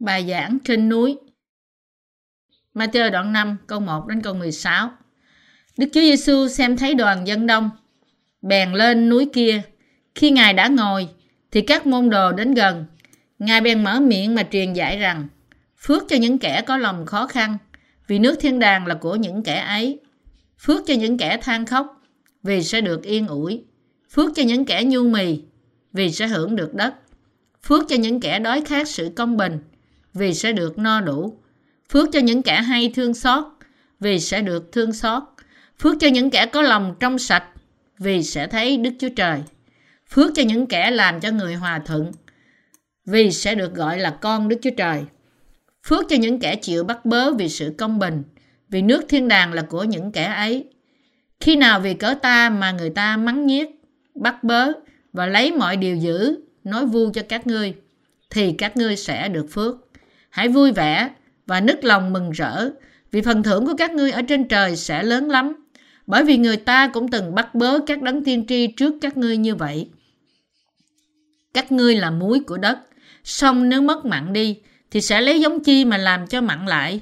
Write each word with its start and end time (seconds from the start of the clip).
Bài 0.00 0.26
giảng 0.28 0.58
trên 0.64 0.88
núi. 0.88 1.18
Matthew 2.74 3.10
đoạn 3.10 3.32
5 3.32 3.56
câu 3.66 3.80
1 3.80 4.06
đến 4.06 4.22
câu 4.22 4.34
16 4.34 4.90
Đức 5.78 5.86
Chúa 5.92 6.00
Giêsu 6.00 6.48
xem 6.48 6.76
thấy 6.76 6.94
đoàn 6.94 7.26
dân 7.26 7.46
đông 7.46 7.70
bèn 8.42 8.72
lên 8.72 9.08
núi 9.08 9.28
kia. 9.32 9.62
Khi 10.14 10.30
Ngài 10.30 10.52
đã 10.52 10.68
ngồi, 10.68 11.08
thì 11.50 11.60
các 11.60 11.86
môn 11.86 12.10
đồ 12.10 12.32
đến 12.32 12.54
gần. 12.54 12.84
Ngài 13.38 13.60
bèn 13.60 13.84
mở 13.84 14.00
miệng 14.00 14.34
mà 14.34 14.42
truyền 14.50 14.72
dạy 14.72 14.98
rằng, 14.98 15.28
phước 15.78 16.02
cho 16.08 16.16
những 16.16 16.38
kẻ 16.38 16.62
có 16.66 16.76
lòng 16.76 17.06
khó 17.06 17.26
khăn, 17.26 17.58
vì 18.06 18.18
nước 18.18 18.36
thiên 18.40 18.58
đàng 18.58 18.86
là 18.86 18.94
của 18.94 19.16
những 19.16 19.42
kẻ 19.42 19.60
ấy. 19.60 20.00
Phước 20.58 20.86
cho 20.86 20.94
những 20.94 21.18
kẻ 21.18 21.36
than 21.42 21.66
khóc, 21.66 22.02
vì 22.42 22.62
sẽ 22.62 22.80
được 22.80 23.02
yên 23.02 23.26
ủi. 23.26 23.64
Phước 24.10 24.30
cho 24.36 24.42
những 24.42 24.64
kẻ 24.64 24.84
nhu 24.84 25.08
mì, 25.08 25.42
vì 25.92 26.12
sẽ 26.12 26.26
hưởng 26.26 26.56
được 26.56 26.74
đất. 26.74 26.94
Phước 27.62 27.88
cho 27.88 27.96
những 27.96 28.20
kẻ 28.20 28.38
đói 28.38 28.60
khát 28.60 28.88
sự 28.88 29.12
công 29.16 29.36
bình 29.36 29.58
vì 30.14 30.34
sẽ 30.34 30.52
được 30.52 30.78
no 30.78 31.00
đủ. 31.00 31.38
Phước 31.92 32.08
cho 32.12 32.20
những 32.20 32.42
kẻ 32.42 32.62
hay 32.62 32.92
thương 32.94 33.14
xót, 33.14 33.44
vì 34.00 34.20
sẽ 34.20 34.42
được 34.42 34.72
thương 34.72 34.92
xót. 34.92 35.22
Phước 35.78 35.96
cho 36.00 36.08
những 36.08 36.30
kẻ 36.30 36.46
có 36.46 36.62
lòng 36.62 36.94
trong 37.00 37.18
sạch, 37.18 37.44
vì 37.98 38.22
sẽ 38.22 38.46
thấy 38.46 38.76
Đức 38.76 38.90
Chúa 38.98 39.08
Trời. 39.16 39.40
Phước 40.10 40.30
cho 40.34 40.42
những 40.42 40.66
kẻ 40.66 40.90
làm 40.90 41.20
cho 41.20 41.30
người 41.30 41.54
hòa 41.54 41.78
thuận, 41.86 42.12
vì 43.06 43.30
sẽ 43.30 43.54
được 43.54 43.74
gọi 43.74 43.98
là 43.98 44.10
con 44.20 44.48
Đức 44.48 44.56
Chúa 44.62 44.70
Trời. 44.76 45.02
Phước 45.86 46.04
cho 46.08 46.16
những 46.16 46.40
kẻ 46.40 46.56
chịu 46.56 46.84
bắt 46.84 47.04
bớ 47.04 47.32
vì 47.32 47.48
sự 47.48 47.74
công 47.78 47.98
bình, 47.98 48.22
vì 48.68 48.82
nước 48.82 49.02
thiên 49.08 49.28
đàng 49.28 49.52
là 49.52 49.62
của 49.62 49.84
những 49.84 50.12
kẻ 50.12 50.24
ấy. 50.24 50.64
Khi 51.40 51.56
nào 51.56 51.80
vì 51.80 51.94
cớ 51.94 52.14
ta 52.22 52.50
mà 52.50 52.72
người 52.72 52.90
ta 52.90 53.16
mắng 53.16 53.46
nhiếc, 53.46 53.68
bắt 54.14 54.44
bớ 54.44 54.72
và 55.12 55.26
lấy 55.26 55.52
mọi 55.52 55.76
điều 55.76 55.96
dữ, 55.96 56.36
nói 56.64 56.86
vu 56.86 57.10
cho 57.10 57.22
các 57.28 57.46
ngươi, 57.46 57.74
thì 58.30 58.52
các 58.52 58.76
ngươi 58.76 58.96
sẽ 58.96 59.28
được 59.28 59.46
phước. 59.50 59.76
Hãy 60.30 60.48
vui 60.48 60.72
vẻ 60.72 61.10
và 61.46 61.60
nức 61.60 61.84
lòng 61.84 62.12
mừng 62.12 62.30
rỡ, 62.30 62.70
vì 63.12 63.20
phần 63.20 63.42
thưởng 63.42 63.66
của 63.66 63.74
các 63.78 63.90
ngươi 63.90 64.10
ở 64.10 64.22
trên 64.22 64.48
trời 64.48 64.76
sẽ 64.76 65.02
lớn 65.02 65.30
lắm. 65.30 65.66
Bởi 66.06 66.24
vì 66.24 66.36
người 66.36 66.56
ta 66.56 66.88
cũng 66.88 67.08
từng 67.08 67.34
bắt 67.34 67.54
bớ 67.54 67.78
các 67.86 68.02
đấng 68.02 68.24
tiên 68.24 68.46
tri 68.48 68.66
trước 68.66 68.94
các 69.00 69.16
ngươi 69.16 69.36
như 69.36 69.54
vậy. 69.54 69.88
Các 71.54 71.72
ngươi 71.72 71.96
là 71.96 72.10
muối 72.10 72.40
của 72.40 72.56
đất, 72.56 72.78
song 73.24 73.68
nếu 73.68 73.82
mất 73.82 74.04
mặn 74.04 74.32
đi, 74.32 74.58
thì 74.90 75.00
sẽ 75.00 75.20
lấy 75.20 75.40
giống 75.40 75.64
chi 75.64 75.84
mà 75.84 75.96
làm 75.96 76.26
cho 76.26 76.40
mặn 76.40 76.66
lại. 76.66 77.00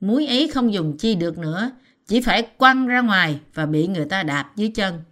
Muối 0.00 0.26
ấy 0.26 0.50
không 0.54 0.72
dùng 0.72 0.96
chi 0.98 1.14
được 1.14 1.38
nữa, 1.38 1.70
chỉ 2.06 2.20
phải 2.20 2.42
quăng 2.42 2.86
ra 2.86 3.00
ngoài 3.00 3.40
và 3.54 3.66
bị 3.66 3.86
người 3.86 4.04
ta 4.04 4.22
đạp 4.22 4.50
dưới 4.56 4.68
chân. 4.68 5.02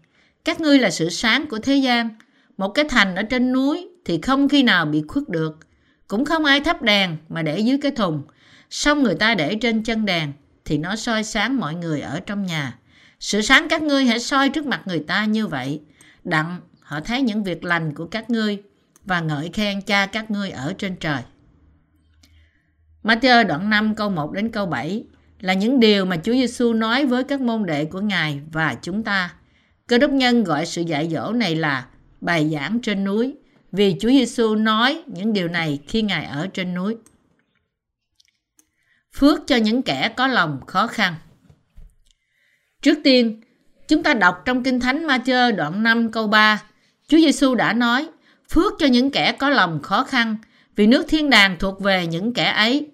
Các 0.44 0.60
ngươi 0.60 0.78
là 0.78 0.90
sự 0.90 1.10
sáng 1.10 1.46
của 1.46 1.58
thế 1.58 1.76
gian. 1.76 2.08
Một 2.56 2.68
cái 2.68 2.84
thành 2.88 3.14
ở 3.14 3.22
trên 3.22 3.52
núi 3.52 3.88
thì 4.04 4.18
không 4.22 4.48
khi 4.48 4.62
nào 4.62 4.86
bị 4.86 5.02
khuất 5.08 5.28
được. 5.28 5.58
Cũng 6.10 6.24
không 6.24 6.44
ai 6.44 6.60
thắp 6.60 6.82
đèn 6.82 7.16
mà 7.28 7.42
để 7.42 7.58
dưới 7.58 7.78
cái 7.78 7.92
thùng. 7.92 8.22
Xong 8.70 9.02
người 9.02 9.14
ta 9.14 9.34
để 9.34 9.54
trên 9.54 9.82
chân 9.82 10.04
đèn, 10.04 10.32
thì 10.64 10.78
nó 10.78 10.96
soi 10.96 11.24
sáng 11.24 11.56
mọi 11.56 11.74
người 11.74 12.00
ở 12.00 12.20
trong 12.20 12.46
nhà. 12.46 12.78
Sự 13.20 13.42
sáng 13.42 13.68
các 13.68 13.82
ngươi 13.82 14.04
hãy 14.04 14.20
soi 14.20 14.48
trước 14.48 14.66
mặt 14.66 14.82
người 14.84 14.98
ta 14.98 15.24
như 15.24 15.46
vậy. 15.46 15.80
Đặng, 16.24 16.60
họ 16.80 17.00
thấy 17.00 17.22
những 17.22 17.44
việc 17.44 17.64
lành 17.64 17.94
của 17.94 18.06
các 18.06 18.30
ngươi 18.30 18.62
và 19.04 19.20
ngợi 19.20 19.50
khen 19.52 19.82
cha 19.82 20.06
các 20.06 20.30
ngươi 20.30 20.50
ở 20.50 20.74
trên 20.78 20.96
trời. 20.96 21.22
Matthew 23.02 23.46
đoạn 23.46 23.70
5 23.70 23.94
câu 23.94 24.10
1 24.10 24.32
đến 24.32 24.50
câu 24.50 24.66
7 24.66 25.04
là 25.40 25.52
những 25.52 25.80
điều 25.80 26.04
mà 26.04 26.16
Chúa 26.16 26.32
Giêsu 26.32 26.72
nói 26.72 27.06
với 27.06 27.24
các 27.24 27.40
môn 27.40 27.66
đệ 27.66 27.84
của 27.84 28.00
Ngài 28.00 28.40
và 28.52 28.76
chúng 28.82 29.02
ta. 29.02 29.34
Cơ 29.86 29.98
đốc 29.98 30.10
nhân 30.10 30.44
gọi 30.44 30.66
sự 30.66 30.82
dạy 30.82 31.08
dỗ 31.08 31.32
này 31.32 31.56
là 31.56 31.86
bài 32.20 32.50
giảng 32.52 32.80
trên 32.82 33.04
núi 33.04 33.36
vì 33.72 33.96
Chúa 34.00 34.08
Giêsu 34.08 34.54
nói 34.54 35.02
những 35.06 35.32
điều 35.32 35.48
này 35.48 35.78
khi 35.88 36.02
Ngài 36.02 36.24
ở 36.24 36.46
trên 36.54 36.74
núi. 36.74 36.96
Phước 39.16 39.40
cho 39.46 39.56
những 39.56 39.82
kẻ 39.82 40.12
có 40.16 40.26
lòng 40.26 40.60
khó 40.66 40.86
khăn. 40.86 41.14
Trước 42.82 42.98
tiên, 43.04 43.40
chúng 43.88 44.02
ta 44.02 44.14
đọc 44.14 44.42
trong 44.44 44.62
Kinh 44.62 44.80
Thánh 44.80 45.06
Ma-chơ 45.06 45.52
đoạn 45.52 45.82
5 45.82 46.12
câu 46.12 46.26
3, 46.26 46.62
Chúa 47.08 47.18
Giêsu 47.18 47.54
đã 47.54 47.72
nói, 47.72 48.08
phước 48.50 48.72
cho 48.78 48.86
những 48.86 49.10
kẻ 49.10 49.32
có 49.32 49.48
lòng 49.48 49.82
khó 49.82 50.04
khăn, 50.04 50.36
vì 50.76 50.86
nước 50.86 51.04
thiên 51.08 51.30
đàng 51.30 51.56
thuộc 51.58 51.80
về 51.80 52.06
những 52.06 52.34
kẻ 52.34 52.44
ấy. 52.44 52.88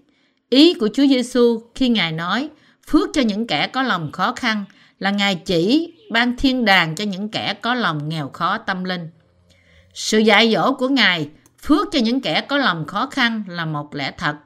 Ý 0.50 0.74
của 0.74 0.88
Chúa 0.94 1.06
Giêsu 1.06 1.62
khi 1.74 1.88
Ngài 1.88 2.12
nói, 2.12 2.48
phước 2.86 3.08
cho 3.12 3.22
những 3.22 3.46
kẻ 3.46 3.66
có 3.66 3.82
lòng 3.82 4.12
khó 4.12 4.32
khăn 4.32 4.64
là 4.98 5.10
Ngài 5.10 5.34
chỉ 5.34 5.92
ban 6.10 6.36
thiên 6.36 6.64
đàng 6.64 6.94
cho 6.94 7.04
những 7.04 7.28
kẻ 7.28 7.54
có 7.54 7.74
lòng 7.74 8.08
nghèo 8.08 8.28
khó 8.28 8.58
tâm 8.58 8.84
linh. 8.84 9.08
Sự 9.96 10.18
dạy 10.18 10.52
dỗ 10.52 10.72
của 10.72 10.88
Ngài 10.88 11.30
phước 11.62 11.88
cho 11.92 11.98
những 11.98 12.20
kẻ 12.20 12.40
có 12.40 12.58
lòng 12.58 12.86
khó 12.86 13.06
khăn 13.06 13.42
là 13.48 13.64
một 13.64 13.94
lẽ 13.94 14.12
thật. 14.18 14.36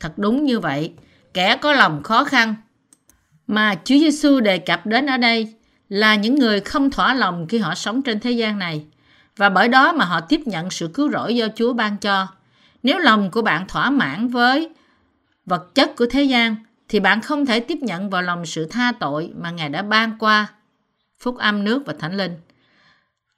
Thật 0.00 0.12
đúng 0.16 0.44
như 0.44 0.60
vậy, 0.60 0.92
kẻ 1.34 1.56
có 1.56 1.72
lòng 1.72 2.02
khó 2.02 2.24
khăn 2.24 2.54
mà 3.46 3.74
Chúa 3.74 3.94
Giêsu 3.94 4.40
đề 4.40 4.58
cập 4.58 4.86
đến 4.86 5.06
ở 5.06 5.16
đây 5.16 5.54
là 5.88 6.14
những 6.14 6.34
người 6.34 6.60
không 6.60 6.90
thỏa 6.90 7.14
lòng 7.14 7.46
khi 7.48 7.58
họ 7.58 7.74
sống 7.74 8.02
trên 8.02 8.20
thế 8.20 8.30
gian 8.30 8.58
này 8.58 8.86
và 9.36 9.48
bởi 9.48 9.68
đó 9.68 9.92
mà 9.92 10.04
họ 10.04 10.20
tiếp 10.20 10.40
nhận 10.46 10.70
sự 10.70 10.90
cứu 10.94 11.10
rỗi 11.10 11.36
do 11.36 11.46
Chúa 11.56 11.72
ban 11.72 11.96
cho. 11.96 12.26
Nếu 12.82 12.98
lòng 12.98 13.30
của 13.30 13.42
bạn 13.42 13.68
thỏa 13.68 13.90
mãn 13.90 14.28
với 14.28 14.70
vật 15.46 15.74
chất 15.74 15.96
của 15.96 16.06
thế 16.10 16.22
gian 16.22 16.56
thì 16.88 17.00
bạn 17.00 17.20
không 17.20 17.46
thể 17.46 17.60
tiếp 17.60 17.78
nhận 17.80 18.10
vào 18.10 18.22
lòng 18.22 18.46
sự 18.46 18.66
tha 18.66 18.92
tội 19.00 19.32
mà 19.36 19.50
Ngài 19.50 19.68
đã 19.68 19.82
ban 19.82 20.18
qua 20.18 20.46
phúc 21.18 21.36
âm 21.38 21.64
nước 21.64 21.82
và 21.86 21.94
thánh 21.98 22.16
linh. 22.16 22.32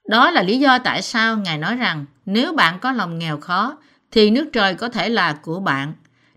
Đó 0.08 0.30
là 0.30 0.42
lý 0.42 0.58
do 0.58 0.78
tại 0.78 1.02
sao 1.02 1.36
Ngài 1.36 1.58
nói 1.58 1.76
rằng 1.76 2.04
nếu 2.26 2.52
bạn 2.52 2.78
có 2.80 2.92
lòng 2.92 3.18
nghèo 3.18 3.40
khó 3.40 3.78
thì 4.10 4.30
nước 4.30 4.48
trời 4.52 4.74
có 4.74 4.88
thể 4.88 5.08
là 5.08 5.32
của 5.42 5.60
bạn. 5.60 5.92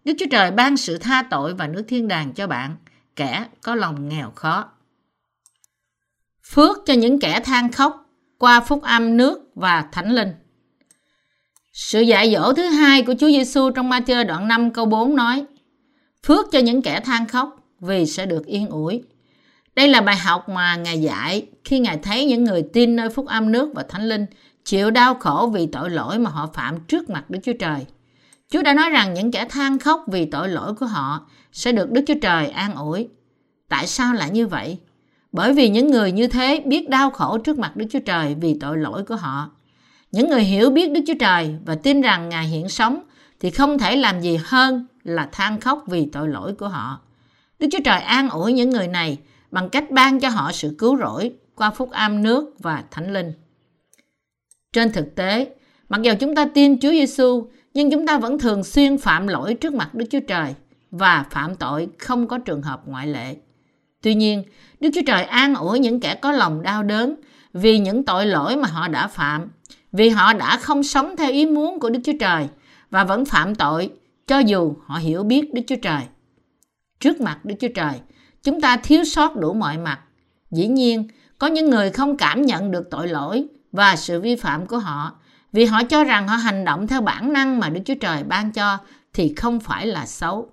Đức 0.06 0.14
Chúa 0.20 0.26
Trời 0.32 0.52
ban 0.52 0.78
sự 0.78 0.98
tha 0.98 1.24
tội 1.30 1.54
và 1.54 1.68
nước 1.68 1.84
thiên 1.88 2.08
đàng 2.08 2.34
cho 2.34 2.48
bạn, 2.48 2.76
kẻ 3.16 3.46
có 3.62 3.76
lòng 3.76 4.09
nghèo 4.09 4.32
khó. 4.36 4.66
Phước 6.44 6.78
cho 6.86 6.94
những 6.94 7.20
kẻ 7.20 7.40
than 7.40 7.72
khóc 7.72 8.06
qua 8.38 8.59
phúc 8.59 8.84
âm 8.84 9.18
nước 9.18 9.52
và 9.56 9.86
thánh 9.92 10.12
linh. 10.12 10.32
Sự 11.74 12.02
dạy 12.02 12.34
dỗ 12.34 12.53
thứ 12.53 12.64
hai 12.64 13.02
của 13.02 13.14
Chúa 13.20 13.28
Giêsu 13.28 13.70
trong 13.72 13.90
Ma-thơ 13.90 14.24
đoạn 14.24 14.48
5 14.48 14.72
câu 14.72 14.86
4 14.86 15.16
nói: 15.16 15.46
Phước 16.24 16.46
cho 16.52 16.59
những 16.59 16.82
kẻ 16.82 17.00
than 17.00 17.28
khóc 17.28 17.56
vì 17.80 18.06
sẽ 18.06 18.26
được 18.26 18.46
yên 18.46 18.68
ủi. 18.68 19.03
Đây 19.76 19.88
là 19.88 20.02
bài 20.02 20.16
học 20.16 20.50
mà 20.50 20.76
Ngài 20.76 21.02
dạy 21.02 21.48
khi 21.66 21.79
Ngài 21.79 21.97
thấy 21.97 22.25
những 22.25 22.44
người 22.44 22.63
tin 22.73 22.95
nơi 22.95 23.09
phúc 23.09 23.27
âm 23.27 23.51
nước 23.51 23.72
và 23.75 23.83
thánh 23.89 24.09
linh, 24.09 24.25
chịu 24.66 24.91
đau 24.91 25.13
khổ 25.16 25.51
vì 25.53 25.67
tội 25.67 25.89
lỗi 25.89 26.19
mà 26.19 26.29
họ 26.29 26.49
phạm 26.53 26.79
trước 26.79 27.09
mặt 27.09 27.29
Đức 27.29 27.39
Chúa 27.44 27.53
Trời. 27.59 27.85
Chúa 28.49 28.61
đã 28.61 28.73
nói 28.73 28.89
rằng 28.89 29.13
những 29.13 29.31
kẻ 29.31 29.45
than 29.49 29.79
khóc 29.79 30.03
vì 30.07 30.25
tội 30.25 30.49
lỗi 30.49 30.73
của 30.73 30.85
họ 30.85 31.27
sẽ 31.51 31.72
được 31.72 31.91
Đức 31.91 32.01
Chúa 32.07 32.19
Trời 32.22 32.47
an 32.47 32.75
ủi. 32.75 33.07
Tại 33.69 33.88
sao 33.88 34.13
lại 34.13 34.29
như 34.29 34.47
vậy? 34.47 34.77
Bởi 35.31 35.53
vì 35.53 35.69
những 35.69 35.91
người 35.91 36.11
như 36.11 36.27
thế 36.27 36.63
biết 36.66 36.89
đau 36.89 37.09
khổ 37.09 37.38
trước 37.38 37.59
mặt 37.59 37.78
Đức 37.78 37.85
Chúa 37.91 37.99
Trời 37.99 38.35
vì 38.41 38.57
tội 38.59 38.78
lỗi 38.78 39.03
của 39.03 39.16
họ. 39.16 39.49
Những 40.11 40.29
người 40.29 40.43
hiểu 40.43 40.69
biết 40.69 40.91
Đức 40.91 41.01
Chúa 41.07 41.13
Trời 41.19 41.55
và 41.66 41.75
tin 41.75 42.01
rằng 42.01 42.29
Ngài 42.29 42.47
hiện 42.47 42.69
sống 42.69 42.99
thì 43.39 43.49
không 43.49 43.78
thể 43.78 43.95
làm 43.95 44.22
gì 44.22 44.39
hơn 44.43 44.85
là 45.03 45.29
than 45.31 45.59
khóc 45.59 45.83
vì 45.88 46.09
tội 46.11 46.29
lỗi 46.29 46.53
của 46.53 46.67
họ. 46.67 46.99
Đức 47.59 47.67
Chúa 47.72 47.83
Trời 47.83 48.01
an 48.01 48.29
ủi 48.29 48.53
những 48.53 48.69
người 48.69 48.88
này 48.88 49.17
bằng 49.51 49.69
cách 49.69 49.91
ban 49.91 50.19
cho 50.19 50.29
họ 50.29 50.51
sự 50.51 50.75
cứu 50.78 50.97
rỗi 50.97 51.31
qua 51.61 51.72
phúc 51.72 51.91
âm 51.91 52.23
nước 52.23 52.55
và 52.59 52.83
thánh 52.91 53.13
linh. 53.13 53.33
Trên 54.73 54.91
thực 54.91 55.16
tế, 55.16 55.55
mặc 55.89 56.01
dù 56.01 56.13
chúng 56.19 56.35
ta 56.35 56.47
tin 56.53 56.79
Chúa 56.79 56.91
Giêsu, 56.91 57.47
nhưng 57.73 57.91
chúng 57.91 58.07
ta 58.07 58.17
vẫn 58.17 58.39
thường 58.39 58.63
xuyên 58.63 58.97
phạm 58.97 59.27
lỗi 59.27 59.53
trước 59.53 59.73
mặt 59.73 59.93
Đức 59.93 60.05
Chúa 60.09 60.19
Trời 60.28 60.53
và 60.91 61.25
phạm 61.31 61.55
tội 61.55 61.87
không 61.97 62.28
có 62.28 62.37
trường 62.37 62.61
hợp 62.61 62.81
ngoại 62.85 63.08
lệ. 63.08 63.35
Tuy 64.02 64.13
nhiên, 64.13 64.43
Đức 64.79 64.90
Chúa 64.93 65.02
Trời 65.05 65.23
an 65.23 65.55
ủi 65.55 65.79
những 65.79 65.99
kẻ 65.99 66.16
có 66.16 66.31
lòng 66.31 66.61
đau 66.61 66.84
đớn 66.84 67.16
vì 67.53 67.79
những 67.79 68.05
tội 68.05 68.25
lỗi 68.25 68.55
mà 68.55 68.67
họ 68.67 68.87
đã 68.87 69.07
phạm, 69.07 69.52
vì 69.91 70.09
họ 70.09 70.34
đã 70.34 70.57
không 70.57 70.84
sống 70.84 71.16
theo 71.17 71.31
ý 71.31 71.46
muốn 71.46 71.79
của 71.79 71.90
Đức 71.90 71.99
Chúa 72.03 72.17
Trời 72.19 72.47
và 72.90 73.03
vẫn 73.03 73.25
phạm 73.25 73.55
tội 73.55 73.90
cho 74.28 74.40
dù 74.40 74.73
họ 74.85 74.97
hiểu 74.97 75.23
biết 75.23 75.53
Đức 75.53 75.61
Chúa 75.67 75.75
Trời. 75.81 76.02
Trước 76.99 77.22
mặt 77.22 77.46
Đức 77.46 77.55
Chúa 77.59 77.73
Trời, 77.75 77.93
chúng 78.43 78.61
ta 78.61 78.78
thiếu 78.78 79.03
sót 79.03 79.35
đủ 79.35 79.53
mọi 79.53 79.78
mặt. 79.78 79.99
Dĩ 80.52 80.67
nhiên, 80.67 81.07
có 81.41 81.47
những 81.47 81.70
người 81.70 81.90
không 81.90 82.17
cảm 82.17 82.41
nhận 82.41 82.72
được 82.72 82.90
tội 82.91 83.08
lỗi 83.08 83.46
và 83.72 83.96
sự 83.96 84.22
vi 84.22 84.35
phạm 84.35 84.66
của 84.66 84.78
họ 84.78 85.11
vì 85.53 85.66
họ 85.66 85.84
cho 85.84 86.03
rằng 86.03 86.28
họ 86.28 86.35
hành 86.35 86.66
động 86.66 86.88
theo 86.88 87.02
bản 87.02 87.34
năng 87.34 87.59
mà 87.59 87.70
Đức 87.70 87.82
Chúa 87.85 87.96
Trời 87.96 88.23
ban 88.23 88.52
cho 88.52 88.78
thì 89.14 89.34
không 89.38 89.59
phải 89.59 89.88
là 89.88 90.05
xấu. 90.05 90.49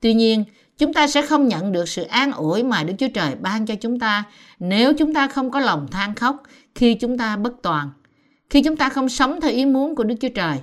Tuy 0.00 0.14
nhiên, 0.14 0.44
chúng 0.78 0.92
ta 0.92 1.06
sẽ 1.06 1.26
không 1.26 1.48
nhận 1.48 1.72
được 1.72 1.88
sự 1.88 2.02
an 2.02 2.32
ủi 2.32 2.62
mà 2.62 2.84
Đức 2.84 2.94
Chúa 2.98 3.08
Trời 3.14 3.34
ban 3.40 3.66
cho 3.66 3.74
chúng 3.74 3.98
ta 3.98 4.24
nếu 4.58 4.92
chúng 4.98 5.14
ta 5.14 5.28
không 5.28 5.50
có 5.50 5.60
lòng 5.60 5.88
than 5.90 6.14
khóc 6.14 6.42
khi 6.74 6.94
chúng 6.94 7.18
ta 7.18 7.36
bất 7.36 7.52
toàn, 7.62 7.90
khi 8.50 8.62
chúng 8.62 8.76
ta 8.76 8.88
không 8.88 9.08
sống 9.08 9.40
theo 9.40 9.50
ý 9.50 9.66
muốn 9.66 9.94
của 9.94 10.04
Đức 10.04 10.14
Chúa 10.20 10.32
Trời. 10.34 10.58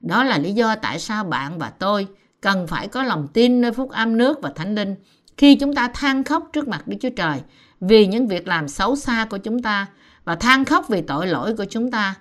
Đó 0.00 0.24
là 0.24 0.38
lý 0.38 0.52
do 0.52 0.76
tại 0.76 0.98
sao 0.98 1.24
bạn 1.24 1.58
và 1.58 1.70
tôi 1.78 2.06
cần 2.40 2.66
phải 2.66 2.88
có 2.88 3.02
lòng 3.02 3.28
tin 3.32 3.60
nơi 3.60 3.72
phúc 3.72 3.90
âm 3.90 4.16
nước 4.16 4.42
và 4.42 4.52
thánh 4.56 4.74
linh 4.74 4.94
khi 5.36 5.54
chúng 5.54 5.74
ta 5.74 5.88
than 5.94 6.24
khóc 6.24 6.50
trước 6.52 6.68
mặt 6.68 6.88
Đức 6.88 6.96
Chúa 7.00 7.10
Trời 7.16 7.40
vì 7.80 8.06
những 8.06 8.28
việc 8.28 8.48
làm 8.48 8.68
xấu 8.68 8.96
xa 8.96 9.26
của 9.30 9.38
chúng 9.38 9.62
ta 9.62 9.86
và 10.24 10.34
than 10.34 10.64
khóc 10.64 10.88
vì 10.88 11.02
tội 11.02 11.26
lỗi 11.26 11.56
của 11.56 11.64
chúng 11.64 11.90
ta. 11.90 12.14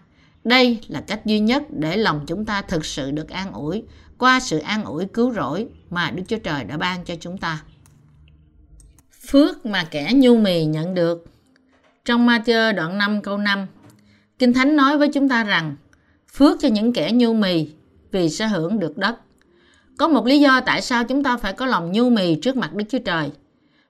Đây 0.43 0.79
là 0.87 1.01
cách 1.01 1.25
duy 1.25 1.39
nhất 1.39 1.63
để 1.69 1.97
lòng 1.97 2.23
chúng 2.27 2.45
ta 2.45 2.61
thực 2.61 2.85
sự 2.85 3.11
được 3.11 3.29
an 3.29 3.51
ủi, 3.51 3.83
qua 4.17 4.39
sự 4.39 4.59
an 4.59 4.83
ủi 4.83 5.05
cứu 5.05 5.33
rỗi 5.33 5.67
mà 5.89 6.11
Đức 6.11 6.23
Chúa 6.27 6.37
Trời 6.37 6.63
đã 6.63 6.77
ban 6.77 7.05
cho 7.05 7.15
chúng 7.19 7.37
ta. 7.37 7.63
Phước 9.27 9.65
mà 9.65 9.83
kẻ 9.83 10.11
nhu 10.15 10.37
mì 10.37 10.65
nhận 10.65 10.93
được 10.93 11.25
Trong 12.05 12.27
Matthew 12.27 12.75
đoạn 12.75 12.97
5 12.97 13.21
câu 13.21 13.37
5 13.37 13.67
Kinh 14.39 14.53
Thánh 14.53 14.75
nói 14.75 14.97
với 14.97 15.09
chúng 15.13 15.29
ta 15.29 15.43
rằng, 15.43 15.75
phước 16.33 16.57
cho 16.59 16.67
những 16.67 16.93
kẻ 16.93 17.11
nhu 17.11 17.33
mì 17.33 17.67
vì 18.11 18.29
sẽ 18.29 18.47
hưởng 18.47 18.79
được 18.79 18.97
đất. 18.97 19.15
Có 19.97 20.07
một 20.07 20.25
lý 20.25 20.39
do 20.39 20.61
tại 20.61 20.81
sao 20.81 21.03
chúng 21.03 21.23
ta 21.23 21.37
phải 21.37 21.53
có 21.53 21.65
lòng 21.65 21.91
nhu 21.91 22.09
mì 22.09 22.35
trước 22.35 22.57
mặt 22.57 22.73
Đức 22.73 22.85
Chúa 22.89 22.99
Trời. 22.99 23.31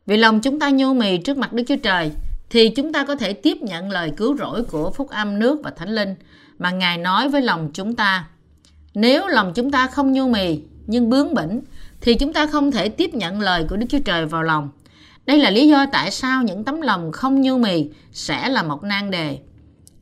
Vì 0.09 0.17
lòng 0.17 0.41
chúng 0.41 0.59
ta 0.59 0.69
nhu 0.69 0.94
mì 0.94 1.17
trước 1.17 1.38
mặt 1.38 1.53
Đức 1.53 1.63
Chúa 1.67 1.75
Trời 1.75 2.11
thì 2.50 2.69
chúng 2.69 2.94
ta 2.94 3.03
có 3.03 3.15
thể 3.15 3.33
tiếp 3.33 3.57
nhận 3.61 3.91
lời 3.91 4.11
cứu 4.17 4.38
rỗi 4.38 4.63
của 4.63 4.91
phúc 4.91 5.09
âm 5.09 5.39
nước 5.39 5.61
và 5.63 5.71
thánh 5.71 5.89
linh 5.89 6.15
mà 6.59 6.71
Ngài 6.71 6.97
nói 6.97 7.29
với 7.29 7.41
lòng 7.41 7.69
chúng 7.73 7.95
ta. 7.95 8.27
Nếu 8.94 9.27
lòng 9.27 9.53
chúng 9.56 9.71
ta 9.71 9.88
không 9.88 10.11
nhu 10.11 10.27
mì 10.27 10.61
nhưng 10.88 11.09
bướng 11.09 11.33
bỉnh 11.33 11.61
thì 12.01 12.15
chúng 12.15 12.33
ta 12.33 12.45
không 12.47 12.71
thể 12.71 12.89
tiếp 12.89 13.13
nhận 13.13 13.41
lời 13.41 13.65
của 13.69 13.77
Đức 13.77 13.85
Chúa 13.89 14.00
Trời 14.06 14.25
vào 14.25 14.44
lòng. 14.44 14.69
Đây 15.25 15.38
là 15.38 15.50
lý 15.50 15.67
do 15.67 15.85
tại 15.91 16.11
sao 16.11 16.44
những 16.44 16.63
tấm 16.63 16.81
lòng 16.81 17.11
không 17.11 17.41
nhu 17.41 17.57
mì 17.57 17.89
sẽ 18.11 18.50
là 18.50 18.63
một 18.63 18.83
nan 18.83 19.11
đề. 19.11 19.39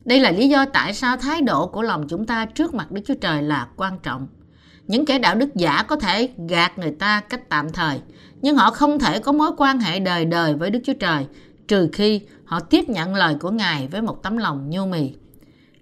Đây 0.05 0.19
là 0.19 0.31
lý 0.31 0.49
do 0.49 0.65
tại 0.65 0.93
sao 0.93 1.17
thái 1.17 1.41
độ 1.41 1.67
của 1.67 1.81
lòng 1.81 2.07
chúng 2.09 2.25
ta 2.25 2.45
trước 2.45 2.73
mặt 2.73 2.91
Đức 2.91 3.01
Chúa 3.07 3.15
Trời 3.21 3.41
là 3.41 3.67
quan 3.75 3.99
trọng. 4.03 4.27
Những 4.87 5.05
kẻ 5.05 5.19
đạo 5.19 5.35
đức 5.35 5.55
giả 5.55 5.83
có 5.83 5.95
thể 5.95 6.29
gạt 6.49 6.79
người 6.79 6.91
ta 6.91 7.21
cách 7.29 7.49
tạm 7.49 7.71
thời, 7.71 7.99
nhưng 8.41 8.55
họ 8.55 8.71
không 8.71 8.99
thể 8.99 9.19
có 9.19 9.31
mối 9.31 9.51
quan 9.57 9.79
hệ 9.79 9.99
đời 9.99 10.25
đời 10.25 10.53
với 10.53 10.69
Đức 10.69 10.79
Chúa 10.83 10.93
Trời 10.93 11.25
trừ 11.67 11.89
khi 11.93 12.21
họ 12.45 12.59
tiếp 12.59 12.89
nhận 12.89 13.15
lời 13.15 13.35
của 13.39 13.51
Ngài 13.51 13.87
với 13.87 14.01
một 14.01 14.23
tấm 14.23 14.37
lòng 14.37 14.69
nhu 14.69 14.85
mì. 14.85 15.11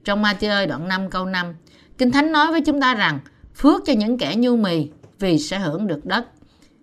Trong 0.03 0.23
Matthew 0.23 0.67
đoạn 0.67 0.87
5 0.87 1.09
câu 1.09 1.25
5, 1.25 1.53
Kinh 1.97 2.11
Thánh 2.11 2.31
nói 2.31 2.51
với 2.51 2.61
chúng 2.61 2.81
ta 2.81 2.95
rằng 2.95 3.19
phước 3.55 3.81
cho 3.85 3.93
những 3.93 4.17
kẻ 4.17 4.35
nhu 4.37 4.55
mì 4.55 4.89
vì 5.19 5.39
sẽ 5.39 5.59
hưởng 5.59 5.87
được 5.87 6.05
đất. 6.05 6.25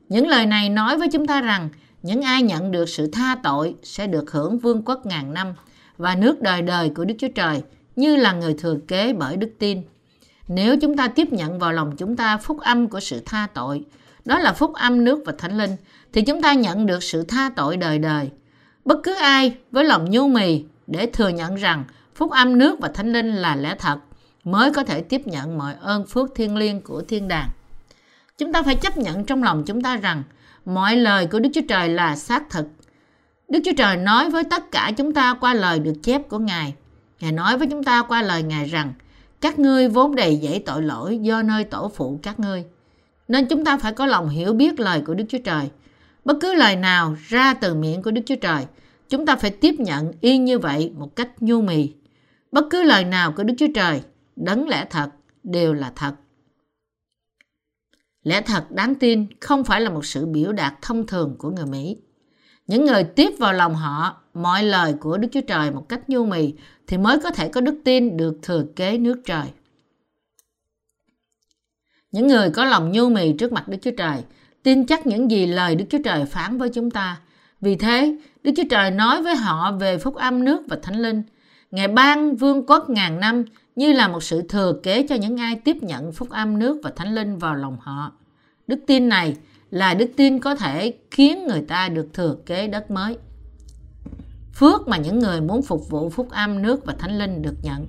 Những 0.09 0.29
lời 0.29 0.47
này 0.47 0.69
nói 0.69 0.99
với 0.99 1.09
chúng 1.13 1.27
ta 1.27 1.41
rằng 1.41 1.69
những 2.03 2.23
ai 2.23 2.43
nhận 2.43 2.71
được 2.71 2.89
sự 2.89 3.07
tha 3.13 3.37
tội 3.43 3.75
sẽ 3.83 4.07
được 4.07 4.31
hưởng 4.33 4.59
vương 4.59 4.83
quốc 4.83 5.07
ngàn 5.07 5.35
năm 5.35 5.55
và 5.97 6.15
nước 6.15 6.41
đời 6.41 6.63
đời 6.63 6.91
của 6.91 7.05
Đức 7.05 7.15
Chúa 7.19 7.29
Trời 7.35 7.63
như 7.97 8.17
là 8.17 8.33
người 8.33 8.55
thừa 8.59 8.77
kế 8.89 9.13
bởi 9.13 9.37
đức 9.37 9.51
tin. 9.59 9.83
Nếu 10.49 10.77
chúng 10.81 10.97
ta 10.97 11.09
tiếp 11.09 11.33
nhận 11.33 11.59
vào 11.59 11.73
lòng 11.73 11.97
chúng 11.97 12.17
ta 12.17 12.37
phúc 12.37 12.61
âm 12.61 12.89
của 12.89 13.01
sự 13.01 13.23
tha 13.27 13.49
tội, 13.55 13.85
đó 14.25 14.39
là 14.39 14.53
phúc 14.53 14.73
âm 14.75 15.05
nước 15.05 15.23
và 15.27 15.33
thánh 15.39 15.59
linh, 15.59 15.77
thì 16.13 16.23
chúng 16.23 16.43
ta 16.43 16.53
nhận 16.53 16.87
được 16.87 17.03
sự 17.03 17.23
tha 17.23 17.51
tội 17.57 17.77
đời 17.77 17.99
đời. 17.99 18.31
Bất 18.85 18.99
cứ 19.03 19.15
ai 19.15 19.55
với 19.71 19.85
lòng 19.85 20.11
nhu 20.11 20.29
mì 20.29 20.65
để 20.87 21.07
thừa 21.07 21.29
nhận 21.29 21.55
rằng 21.55 21.85
phúc 22.15 22.31
âm 22.31 22.59
nước 22.59 22.79
và 22.81 22.89
thánh 22.89 23.13
linh 23.13 23.35
là 23.35 23.57
lẽ 23.57 23.75
thật 23.79 23.99
mới 24.45 24.73
có 24.73 24.85
thể 24.85 25.01
tiếp 25.01 25.27
nhận 25.27 25.59
mọi 25.59 25.75
ơn 25.81 26.07
phước 26.07 26.35
thiên 26.35 26.57
liêng 26.57 26.81
của 26.81 27.03
thiên 27.09 27.29
đàng. 27.29 27.49
Chúng 28.39 28.53
ta 28.53 28.63
phải 28.63 28.75
chấp 28.75 28.97
nhận 28.97 29.25
trong 29.25 29.43
lòng 29.43 29.65
chúng 29.67 29.83
ta 29.83 29.97
rằng 29.97 30.23
mọi 30.65 30.97
lời 30.97 31.27
của 31.27 31.39
Đức 31.39 31.51
Chúa 31.55 31.61
Trời 31.69 31.89
là 31.89 32.17
xác 32.17 32.51
thực. 32.51 32.67
Đức 33.49 33.61
Chúa 33.65 33.73
Trời 33.77 33.97
nói 33.97 34.31
với 34.31 34.45
tất 34.45 34.71
cả 34.71 34.93
chúng 34.97 35.15
ta 35.15 35.35
qua 35.41 35.55
lời 35.55 35.79
được 35.79 35.95
chép 36.03 36.29
của 36.29 36.39
Ngài. 36.39 36.75
Ngài 37.21 37.33
nói 37.33 37.59
với 37.59 37.67
chúng 37.67 37.85
ta 37.85 38.03
qua 38.03 38.23
lời 38.23 38.43
Ngài 38.43 38.65
rằng 38.65 38.93
các 39.41 39.59
ngươi 39.59 39.89
vốn 39.89 40.15
đầy 40.15 40.41
dẫy 40.43 40.63
tội 40.67 40.83
lỗi 40.83 41.19
do 41.19 41.43
nơi 41.43 41.65
tổ 41.65 41.91
phụ 41.95 42.21
các 42.23 42.41
ngươi. 42.41 42.65
Nên 43.32 43.46
chúng 43.46 43.64
ta 43.64 43.79
phải 43.79 43.93
có 43.93 44.06
lòng 44.06 44.29
hiểu 44.29 44.52
biết 44.52 44.81
lời 44.81 45.02
của 45.06 45.14
Đức 45.14 45.25
Chúa 45.29 45.38
Trời. 45.44 45.70
Bất 46.25 46.37
cứ 46.40 46.55
lời 46.55 46.76
nào 46.76 47.17
ra 47.29 47.55
từ 47.55 47.75
miệng 47.75 48.02
của 48.02 48.11
Đức 48.11 48.23
Chúa 48.26 48.37
Trời, 48.37 48.67
chúng 49.08 49.26
ta 49.26 49.37
phải 49.37 49.50
tiếp 49.50 49.75
nhận 49.79 50.12
yên 50.20 50.44
như 50.44 50.58
vậy 50.58 50.93
một 50.99 51.17
cách 51.17 51.29
nhu 51.40 51.61
mì. 51.62 51.93
Bất 52.52 52.64
cứ 52.70 52.82
lời 52.82 53.05
nào 53.05 53.32
của 53.32 53.43
Đức 53.43 53.55
Chúa 53.58 53.67
Trời, 53.75 54.02
đấng 54.37 54.69
lẽ 54.69 54.87
thật, 54.90 55.11
đều 55.43 55.75
là 55.75 55.93
thật. 55.96 56.14
Lẽ 58.23 58.40
thật 58.40 58.70
đáng 58.70 58.94
tin 58.94 59.26
không 59.40 59.64
phải 59.64 59.81
là 59.81 59.90
một 59.90 60.06
sự 60.06 60.26
biểu 60.26 60.52
đạt 60.52 60.75
thông 60.82 61.06
thường 61.06 61.37
của 61.38 61.50
người 61.50 61.67
Mỹ. 61.67 61.96
Những 62.67 62.84
người 62.87 63.05
tiếp 63.05 63.31
vào 63.38 63.52
lòng 63.52 63.75
họ 63.75 64.23
mọi 64.34 64.62
lời 64.62 64.94
của 65.00 65.19
Đức 65.19 65.29
Chúa 65.32 65.40
Trời 65.40 65.70
một 65.70 65.88
cách 65.88 66.08
nhu 66.08 66.25
mì 66.25 66.55
thì 66.87 66.99
mới 66.99 67.20
có 67.20 67.31
thể 67.31 67.49
có 67.49 67.61
đức 67.61 67.81
tin 67.84 68.17
được 68.17 68.38
thừa 68.43 68.64
kế 68.76 68.99
nước 68.99 69.20
trời. 69.25 69.46
Những 72.12 72.26
người 72.26 72.50
có 72.50 72.64
lòng 72.64 72.93
nhu 72.93 73.09
mì 73.09 73.32
trước 73.32 73.53
mặt 73.53 73.69
Đức 73.69 73.79
Chúa 73.82 73.91
Trời 73.99 74.23
tin 74.62 74.87
chắc 74.87 75.06
những 75.06 75.31
gì 75.31 75.47
lời 75.47 75.75
Đức 75.75 75.85
Chúa 75.91 75.99
Trời 76.05 76.25
phán 76.25 76.59
với 76.59 76.69
chúng 76.69 76.91
ta. 76.91 77.20
Vì 77.61 77.76
thế, 77.76 78.17
Đức 78.43 78.53
Chúa 78.56 78.64
Trời 78.70 78.91
nói 78.91 79.23
với 79.23 79.37
họ 79.37 79.73
về 79.73 79.99
phúc 79.99 80.14
âm 80.14 80.44
nước 80.44 80.62
và 80.69 80.79
thánh 80.82 81.03
linh. 81.03 81.23
Ngài 81.70 81.88
ban 81.88 82.37
vương 82.37 82.67
quốc 82.67 82.91
ngàn 82.91 83.20
năm 83.20 83.44
như 83.76 83.93
là 83.93 84.09
một 84.09 84.23
sự 84.23 84.43
thừa 84.49 84.75
kế 84.82 85.06
cho 85.09 85.14
những 85.14 85.41
ai 85.41 85.56
tiếp 85.56 85.76
nhận 85.81 86.12
phúc 86.12 86.31
âm 86.31 86.59
nước 86.59 86.81
và 86.82 86.91
thánh 86.97 87.14
linh 87.14 87.38
vào 87.38 87.55
lòng 87.55 87.76
họ. 87.81 88.12
Đức 88.67 88.79
tin 88.87 89.08
này 89.08 89.37
là 89.70 89.94
đức 89.94 90.11
tin 90.17 90.38
có 90.38 90.55
thể 90.55 90.94
khiến 91.11 91.47
người 91.47 91.62
ta 91.69 91.88
được 91.88 92.08
thừa 92.12 92.37
kế 92.47 92.69
đất 92.69 92.91
mới. 92.91 93.17
Phước 94.55 94.88
mà 94.88 94.97
những 94.97 95.19
người 95.19 95.41
muốn 95.41 95.62
phục 95.62 95.91
vụ 95.91 96.11
phúc 96.11 96.31
âm 96.31 96.62
nước 96.62 96.87
và 96.87 96.94
thánh 96.99 97.19
linh 97.19 97.43
được 97.43 97.56
nhận. 97.62 97.87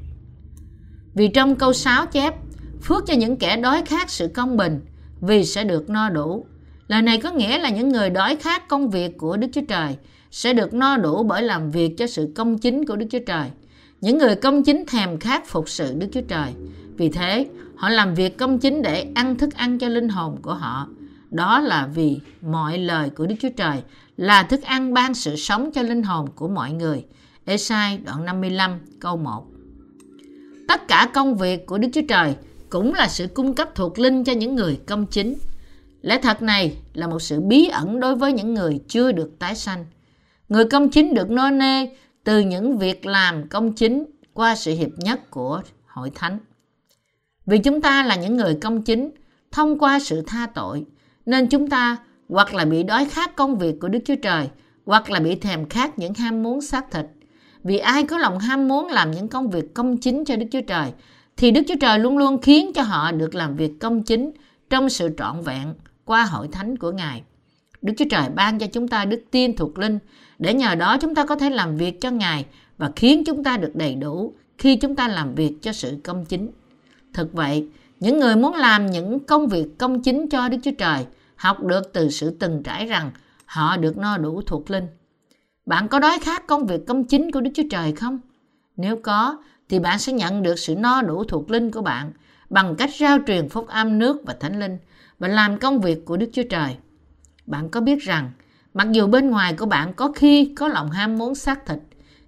Vì 1.13 1.27
trong 1.27 1.55
câu 1.55 1.73
6 1.73 2.05
chép, 2.05 2.35
phước 2.83 3.03
cho 3.07 3.13
những 3.13 3.37
kẻ 3.37 3.57
đói 3.57 3.81
khát 3.85 4.09
sự 4.09 4.27
công 4.27 4.57
bình 4.57 4.81
vì 5.21 5.45
sẽ 5.45 5.63
được 5.63 5.89
no 5.89 6.09
đủ. 6.09 6.45
Lời 6.87 7.01
này 7.01 7.17
có 7.17 7.31
nghĩa 7.31 7.57
là 7.57 7.69
những 7.69 7.89
người 7.89 8.09
đói 8.09 8.35
khát 8.35 8.67
công 8.67 8.89
việc 8.89 9.17
của 9.17 9.37
Đức 9.37 9.47
Chúa 9.53 9.61
Trời 9.67 9.97
sẽ 10.31 10.53
được 10.53 10.73
no 10.73 10.97
đủ 10.97 11.23
bởi 11.23 11.41
làm 11.41 11.71
việc 11.71 11.97
cho 11.97 12.07
sự 12.07 12.31
công 12.35 12.57
chính 12.57 12.85
của 12.85 12.95
Đức 12.95 13.05
Chúa 13.11 13.19
Trời. 13.27 13.49
Những 14.01 14.17
người 14.17 14.35
công 14.35 14.63
chính 14.63 14.85
thèm 14.85 15.19
khát 15.19 15.47
phục 15.47 15.69
sự 15.69 15.93
Đức 15.97 16.07
Chúa 16.11 16.21
Trời. 16.21 16.53
Vì 16.97 17.09
thế, 17.09 17.47
họ 17.75 17.89
làm 17.89 18.15
việc 18.15 18.37
công 18.37 18.59
chính 18.59 18.81
để 18.81 19.07
ăn 19.15 19.37
thức 19.37 19.53
ăn 19.53 19.79
cho 19.79 19.87
linh 19.87 20.09
hồn 20.09 20.37
của 20.41 20.53
họ. 20.53 20.87
Đó 21.29 21.59
là 21.59 21.87
vì 21.93 22.19
mọi 22.41 22.77
lời 22.77 23.09
của 23.09 23.25
Đức 23.25 23.35
Chúa 23.39 23.49
Trời 23.57 23.81
là 24.17 24.43
thức 24.43 24.61
ăn 24.61 24.93
ban 24.93 25.13
sự 25.13 25.35
sống 25.35 25.71
cho 25.71 25.81
linh 25.81 26.03
hồn 26.03 26.27
của 26.35 26.47
mọi 26.47 26.71
người. 26.71 27.05
Esai 27.45 27.97
đoạn 27.97 28.25
55 28.25 28.79
câu 28.99 29.17
1 29.17 29.45
Tất 30.67 30.87
cả 30.87 31.09
công 31.13 31.35
việc 31.35 31.65
của 31.65 31.77
Đức 31.77 31.87
Chúa 31.93 32.01
Trời 32.07 32.35
cũng 32.73 32.93
là 32.93 33.07
sự 33.07 33.27
cung 33.33 33.55
cấp 33.55 33.75
thuộc 33.75 33.99
linh 33.99 34.23
cho 34.23 34.33
những 34.33 34.55
người 34.55 34.79
công 34.87 35.05
chính. 35.05 35.35
Lẽ 36.01 36.19
thật 36.21 36.41
này 36.41 36.77
là 36.93 37.07
một 37.07 37.19
sự 37.21 37.39
bí 37.41 37.67
ẩn 37.67 37.99
đối 37.99 38.15
với 38.15 38.33
những 38.33 38.53
người 38.53 38.79
chưa 38.87 39.11
được 39.11 39.39
tái 39.39 39.55
sanh. 39.55 39.85
Người 40.49 40.65
công 40.65 40.89
chính 40.89 41.13
được 41.13 41.29
nô 41.29 41.49
nê 41.49 41.87
từ 42.23 42.39
những 42.39 42.77
việc 42.77 43.05
làm 43.05 43.47
công 43.47 43.73
chính 43.73 44.05
qua 44.33 44.55
sự 44.55 44.75
hiệp 44.75 44.89
nhất 44.97 45.31
của 45.31 45.61
hội 45.87 46.11
thánh. 46.15 46.39
Vì 47.45 47.57
chúng 47.57 47.81
ta 47.81 48.03
là 48.03 48.15
những 48.15 48.37
người 48.37 48.57
công 48.61 48.81
chính, 48.81 49.11
thông 49.51 49.79
qua 49.79 49.99
sự 49.99 50.23
tha 50.27 50.47
tội, 50.55 50.85
nên 51.25 51.47
chúng 51.47 51.69
ta 51.69 51.97
hoặc 52.29 52.53
là 52.53 52.65
bị 52.65 52.83
đói 52.83 53.05
khát 53.05 53.35
công 53.35 53.57
việc 53.57 53.75
của 53.81 53.87
Đức 53.87 53.99
Chúa 54.05 54.15
Trời, 54.23 54.49
hoặc 54.85 55.09
là 55.09 55.19
bị 55.19 55.35
thèm 55.35 55.69
khát 55.69 55.99
những 55.99 56.13
ham 56.13 56.43
muốn 56.43 56.61
xác 56.61 56.91
thịt. 56.91 57.05
Vì 57.63 57.77
ai 57.77 58.03
có 58.03 58.17
lòng 58.17 58.39
ham 58.39 58.67
muốn 58.67 58.87
làm 58.87 59.11
những 59.11 59.27
công 59.27 59.49
việc 59.49 59.73
công 59.73 59.97
chính 59.97 60.25
cho 60.25 60.35
Đức 60.35 60.47
Chúa 60.51 60.61
Trời, 60.61 60.91
thì 61.37 61.51
Đức 61.51 61.61
Chúa 61.67 61.75
Trời 61.79 61.99
luôn 61.99 62.17
luôn 62.17 62.41
khiến 62.41 62.71
cho 62.73 62.81
họ 62.81 63.11
được 63.11 63.35
làm 63.35 63.55
việc 63.55 63.71
công 63.79 64.03
chính 64.03 64.31
trong 64.69 64.89
sự 64.89 65.09
trọn 65.17 65.41
vẹn 65.41 65.73
qua 66.05 66.23
hội 66.25 66.47
thánh 66.47 66.77
của 66.77 66.91
Ngài. 66.91 67.23
Đức 67.81 67.93
Chúa 67.97 68.05
Trời 68.09 68.29
ban 68.35 68.59
cho 68.59 68.67
chúng 68.67 68.87
ta 68.87 69.05
đức 69.05 69.23
tin 69.31 69.55
thuộc 69.55 69.77
linh 69.77 69.99
để 70.39 70.53
nhờ 70.53 70.75
đó 70.75 70.97
chúng 71.01 71.15
ta 71.15 71.25
có 71.25 71.35
thể 71.35 71.49
làm 71.49 71.77
việc 71.77 72.01
cho 72.01 72.11
Ngài 72.11 72.45
và 72.77 72.91
khiến 72.95 73.23
chúng 73.25 73.43
ta 73.43 73.57
được 73.57 73.75
đầy 73.75 73.95
đủ 73.95 74.33
khi 74.57 74.75
chúng 74.75 74.95
ta 74.95 75.07
làm 75.07 75.35
việc 75.35 75.53
cho 75.61 75.71
sự 75.71 75.97
công 76.03 76.25
chính. 76.25 76.51
Thực 77.13 77.33
vậy, 77.33 77.67
những 77.99 78.19
người 78.19 78.35
muốn 78.35 78.55
làm 78.55 78.85
những 78.85 79.19
công 79.19 79.47
việc 79.47 79.77
công 79.77 80.01
chính 80.01 80.29
cho 80.29 80.49
Đức 80.49 80.57
Chúa 80.63 80.71
Trời 80.77 81.05
học 81.35 81.63
được 81.63 81.93
từ 81.93 82.09
sự 82.09 82.29
từng 82.39 82.63
trải 82.63 82.85
rằng 82.85 83.11
họ 83.45 83.77
được 83.77 83.97
no 83.97 84.17
đủ 84.17 84.41
thuộc 84.41 84.71
linh. 84.71 84.87
Bạn 85.65 85.87
có 85.87 85.99
đói 85.99 86.17
khát 86.21 86.47
công 86.47 86.65
việc 86.65 86.81
công 86.87 87.03
chính 87.03 87.31
của 87.31 87.41
Đức 87.41 87.51
Chúa 87.55 87.63
Trời 87.71 87.91
không? 87.91 88.19
Nếu 88.77 88.95
có, 89.03 89.37
thì 89.73 89.79
bạn 89.79 89.99
sẽ 89.99 90.13
nhận 90.13 90.43
được 90.43 90.59
sự 90.59 90.75
no 90.75 91.01
đủ 91.01 91.23
thuộc 91.23 91.51
linh 91.51 91.71
của 91.71 91.81
bạn 91.81 92.11
bằng 92.49 92.75
cách 92.77 92.89
rao 92.99 93.17
truyền 93.27 93.49
phúc 93.49 93.67
âm 93.67 93.99
nước 93.99 94.21
và 94.25 94.35
thánh 94.39 94.59
linh 94.59 94.77
và 95.19 95.27
làm 95.27 95.59
công 95.59 95.81
việc 95.81 96.05
của 96.05 96.17
Đức 96.17 96.29
Chúa 96.33 96.43
Trời. 96.49 96.77
Bạn 97.45 97.69
có 97.69 97.81
biết 97.81 98.01
rằng, 98.01 98.31
mặc 98.73 98.87
dù 98.91 99.07
bên 99.07 99.29
ngoài 99.29 99.53
của 99.53 99.65
bạn 99.65 99.93
có 99.93 100.11
khi 100.11 100.53
có 100.55 100.67
lòng 100.67 100.91
ham 100.91 101.17
muốn 101.17 101.35
xác 101.35 101.65
thịt, 101.65 101.79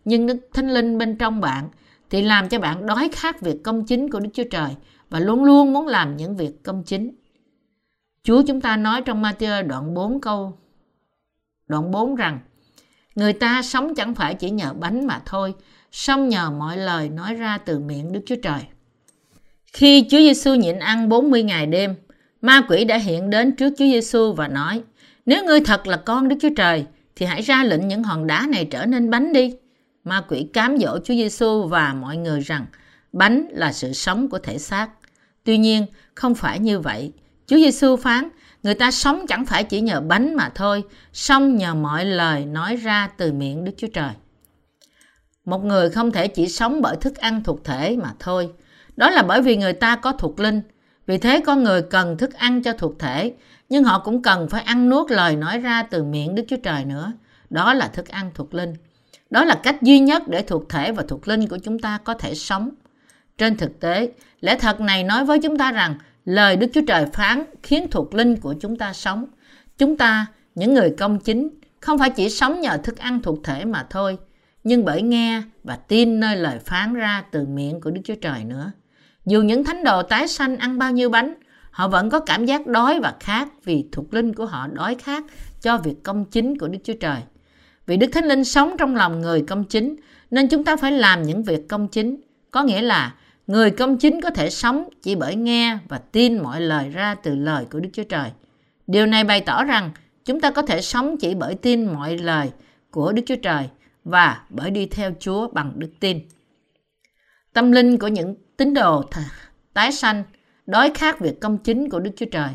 nhưng 0.06 0.28
Đức 0.28 0.38
Thánh 0.54 0.74
Linh 0.74 0.98
bên 0.98 1.18
trong 1.18 1.42
bạn 1.42 1.70
thì 2.10 2.22
làm 2.22 2.50
cho 2.50 2.60
bạn 2.60 2.86
đói 2.86 3.10
khát 3.14 3.42
việc 3.42 3.64
công 3.64 3.86
chính 3.86 4.12
của 4.12 4.20
Đức 4.20 4.30
Chúa 4.34 4.50
Trời 4.52 4.76
và 5.10 5.20
luôn 5.20 5.44
luôn 5.44 5.74
muốn 5.74 5.88
làm 5.88 6.18
những 6.18 6.36
việc 6.36 6.64
công 6.64 6.84
chính. 6.84 7.16
Chúa 8.24 8.44
chúng 8.48 8.62
ta 8.62 8.78
nói 8.78 9.02
trong 9.02 9.24
Matthew 9.24 9.68
đoạn 9.68 9.94
4 9.94 10.22
câu 10.22 10.58
đoạn 11.68 11.92
4 11.92 12.16
rằng 12.16 12.40
người 13.16 13.34
ta 13.34 13.62
sống 13.62 13.96
chẳng 13.96 14.16
phải 14.16 14.36
chỉ 14.36 14.50
nhờ 14.50 14.74
bánh 14.74 15.08
mà 15.08 15.22
thôi, 15.26 15.56
song 15.98 16.30
nhờ 16.30 16.52
mọi 16.52 16.78
lời 16.78 17.10
nói 17.10 17.34
ra 17.34 17.58
từ 17.58 17.80
miệng 17.80 18.12
Đức 18.12 18.20
Chúa 18.26 18.36
Trời. 18.44 18.60
Khi 19.74 20.06
Chúa 20.10 20.18
Giêsu 20.18 20.56
nhịn 20.56 20.80
ăn 20.80 21.10
40 21.10 21.44
ngày 21.44 21.66
đêm, 21.66 21.96
ma 22.42 22.62
quỷ 22.70 22.84
đã 22.86 22.98
hiện 22.98 23.30
đến 23.30 23.56
trước 23.56 23.74
Chúa 23.78 23.86
Giêsu 23.86 24.34
và 24.34 24.48
nói: 24.48 24.82
"Nếu 25.26 25.46
ngươi 25.46 25.60
thật 25.60 25.88
là 25.88 25.98
con 25.98 26.28
Đức 26.28 26.36
Chúa 26.42 26.50
Trời, 26.58 26.86
thì 27.16 27.26
hãy 27.26 27.42
ra 27.42 27.64
lệnh 27.64 27.88
những 27.88 28.04
hòn 28.04 28.28
đá 28.28 28.48
này 28.50 28.66
trở 28.72 28.86
nên 28.86 29.10
bánh 29.10 29.34
đi." 29.34 29.56
Ma 30.04 30.22
quỷ 30.28 30.48
cám 30.54 30.78
dỗ 30.78 30.98
Chúa 30.98 31.14
Giêsu 31.14 31.64
và 31.64 31.94
mọi 31.94 32.18
người 32.18 32.40
rằng 32.40 32.66
bánh 33.14 33.48
là 33.52 33.74
sự 33.74 33.94
sống 33.94 34.30
của 34.30 34.40
thể 34.40 34.58
xác. 34.58 34.90
Tuy 35.44 35.58
nhiên, 35.58 35.86
không 36.16 36.36
phải 36.36 36.60
như 36.60 36.80
vậy. 36.80 37.12
Chúa 37.48 37.58
Giêsu 37.58 37.96
phán, 37.96 38.30
người 38.64 38.76
ta 38.76 38.92
sống 38.92 39.26
chẳng 39.28 39.46
phải 39.46 39.64
chỉ 39.64 39.82
nhờ 39.82 40.02
bánh 40.02 40.36
mà 40.36 40.52
thôi, 40.56 40.84
song 41.14 41.56
nhờ 41.58 41.76
mọi 41.76 42.06
lời 42.06 42.46
nói 42.46 42.76
ra 42.76 43.10
từ 43.18 43.32
miệng 43.32 43.66
Đức 43.66 43.72
Chúa 43.78 43.90
Trời. 43.94 44.12
Một 45.46 45.64
người 45.64 45.90
không 45.90 46.12
thể 46.12 46.28
chỉ 46.28 46.48
sống 46.48 46.82
bởi 46.82 46.96
thức 46.96 47.18
ăn 47.18 47.44
thuộc 47.44 47.64
thể 47.64 47.98
mà 47.98 48.14
thôi. 48.20 48.50
Đó 48.96 49.10
là 49.10 49.24
bởi 49.24 49.42
vì 49.42 49.58
người 49.58 49.74
ta 49.74 49.96
có 49.96 50.12
thuộc 50.12 50.40
linh. 50.40 50.62
Vì 51.08 51.18
thế 51.18 51.42
con 51.46 51.64
người 51.64 51.82
cần 51.82 52.18
thức 52.18 52.34
ăn 52.34 52.64
cho 52.64 52.74
thuộc 52.74 53.00
thể, 53.00 53.34
nhưng 53.70 53.84
họ 53.84 54.00
cũng 54.00 54.22
cần 54.22 54.50
phải 54.50 54.64
ăn 54.64 54.90
nuốt 54.90 55.12
lời 55.12 55.36
nói 55.36 55.60
ra 55.60 55.84
từ 55.84 56.04
miệng 56.04 56.36
Đức 56.36 56.44
Chúa 56.48 56.58
Trời 56.64 56.86
nữa. 56.86 57.12
Đó 57.50 57.74
là 57.74 57.88
thức 57.88 58.08
ăn 58.08 58.32
thuộc 58.34 58.54
linh. 58.54 58.74
Đó 59.30 59.46
là 59.46 59.56
cách 59.64 59.82
duy 59.82 60.00
nhất 60.00 60.28
để 60.28 60.42
thuộc 60.42 60.70
thể 60.70 60.92
và 60.92 61.04
thuộc 61.08 61.28
linh 61.28 61.48
của 61.48 61.58
chúng 61.58 61.80
ta 61.80 61.98
có 62.04 62.14
thể 62.14 62.36
sống. 62.36 62.70
Trên 63.38 63.58
thực 63.58 63.80
tế, 63.80 64.12
lẽ 64.42 64.58
thật 64.60 64.80
này 64.80 65.04
nói 65.04 65.26
với 65.26 65.40
chúng 65.40 65.58
ta 65.58 65.72
rằng 65.72 65.96
lời 66.26 66.56
Đức 66.56 66.68
Chúa 66.74 66.82
Trời 66.88 67.06
phán 67.14 67.44
khiến 67.64 67.88
thuộc 67.92 68.14
linh 68.14 68.36
của 68.36 68.56
chúng 68.62 68.78
ta 68.78 68.94
sống. 68.94 69.26
Chúng 69.78 69.98
ta, 69.98 70.26
những 70.56 70.74
người 70.74 70.96
công 70.98 71.20
chính, 71.20 71.50
không 71.80 72.00
phải 72.00 72.10
chỉ 72.10 72.30
sống 72.30 72.62
nhờ 72.62 72.78
thức 72.78 72.98
ăn 72.98 73.22
thuộc 73.22 73.40
thể 73.44 73.66
mà 73.66 73.86
thôi, 73.90 74.18
nhưng 74.66 74.86
bởi 74.86 75.02
nghe 75.02 75.42
và 75.64 75.76
tin 75.76 76.20
nơi 76.20 76.36
lời 76.36 76.60
phán 76.60 76.94
ra 76.94 77.24
từ 77.32 77.46
miệng 77.46 77.82
của 77.82 77.92
Đức 77.92 78.02
Chúa 78.04 78.16
Trời 78.16 78.44
nữa. 78.44 78.72
Dù 79.26 79.42
những 79.42 79.64
thánh 79.64 79.84
đồ 79.84 80.04
tái 80.04 80.28
sanh 80.28 80.58
ăn 80.58 80.78
bao 80.78 80.92
nhiêu 80.92 81.10
bánh, 81.10 81.34
họ 81.72 81.88
vẫn 81.88 82.10
có 82.10 82.20
cảm 82.20 82.46
giác 82.46 82.68
đói 82.68 83.00
và 83.00 83.14
khát 83.20 83.48
vì 83.64 83.86
thuộc 83.92 84.14
linh 84.14 84.34
của 84.34 84.46
họ 84.46 84.68
đói 84.68 84.96
khát 84.96 85.24
cho 85.62 85.78
việc 85.78 86.04
công 86.04 86.26
chính 86.26 86.58
của 86.58 86.68
Đức 86.68 86.80
Chúa 86.84 86.94
Trời. 87.00 87.18
Vì 87.86 87.98
Đức 87.98 88.08
Thánh 88.14 88.26
Linh 88.26 88.44
sống 88.44 88.76
trong 88.78 88.96
lòng 88.96 89.22
người 89.22 89.42
công 89.48 89.64
chính, 89.64 89.96
nên 90.32 90.48
chúng 90.48 90.64
ta 90.64 90.78
phải 90.78 90.92
làm 90.92 91.24
những 91.24 91.44
việc 91.44 91.68
công 91.70 91.88
chính. 91.88 92.22
Có 92.52 92.64
nghĩa 92.64 92.82
là 92.82 93.14
người 93.48 93.72
công 93.72 93.98
chính 93.98 94.22
có 94.22 94.30
thể 94.30 94.50
sống 94.50 94.90
chỉ 95.02 95.16
bởi 95.16 95.36
nghe 95.36 95.78
và 95.88 95.98
tin 95.98 96.44
mọi 96.44 96.62
lời 96.62 96.90
ra 96.90 97.16
từ 97.16 97.36
lời 97.36 97.66
của 97.72 97.80
Đức 97.80 97.90
Chúa 97.94 98.04
Trời. 98.04 98.30
Điều 98.88 99.06
này 99.06 99.24
bày 99.24 99.42
tỏ 99.42 99.64
rằng 99.64 99.92
chúng 100.26 100.42
ta 100.42 100.52
có 100.52 100.62
thể 100.62 100.82
sống 100.82 101.18
chỉ 101.18 101.36
bởi 101.36 101.56
tin 101.56 101.86
mọi 101.86 102.18
lời 102.18 102.52
của 102.92 103.12
Đức 103.12 103.22
Chúa 103.26 103.36
Trời 103.36 103.70
và 104.06 104.42
bởi 104.50 104.72
đi 104.72 104.86
theo 104.86 105.12
Chúa 105.20 105.48
bằng 105.48 105.74
đức 105.76 105.92
tin. 106.00 106.20
Tâm 107.54 107.72
linh 107.72 108.00
của 108.00 108.08
những 108.08 108.36
tín 108.58 108.74
đồ 108.74 109.04
tái 109.74 109.92
sanh 109.92 110.24
đói 110.66 110.92
khát 110.94 111.20
việc 111.20 111.42
công 111.42 111.58
chính 111.58 111.90
của 111.90 112.00
Đức 112.00 112.12
Chúa 112.16 112.26
Trời. 112.32 112.50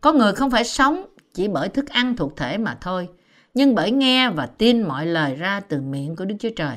Có 0.00 0.12
người 0.12 0.32
không 0.32 0.50
phải 0.50 0.64
sống 0.64 1.04
chỉ 1.34 1.48
bởi 1.48 1.68
thức 1.68 1.88
ăn 1.88 2.16
thuộc 2.16 2.36
thể 2.36 2.58
mà 2.58 2.78
thôi, 2.80 3.08
nhưng 3.54 3.74
bởi 3.74 3.90
nghe 3.90 4.30
và 4.30 4.46
tin 4.46 4.82
mọi 4.82 5.06
lời 5.06 5.34
ra 5.34 5.60
từ 5.60 5.80
miệng 5.80 6.16
của 6.16 6.24
Đức 6.24 6.34
Chúa 6.40 6.50
Trời. 6.56 6.76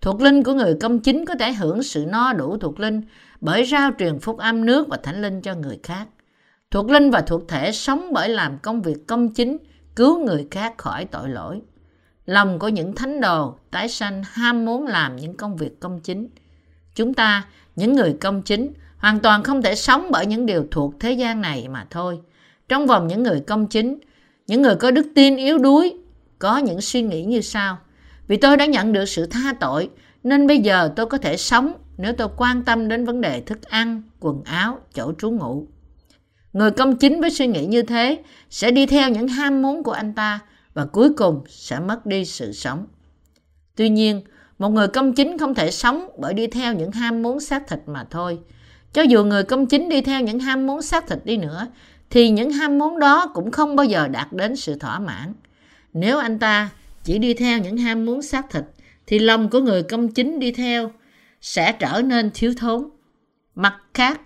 Thuộc 0.00 0.20
linh 0.20 0.42
của 0.42 0.52
người 0.52 0.76
công 0.80 1.00
chính 1.00 1.24
có 1.24 1.34
thể 1.34 1.52
hưởng 1.52 1.82
sự 1.82 2.06
no 2.08 2.32
đủ 2.32 2.56
thuộc 2.56 2.80
linh 2.80 3.02
bởi 3.40 3.64
rao 3.64 3.90
truyền 3.98 4.18
phúc 4.18 4.38
âm 4.38 4.66
nước 4.66 4.88
và 4.88 4.96
thánh 5.02 5.22
linh 5.22 5.42
cho 5.42 5.54
người 5.54 5.78
khác. 5.82 6.08
Thuộc 6.70 6.90
linh 6.90 7.10
và 7.10 7.20
thuộc 7.20 7.48
thể 7.48 7.72
sống 7.72 8.12
bởi 8.12 8.28
làm 8.28 8.58
công 8.58 8.82
việc 8.82 9.06
công 9.06 9.28
chính, 9.28 9.56
cứu 9.96 10.24
người 10.24 10.48
khác 10.50 10.74
khỏi 10.78 11.04
tội 11.04 11.28
lỗi. 11.28 11.60
Lòng 12.30 12.58
của 12.58 12.68
những 12.68 12.94
thánh 12.94 13.20
đồ 13.20 13.54
tái 13.70 13.88
sanh 13.88 14.22
ham 14.32 14.64
muốn 14.64 14.86
làm 14.86 15.16
những 15.16 15.36
công 15.36 15.56
việc 15.56 15.80
công 15.80 16.00
chính. 16.00 16.28
Chúng 16.94 17.14
ta, 17.14 17.44
những 17.76 17.92
người 17.92 18.16
công 18.20 18.42
chính, 18.42 18.72
hoàn 18.98 19.20
toàn 19.20 19.42
không 19.42 19.62
thể 19.62 19.74
sống 19.74 20.08
bởi 20.10 20.26
những 20.26 20.46
điều 20.46 20.66
thuộc 20.70 20.94
thế 21.00 21.12
gian 21.12 21.40
này 21.40 21.68
mà 21.68 21.86
thôi. 21.90 22.20
Trong 22.68 22.86
vòng 22.86 23.08
những 23.08 23.22
người 23.22 23.40
công 23.40 23.66
chính, 23.66 23.98
những 24.46 24.62
người 24.62 24.74
có 24.76 24.90
đức 24.90 25.06
tin 25.14 25.36
yếu 25.36 25.58
đuối 25.58 25.94
có 26.38 26.58
những 26.58 26.80
suy 26.80 27.02
nghĩ 27.02 27.24
như 27.24 27.40
sau. 27.40 27.78
Vì 28.28 28.36
tôi 28.36 28.56
đã 28.56 28.66
nhận 28.66 28.92
được 28.92 29.04
sự 29.04 29.26
tha 29.26 29.54
tội, 29.60 29.90
nên 30.22 30.46
bây 30.46 30.58
giờ 30.58 30.92
tôi 30.96 31.06
có 31.06 31.18
thể 31.18 31.36
sống 31.36 31.72
nếu 31.98 32.12
tôi 32.12 32.28
quan 32.36 32.62
tâm 32.62 32.88
đến 32.88 33.04
vấn 33.04 33.20
đề 33.20 33.40
thức 33.40 33.62
ăn, 33.62 34.02
quần 34.20 34.42
áo, 34.44 34.78
chỗ 34.94 35.12
trú 35.18 35.30
ngụ. 35.30 35.66
Người 36.52 36.70
công 36.70 36.96
chính 36.96 37.20
với 37.20 37.30
suy 37.30 37.46
nghĩ 37.46 37.66
như 37.66 37.82
thế 37.82 38.22
sẽ 38.50 38.70
đi 38.70 38.86
theo 38.86 39.10
những 39.10 39.28
ham 39.28 39.62
muốn 39.62 39.82
của 39.82 39.92
anh 39.92 40.14
ta 40.14 40.40
và 40.74 40.84
cuối 40.84 41.12
cùng 41.12 41.44
sẽ 41.48 41.80
mất 41.80 42.06
đi 42.06 42.24
sự 42.24 42.52
sống. 42.52 42.86
Tuy 43.76 43.88
nhiên, 43.88 44.22
một 44.58 44.68
người 44.68 44.88
công 44.88 45.14
chính 45.14 45.38
không 45.38 45.54
thể 45.54 45.70
sống 45.70 46.08
bởi 46.18 46.34
đi 46.34 46.46
theo 46.46 46.74
những 46.74 46.92
ham 46.92 47.22
muốn 47.22 47.40
xác 47.40 47.68
thịt 47.68 47.78
mà 47.86 48.06
thôi. 48.10 48.38
Cho 48.92 49.02
dù 49.02 49.24
người 49.24 49.44
công 49.44 49.66
chính 49.66 49.88
đi 49.88 50.00
theo 50.00 50.20
những 50.20 50.38
ham 50.38 50.66
muốn 50.66 50.82
xác 50.82 51.06
thịt 51.06 51.18
đi 51.24 51.36
nữa, 51.36 51.66
thì 52.10 52.30
những 52.30 52.50
ham 52.50 52.78
muốn 52.78 52.98
đó 52.98 53.30
cũng 53.34 53.50
không 53.50 53.76
bao 53.76 53.86
giờ 53.86 54.08
đạt 54.08 54.32
đến 54.32 54.56
sự 54.56 54.74
thỏa 54.78 54.98
mãn. 54.98 55.34
Nếu 55.92 56.18
anh 56.18 56.38
ta 56.38 56.70
chỉ 57.04 57.18
đi 57.18 57.34
theo 57.34 57.58
những 57.58 57.76
ham 57.76 58.06
muốn 58.06 58.22
xác 58.22 58.50
thịt, 58.50 58.64
thì 59.06 59.18
lòng 59.18 59.50
của 59.50 59.60
người 59.60 59.82
công 59.82 60.08
chính 60.08 60.38
đi 60.38 60.52
theo 60.52 60.92
sẽ 61.40 61.72
trở 61.72 62.02
nên 62.02 62.30
thiếu 62.34 62.54
thốn. 62.56 62.90
Mặt 63.54 63.76
khác, 63.94 64.20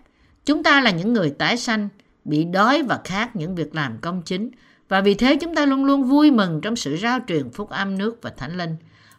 chúng 0.45 0.63
ta 0.63 0.81
là 0.81 0.91
những 0.91 1.13
người 1.13 1.31
tái 1.31 1.57
sanh, 1.57 1.89
bị 2.25 2.45
đói 2.45 2.83
và 2.83 3.01
khát 3.05 3.37
những 3.37 3.55
việc 3.55 3.75
làm 3.75 3.99
công 4.01 4.23
chính, 4.23 4.51
và 4.95 5.01
vì 5.01 5.15
thế 5.15 5.37
chúng 5.37 5.55
ta 5.55 5.67
luôn 5.67 5.85
luôn 5.85 6.05
vui 6.05 6.31
mừng 6.31 6.61
trong 6.61 6.77
sự 6.77 6.97
rao 6.97 7.19
truyền 7.29 7.51
phúc 7.51 7.71
âm 7.71 7.99
nước 7.99 8.19
và 8.23 8.31
thánh 8.31 8.57
linh. 8.57 8.77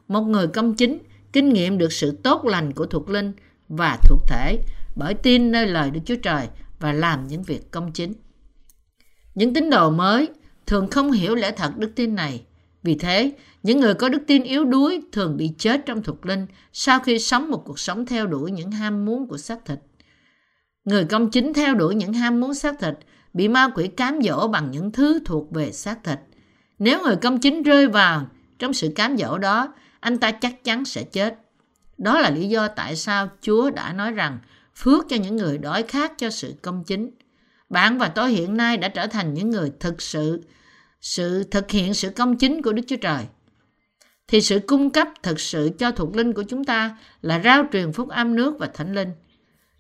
Một 0.08 0.22
người 0.22 0.48
công 0.48 0.76
chính 0.76 0.98
kinh 1.34 1.50
nghiệm 1.50 1.78
được 1.78 1.94
sự 1.94 2.12
tốt 2.24 2.46
lành 2.46 2.74
của 2.74 2.86
thuộc 2.86 3.10
linh 3.10 3.34
và 3.70 3.98
thuộc 4.10 4.20
thể 4.28 4.60
bởi 4.96 5.14
tin 5.14 5.52
nơi 5.52 5.68
lời 5.68 5.92
Đức 5.92 6.00
Chúa 6.06 6.16
Trời 6.16 6.48
và 6.80 6.94
làm 6.94 7.28
những 7.28 7.44
việc 7.44 7.72
công 7.72 7.92
chính. 7.92 8.14
Những 9.36 9.54
tín 9.54 9.70
đồ 9.70 9.92
mới 9.92 10.30
thường 10.66 10.90
không 10.90 11.12
hiểu 11.12 11.36
lẽ 11.36 11.52
thật 11.52 11.78
đức 11.78 11.92
tin 11.96 12.16
này. 12.16 12.46
Vì 12.84 12.96
thế, 12.96 13.32
những 13.64 13.80
người 13.80 13.94
có 13.94 14.10
đức 14.10 14.22
tin 14.28 14.44
yếu 14.44 14.66
đuối 14.66 15.02
thường 15.12 15.38
bị 15.38 15.52
chết 15.58 15.82
trong 15.86 16.04
thuộc 16.04 16.26
linh 16.26 16.48
sau 16.74 17.00
khi 17.00 17.20
sống 17.20 17.52
một 17.52 17.64
cuộc 17.66 17.80
sống 17.80 18.06
theo 18.06 18.28
đuổi 18.28 18.52
những 18.52 18.72
ham 18.72 19.06
muốn 19.06 19.28
của 19.28 19.38
xác 19.38 19.66
thịt. 19.66 19.80
Người 20.86 21.06
công 21.06 21.32
chính 21.32 21.54
theo 21.54 21.76
đuổi 21.76 21.96
những 21.96 22.14
ham 22.14 22.40
muốn 22.40 22.54
xác 22.54 22.80
thịt 22.80 22.94
bị 23.36 23.48
ma 23.48 23.70
quỷ 23.76 23.88
cám 23.88 24.20
dỗ 24.24 24.48
bằng 24.48 24.72
những 24.72 24.92
thứ 24.92 25.20
thuộc 25.26 25.52
về 25.52 25.72
xác 25.72 26.04
thịt. 26.04 26.20
Nếu 26.80 27.04
người 27.04 27.16
công 27.16 27.40
chính 27.40 27.64
rơi 27.64 27.88
vào 27.88 28.28
trong 28.60 28.74
sự 28.74 28.92
cám 28.96 29.18
dỗ 29.18 29.38
đó, 29.38 29.74
anh 30.00 30.18
ta 30.18 30.32
chắc 30.32 30.64
chắn 30.64 30.86
sẽ 30.86 31.04
chết. 31.04 31.40
Đó 31.98 32.20
là 32.20 32.30
lý 32.30 32.50
do 32.50 32.68
tại 32.68 32.96
sao 32.96 33.30
Chúa 33.42 33.70
đã 33.70 33.94
nói 33.94 34.12
rằng 34.12 34.40
phước 34.76 35.06
cho 35.10 35.16
những 35.16 35.36
người 35.36 35.58
đói 35.58 35.84
khát 35.84 36.18
cho 36.18 36.30
sự 36.30 36.54
công 36.62 36.84
chính. 36.84 37.12
Bạn 37.70 37.98
và 37.98 38.08
tôi 38.08 38.32
hiện 38.32 38.58
nay 38.58 38.78
đã 38.78 38.88
trở 38.88 39.08
thành 39.08 39.34
những 39.34 39.50
người 39.50 39.72
thực 39.80 40.02
sự 40.02 40.42
sự 41.02 41.44
thực 41.44 41.72
hiện 41.72 41.94
sự 41.94 42.10
công 42.10 42.38
chính 42.38 42.62
của 42.62 42.74
Đức 42.74 42.84
Chúa 42.88 42.98
Trời. 43.02 43.24
Thì 44.28 44.42
sự 44.42 44.60
cung 44.68 44.90
cấp 44.90 45.08
thực 45.24 45.40
sự 45.40 45.70
cho 45.80 45.92
thuộc 45.92 46.16
linh 46.16 46.34
của 46.34 46.44
chúng 46.44 46.64
ta 46.64 46.98
là 47.22 47.42
rao 47.44 47.64
truyền 47.72 47.94
phúc 47.94 48.10
âm 48.10 48.36
nước 48.36 48.56
và 48.60 48.70
thánh 48.74 48.94
linh. 48.94 49.10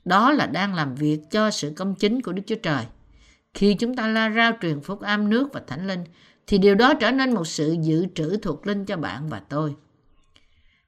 Đó 0.05 0.31
là 0.31 0.45
đang 0.45 0.75
làm 0.75 0.95
việc 0.95 1.19
cho 1.31 1.51
sự 1.51 1.74
công 1.75 1.95
chính 1.95 2.21
của 2.21 2.31
Đức 2.31 2.43
Chúa 2.47 2.55
Trời. 2.63 2.85
Khi 3.55 3.74
chúng 3.74 3.95
ta 3.95 4.07
la 4.07 4.29
rao 4.29 4.51
truyền 4.62 4.81
phúc 4.81 5.01
âm 5.01 5.29
nước 5.29 5.50
và 5.53 5.62
thánh 5.67 5.88
linh, 5.88 6.03
thì 6.47 6.57
điều 6.57 6.75
đó 6.75 6.93
trở 6.93 7.12
nên 7.12 7.33
một 7.33 7.47
sự 7.47 7.75
dự 7.81 8.05
trữ 8.15 8.38
thuộc 8.38 8.67
linh 8.67 8.85
cho 8.85 8.97
bạn 8.97 9.29
và 9.29 9.41
tôi. 9.50 9.75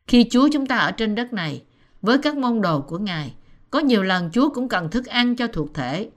Khi 0.07 0.27
Chúa 0.29 0.49
chúng 0.53 0.65
ta 0.65 0.77
ở 0.77 0.91
trên 0.91 1.15
đất 1.15 1.33
này, 1.33 1.63
với 2.01 2.17
các 2.17 2.37
môn 2.37 2.61
đồ 2.61 2.81
của 2.81 2.97
Ngài, 2.97 3.33
có 3.69 3.79
nhiều 3.79 4.03
lần 4.03 4.29
Chúa 4.33 4.49
cũng 4.49 4.69
cần 4.69 4.91
thức 4.91 5.05
ăn 5.05 5.35
cho 5.35 5.47
thuộc 5.47 5.73
thể. 5.73 6.09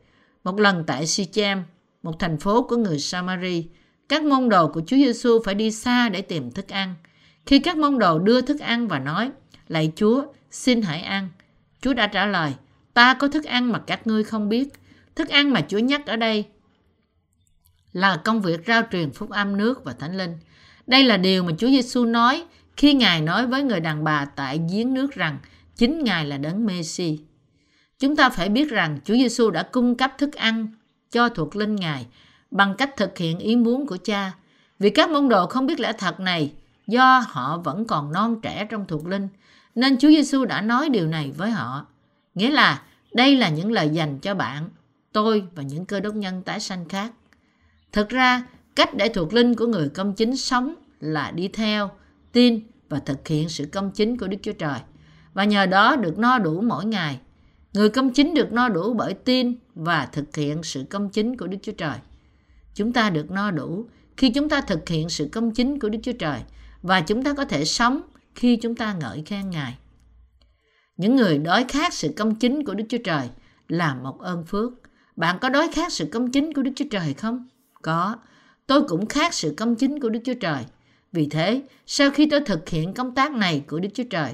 Một 0.44 0.60
lần 0.60 0.84
tại 0.86 1.06
Sichem, 1.06 1.62
một 2.02 2.18
thành 2.18 2.38
phố 2.38 2.62
của 2.62 2.76
người 2.76 2.98
Samari, 2.98 3.68
các 4.08 4.22
môn 4.22 4.48
đồ 4.48 4.68
của 4.68 4.82
Chúa 4.86 4.96
Giêsu 4.96 5.42
phải 5.44 5.54
đi 5.54 5.70
xa 5.70 6.08
để 6.08 6.22
tìm 6.22 6.50
thức 6.50 6.68
ăn. 6.68 6.94
Khi 7.46 7.58
các 7.58 7.76
môn 7.76 7.98
đồ 7.98 8.18
đưa 8.18 8.40
thức 8.40 8.60
ăn 8.60 8.88
và 8.88 8.98
nói, 8.98 9.30
Lạy 9.68 9.92
Chúa, 9.96 10.24
xin 10.50 10.82
hãy 10.82 11.00
ăn. 11.00 11.28
Chúa 11.80 11.94
đã 11.94 12.06
trả 12.06 12.26
lời, 12.26 12.54
ta 12.94 13.14
có 13.14 13.28
thức 13.28 13.44
ăn 13.44 13.72
mà 13.72 13.78
các 13.78 14.06
ngươi 14.06 14.24
không 14.24 14.48
biết. 14.48 14.68
Thức 15.20 15.28
ăn 15.28 15.52
mà 15.52 15.60
Chúa 15.68 15.78
nhắc 15.78 16.06
ở 16.06 16.16
đây 16.16 16.44
là 17.92 18.16
công 18.16 18.42
việc 18.42 18.60
rao 18.66 18.82
truyền 18.92 19.12
phúc 19.12 19.30
âm 19.30 19.56
nước 19.56 19.84
và 19.84 19.92
thánh 19.92 20.16
linh. 20.16 20.38
Đây 20.86 21.04
là 21.04 21.16
điều 21.16 21.42
mà 21.42 21.52
Chúa 21.58 21.66
Giêsu 21.66 22.04
nói 22.04 22.44
khi 22.76 22.94
Ngài 22.94 23.20
nói 23.20 23.46
với 23.46 23.62
người 23.62 23.80
đàn 23.80 24.04
bà 24.04 24.24
tại 24.24 24.60
giếng 24.72 24.94
nước 24.94 25.14
rằng 25.14 25.38
chính 25.76 26.04
Ngài 26.04 26.24
là 26.24 26.36
đấng 26.36 26.66
Messi. 26.66 27.18
Chúng 27.98 28.16
ta 28.16 28.30
phải 28.30 28.48
biết 28.48 28.70
rằng 28.70 28.98
Chúa 29.04 29.14
Giêsu 29.14 29.50
đã 29.50 29.62
cung 29.62 29.96
cấp 29.96 30.12
thức 30.18 30.34
ăn 30.34 30.68
cho 31.10 31.28
thuộc 31.28 31.56
linh 31.56 31.76
Ngài 31.76 32.06
bằng 32.50 32.74
cách 32.78 32.96
thực 32.96 33.18
hiện 33.18 33.38
ý 33.38 33.56
muốn 33.56 33.86
của 33.86 33.98
cha. 34.04 34.32
Vì 34.78 34.90
các 34.90 35.10
môn 35.10 35.28
đồ 35.28 35.46
không 35.46 35.66
biết 35.66 35.80
lẽ 35.80 35.92
thật 35.92 36.20
này 36.20 36.52
do 36.86 37.24
họ 37.28 37.58
vẫn 37.58 37.86
còn 37.86 38.12
non 38.12 38.40
trẻ 38.42 38.66
trong 38.70 38.84
thuộc 38.86 39.06
linh, 39.06 39.28
nên 39.74 39.98
Chúa 39.98 40.08
Giêsu 40.08 40.44
đã 40.44 40.60
nói 40.60 40.88
điều 40.88 41.06
này 41.06 41.32
với 41.36 41.50
họ. 41.50 41.86
Nghĩa 42.34 42.50
là 42.50 42.82
đây 43.12 43.36
là 43.36 43.48
những 43.48 43.72
lời 43.72 43.88
dành 43.88 44.18
cho 44.18 44.34
bạn, 44.34 44.68
tôi 45.12 45.44
và 45.54 45.62
những 45.62 45.84
cơ 45.84 46.00
đốc 46.00 46.14
nhân 46.14 46.42
tái 46.42 46.60
sanh 46.60 46.88
khác. 46.88 47.12
Thực 47.92 48.08
ra, 48.08 48.46
cách 48.76 48.94
để 48.94 49.08
thuộc 49.08 49.32
linh 49.32 49.54
của 49.54 49.66
người 49.66 49.88
công 49.88 50.14
chính 50.14 50.36
sống 50.36 50.74
là 51.00 51.30
đi 51.30 51.48
theo, 51.48 51.90
tin 52.32 52.60
và 52.88 52.98
thực 52.98 53.28
hiện 53.28 53.48
sự 53.48 53.66
công 53.72 53.90
chính 53.90 54.16
của 54.16 54.28
Đức 54.28 54.36
Chúa 54.42 54.52
Trời. 54.52 54.80
Và 55.34 55.44
nhờ 55.44 55.66
đó 55.66 55.96
được 55.96 56.18
no 56.18 56.38
đủ 56.38 56.60
mỗi 56.60 56.84
ngày. 56.84 57.20
Người 57.72 57.88
công 57.88 58.10
chính 58.10 58.34
được 58.34 58.52
no 58.52 58.68
đủ 58.68 58.94
bởi 58.94 59.14
tin 59.14 59.54
và 59.74 60.08
thực 60.12 60.36
hiện 60.36 60.62
sự 60.62 60.84
công 60.90 61.08
chính 61.08 61.36
của 61.36 61.46
Đức 61.46 61.58
Chúa 61.62 61.72
Trời. 61.72 61.96
Chúng 62.74 62.92
ta 62.92 63.10
được 63.10 63.30
no 63.30 63.50
đủ 63.50 63.86
khi 64.16 64.30
chúng 64.30 64.48
ta 64.48 64.60
thực 64.60 64.88
hiện 64.88 65.08
sự 65.08 65.28
công 65.32 65.50
chính 65.50 65.78
của 65.78 65.88
Đức 65.88 65.98
Chúa 66.02 66.12
Trời 66.12 66.40
và 66.82 67.00
chúng 67.00 67.24
ta 67.24 67.34
có 67.34 67.44
thể 67.44 67.64
sống 67.64 68.02
khi 68.34 68.56
chúng 68.56 68.74
ta 68.74 68.94
ngợi 68.94 69.22
khen 69.26 69.50
Ngài. 69.50 69.78
Những 70.96 71.16
người 71.16 71.38
đói 71.38 71.64
khát 71.68 71.94
sự 71.94 72.12
công 72.16 72.34
chính 72.34 72.64
của 72.64 72.74
Đức 72.74 72.84
Chúa 72.88 72.98
Trời 73.04 73.28
là 73.68 73.94
một 73.94 74.20
ơn 74.20 74.44
phước. 74.44 74.72
Bạn 75.20 75.38
có 75.40 75.48
đói 75.48 75.68
khát 75.72 75.92
sự 75.92 76.08
công 76.12 76.30
chính 76.30 76.52
của 76.52 76.62
Đức 76.62 76.70
Chúa 76.76 76.84
Trời 76.90 77.14
không? 77.14 77.48
Có. 77.82 78.16
Tôi 78.66 78.82
cũng 78.88 79.06
khát 79.06 79.34
sự 79.34 79.54
công 79.56 79.76
chính 79.76 80.00
của 80.00 80.08
Đức 80.08 80.20
Chúa 80.24 80.34
Trời. 80.34 80.64
Vì 81.12 81.26
thế, 81.26 81.62
sau 81.86 82.10
khi 82.10 82.28
tôi 82.30 82.40
thực 82.40 82.68
hiện 82.68 82.94
công 82.94 83.14
tác 83.14 83.32
này 83.32 83.64
của 83.68 83.80
Đức 83.80 83.88
Chúa 83.94 84.04
Trời, 84.10 84.32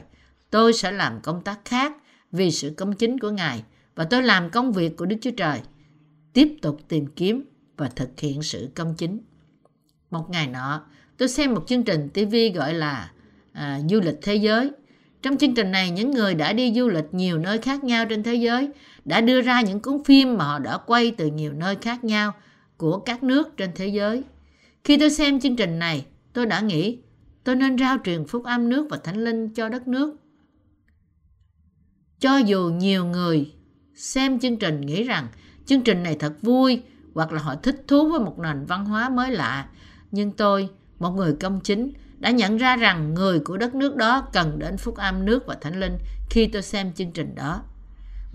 tôi 0.50 0.72
sẽ 0.72 0.90
làm 0.90 1.20
công 1.22 1.42
tác 1.42 1.58
khác 1.64 1.92
vì 2.32 2.50
sự 2.50 2.74
công 2.76 2.92
chính 2.92 3.18
của 3.18 3.30
Ngài 3.30 3.62
và 3.94 4.04
tôi 4.04 4.22
làm 4.22 4.50
công 4.50 4.72
việc 4.72 4.96
của 4.96 5.06
Đức 5.06 5.16
Chúa 5.20 5.30
Trời. 5.30 5.60
Tiếp 6.32 6.56
tục 6.62 6.80
tìm 6.88 7.06
kiếm 7.06 7.44
và 7.76 7.88
thực 7.88 8.20
hiện 8.20 8.42
sự 8.42 8.68
công 8.74 8.94
chính. 8.94 9.20
Một 10.10 10.30
ngày 10.30 10.46
nọ, 10.46 10.82
tôi 11.16 11.28
xem 11.28 11.54
một 11.54 11.64
chương 11.66 11.82
trình 11.82 12.08
TV 12.08 12.34
gọi 12.54 12.74
là 12.74 13.10
à, 13.52 13.80
Du 13.88 14.00
lịch 14.00 14.18
Thế 14.22 14.34
giới. 14.34 14.70
Trong 15.22 15.36
chương 15.36 15.54
trình 15.54 15.70
này, 15.70 15.90
những 15.90 16.10
người 16.10 16.34
đã 16.34 16.52
đi 16.52 16.72
du 16.74 16.88
lịch 16.88 17.06
nhiều 17.12 17.38
nơi 17.38 17.58
khác 17.58 17.84
nhau 17.84 18.06
trên 18.06 18.22
thế 18.22 18.34
giới 18.34 18.70
đã 19.06 19.20
đưa 19.20 19.42
ra 19.42 19.60
những 19.60 19.80
cuốn 19.80 20.04
phim 20.04 20.36
mà 20.36 20.44
họ 20.44 20.58
đã 20.58 20.78
quay 20.86 21.10
từ 21.10 21.26
nhiều 21.26 21.52
nơi 21.52 21.76
khác 21.76 22.04
nhau 22.04 22.32
của 22.76 22.98
các 22.98 23.22
nước 23.22 23.56
trên 23.56 23.70
thế 23.74 23.86
giới. 23.86 24.24
Khi 24.84 24.98
tôi 24.98 25.10
xem 25.10 25.40
chương 25.40 25.56
trình 25.56 25.78
này, 25.78 26.06
tôi 26.32 26.46
đã 26.46 26.60
nghĩ 26.60 26.98
tôi 27.44 27.56
nên 27.56 27.78
rao 27.78 27.96
truyền 28.04 28.26
phúc 28.26 28.44
âm 28.44 28.68
nước 28.68 28.86
và 28.90 28.96
thánh 29.04 29.24
linh 29.24 29.54
cho 29.54 29.68
đất 29.68 29.88
nước. 29.88 30.16
Cho 32.20 32.36
dù 32.36 32.70
nhiều 32.76 33.04
người 33.04 33.54
xem 33.94 34.38
chương 34.40 34.56
trình 34.56 34.80
nghĩ 34.80 35.02
rằng 35.02 35.26
chương 35.66 35.82
trình 35.82 36.02
này 36.02 36.16
thật 36.18 36.32
vui 36.42 36.82
hoặc 37.14 37.32
là 37.32 37.42
họ 37.42 37.54
thích 37.54 37.84
thú 37.88 38.08
với 38.08 38.20
một 38.20 38.38
nền 38.38 38.64
văn 38.64 38.84
hóa 38.84 39.08
mới 39.08 39.30
lạ, 39.30 39.68
nhưng 40.10 40.32
tôi, 40.32 40.68
một 40.98 41.10
người 41.10 41.34
công 41.40 41.60
chính, 41.60 41.92
đã 42.18 42.30
nhận 42.30 42.56
ra 42.56 42.76
rằng 42.76 43.14
người 43.14 43.40
của 43.40 43.56
đất 43.56 43.74
nước 43.74 43.96
đó 43.96 44.28
cần 44.32 44.58
đến 44.58 44.76
phúc 44.76 44.96
âm 44.96 45.24
nước 45.24 45.46
và 45.46 45.54
thánh 45.60 45.80
linh 45.80 45.98
khi 46.30 46.46
tôi 46.46 46.62
xem 46.62 46.92
chương 46.92 47.12
trình 47.12 47.34
đó. 47.34 47.62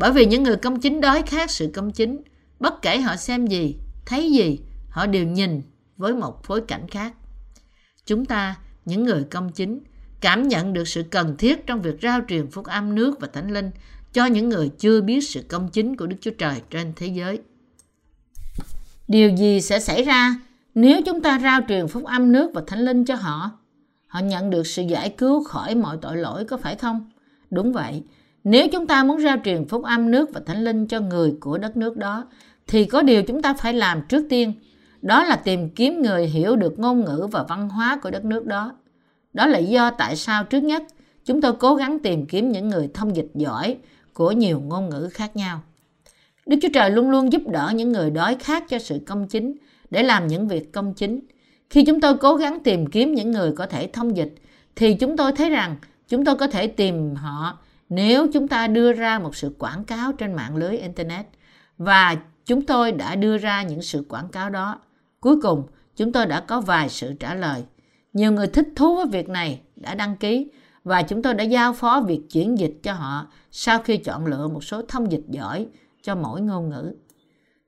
Bởi 0.02 0.12
vì 0.12 0.26
những 0.26 0.44
người 0.44 0.56
công 0.56 0.80
chính 0.80 1.02
đói 1.02 1.22
khát 1.22 1.52
sự 1.52 1.72
công 1.74 1.92
chính, 1.92 2.22
bất 2.60 2.82
kể 2.82 2.98
họ 2.98 3.16
xem 3.16 3.48
gì, 3.48 3.76
thấy 4.06 4.32
gì, 4.32 4.60
họ 4.90 5.06
đều 5.06 5.26
nhìn 5.26 5.62
với 5.98 6.14
một 6.14 6.44
phối 6.44 6.62
cảnh 6.62 6.88
khác. 6.88 7.14
Chúng 8.06 8.26
ta, 8.26 8.56
những 8.86 9.04
người 9.04 9.24
công 9.24 9.52
chính, 9.52 9.80
cảm 10.22 10.48
nhận 10.48 10.74
được 10.74 10.88
sự 10.88 11.04
cần 11.04 11.38
thiết 11.38 11.68
trong 11.68 11.82
việc 11.82 11.96
rao 12.02 12.20
truyền 12.28 12.52
phúc 12.52 12.66
âm 12.66 12.96
nước 12.96 13.20
và 13.20 13.28
thánh 13.34 13.54
linh 13.54 13.72
cho 14.14 14.26
những 14.26 14.50
người 14.50 14.70
chưa 14.80 15.02
biết 15.02 15.22
sự 15.22 15.42
công 15.48 15.70
chính 15.70 15.96
của 15.96 16.08
Đức 16.08 16.18
Chúa 16.22 16.32
Trời 16.38 16.62
trên 16.70 16.94
thế 16.96 17.08
giới. 17.08 17.40
Điều 19.08 19.30
gì 19.36 19.62
sẽ 19.62 19.80
xảy 19.80 20.04
ra 20.04 20.36
nếu 20.76 21.02
chúng 21.06 21.22
ta 21.22 21.40
rao 21.40 21.62
truyền 21.68 21.88
phúc 21.88 22.04
âm 22.04 22.32
nước 22.32 22.52
và 22.54 22.62
thánh 22.68 22.80
linh 22.80 23.06
cho 23.06 23.16
họ? 23.16 23.52
Họ 24.08 24.20
nhận 24.20 24.50
được 24.50 24.68
sự 24.68 24.82
giải 24.82 25.10
cứu 25.18 25.44
khỏi 25.44 25.76
mọi 25.76 25.98
tội 26.02 26.18
lỗi 26.18 26.46
có 26.46 26.58
phải 26.58 26.76
không? 26.76 27.12
Đúng 27.52 27.74
vậy. 27.74 28.04
Nếu 28.44 28.68
chúng 28.68 28.88
ta 28.88 29.04
muốn 29.04 29.20
rao 29.22 29.38
truyền 29.46 29.68
phúc 29.68 29.84
âm 29.84 30.12
nước 30.12 30.30
và 30.34 30.42
thánh 30.46 30.64
linh 30.64 30.88
cho 30.88 31.00
người 31.00 31.36
của 31.40 31.58
đất 31.58 31.78
nước 31.78 31.98
đó, 31.98 32.26
thì 32.68 32.86
có 32.86 33.02
điều 33.02 33.24
chúng 33.24 33.42
ta 33.42 33.54
phải 33.54 33.74
làm 33.74 34.02
trước 34.10 34.26
tiên. 34.30 34.54
Đó 35.02 35.24
là 35.24 35.36
tìm 35.36 35.70
kiếm 35.70 36.02
người 36.02 36.28
hiểu 36.28 36.56
được 36.56 36.80
ngôn 36.80 37.06
ngữ 37.06 37.28
và 37.32 37.44
văn 37.44 37.70
hóa 37.70 38.00
của 38.04 38.12
đất 38.12 38.26
nước 38.26 38.46
đó. 38.46 38.76
Đó 39.34 39.46
là 39.46 39.60
do 39.60 39.92
tại 39.92 40.16
sao 40.16 40.44
trước 40.44 40.64
nhất 40.64 40.84
chúng 41.26 41.42
tôi 41.42 41.54
cố 41.54 41.76
gắng 41.76 42.00
tìm 42.00 42.26
kiếm 42.26 42.52
những 42.52 42.70
người 42.70 42.90
thông 42.94 43.16
dịch 43.16 43.30
giỏi 43.34 43.78
của 44.14 44.32
nhiều 44.32 44.60
ngôn 44.60 44.90
ngữ 44.90 45.10
khác 45.12 45.36
nhau. 45.36 45.62
Đức 46.46 46.58
Chúa 46.62 46.70
Trời 46.74 46.92
luôn 46.92 47.10
luôn 47.10 47.34
giúp 47.34 47.42
đỡ 47.48 47.72
những 47.76 47.92
người 47.92 48.12
đói 48.12 48.36
khát 48.40 48.70
cho 48.70 48.80
sự 48.80 49.00
công 49.08 49.28
chính 49.28 49.56
để 49.90 50.04
làm 50.04 50.28
những 50.28 50.48
việc 50.48 50.74
công 50.74 50.94
chính. 50.94 51.20
Khi 51.70 51.86
chúng 51.86 52.02
tôi 52.02 52.18
cố 52.18 52.36
gắng 52.36 52.60
tìm 52.64 52.86
kiếm 52.86 53.14
những 53.14 53.32
người 53.32 53.52
có 53.52 53.66
thể 53.66 53.90
thông 53.94 54.18
dịch 54.18 54.36
thì 54.76 54.94
chúng 54.94 55.18
tôi 55.18 55.32
thấy 55.32 55.50
rằng 55.50 55.76
chúng 56.08 56.26
tôi 56.26 56.36
có 56.36 56.48
thể 56.48 56.68
tìm 56.68 57.16
họ 57.16 57.58
nếu 57.92 58.28
chúng 58.34 58.48
ta 58.48 58.68
đưa 58.68 58.94
ra 58.94 59.20
một 59.20 59.36
sự 59.36 59.56
quảng 59.60 59.84
cáo 59.84 60.12
trên 60.12 60.34
mạng 60.34 60.56
lưới 60.56 60.78
internet 60.78 61.26
và 61.78 62.16
chúng 62.46 62.66
tôi 62.66 62.92
đã 62.92 63.16
đưa 63.16 63.38
ra 63.38 63.64
những 63.64 63.82
sự 63.82 64.06
quảng 64.10 64.28
cáo 64.28 64.50
đó, 64.50 64.80
cuối 65.20 65.42
cùng 65.42 65.64
chúng 65.96 66.12
tôi 66.12 66.26
đã 66.26 66.40
có 66.40 66.62
vài 66.62 66.90
sự 66.90 67.14
trả 67.20 67.36
lời. 67.36 67.64
Nhiều 68.14 68.32
người 68.32 68.48
thích 68.48 68.68
thú 68.76 68.96
với 68.96 69.06
việc 69.06 69.30
này 69.30 69.62
đã 69.76 69.96
đăng 69.96 70.18
ký 70.18 70.52
và 70.84 71.02
chúng 71.02 71.22
tôi 71.22 71.34
đã 71.34 71.44
giao 71.44 71.74
phó 71.74 72.02
việc 72.08 72.22
chuyển 72.32 72.60
dịch 72.60 72.74
cho 72.84 72.94
họ 72.94 73.28
sau 73.52 73.80
khi 73.80 73.98
chọn 73.98 74.26
lựa 74.26 74.48
một 74.48 74.64
số 74.64 74.82
thông 74.82 75.12
dịch 75.12 75.24
giỏi 75.30 75.68
cho 76.02 76.16
mỗi 76.16 76.42
ngôn 76.42 76.70
ngữ. 76.70 76.94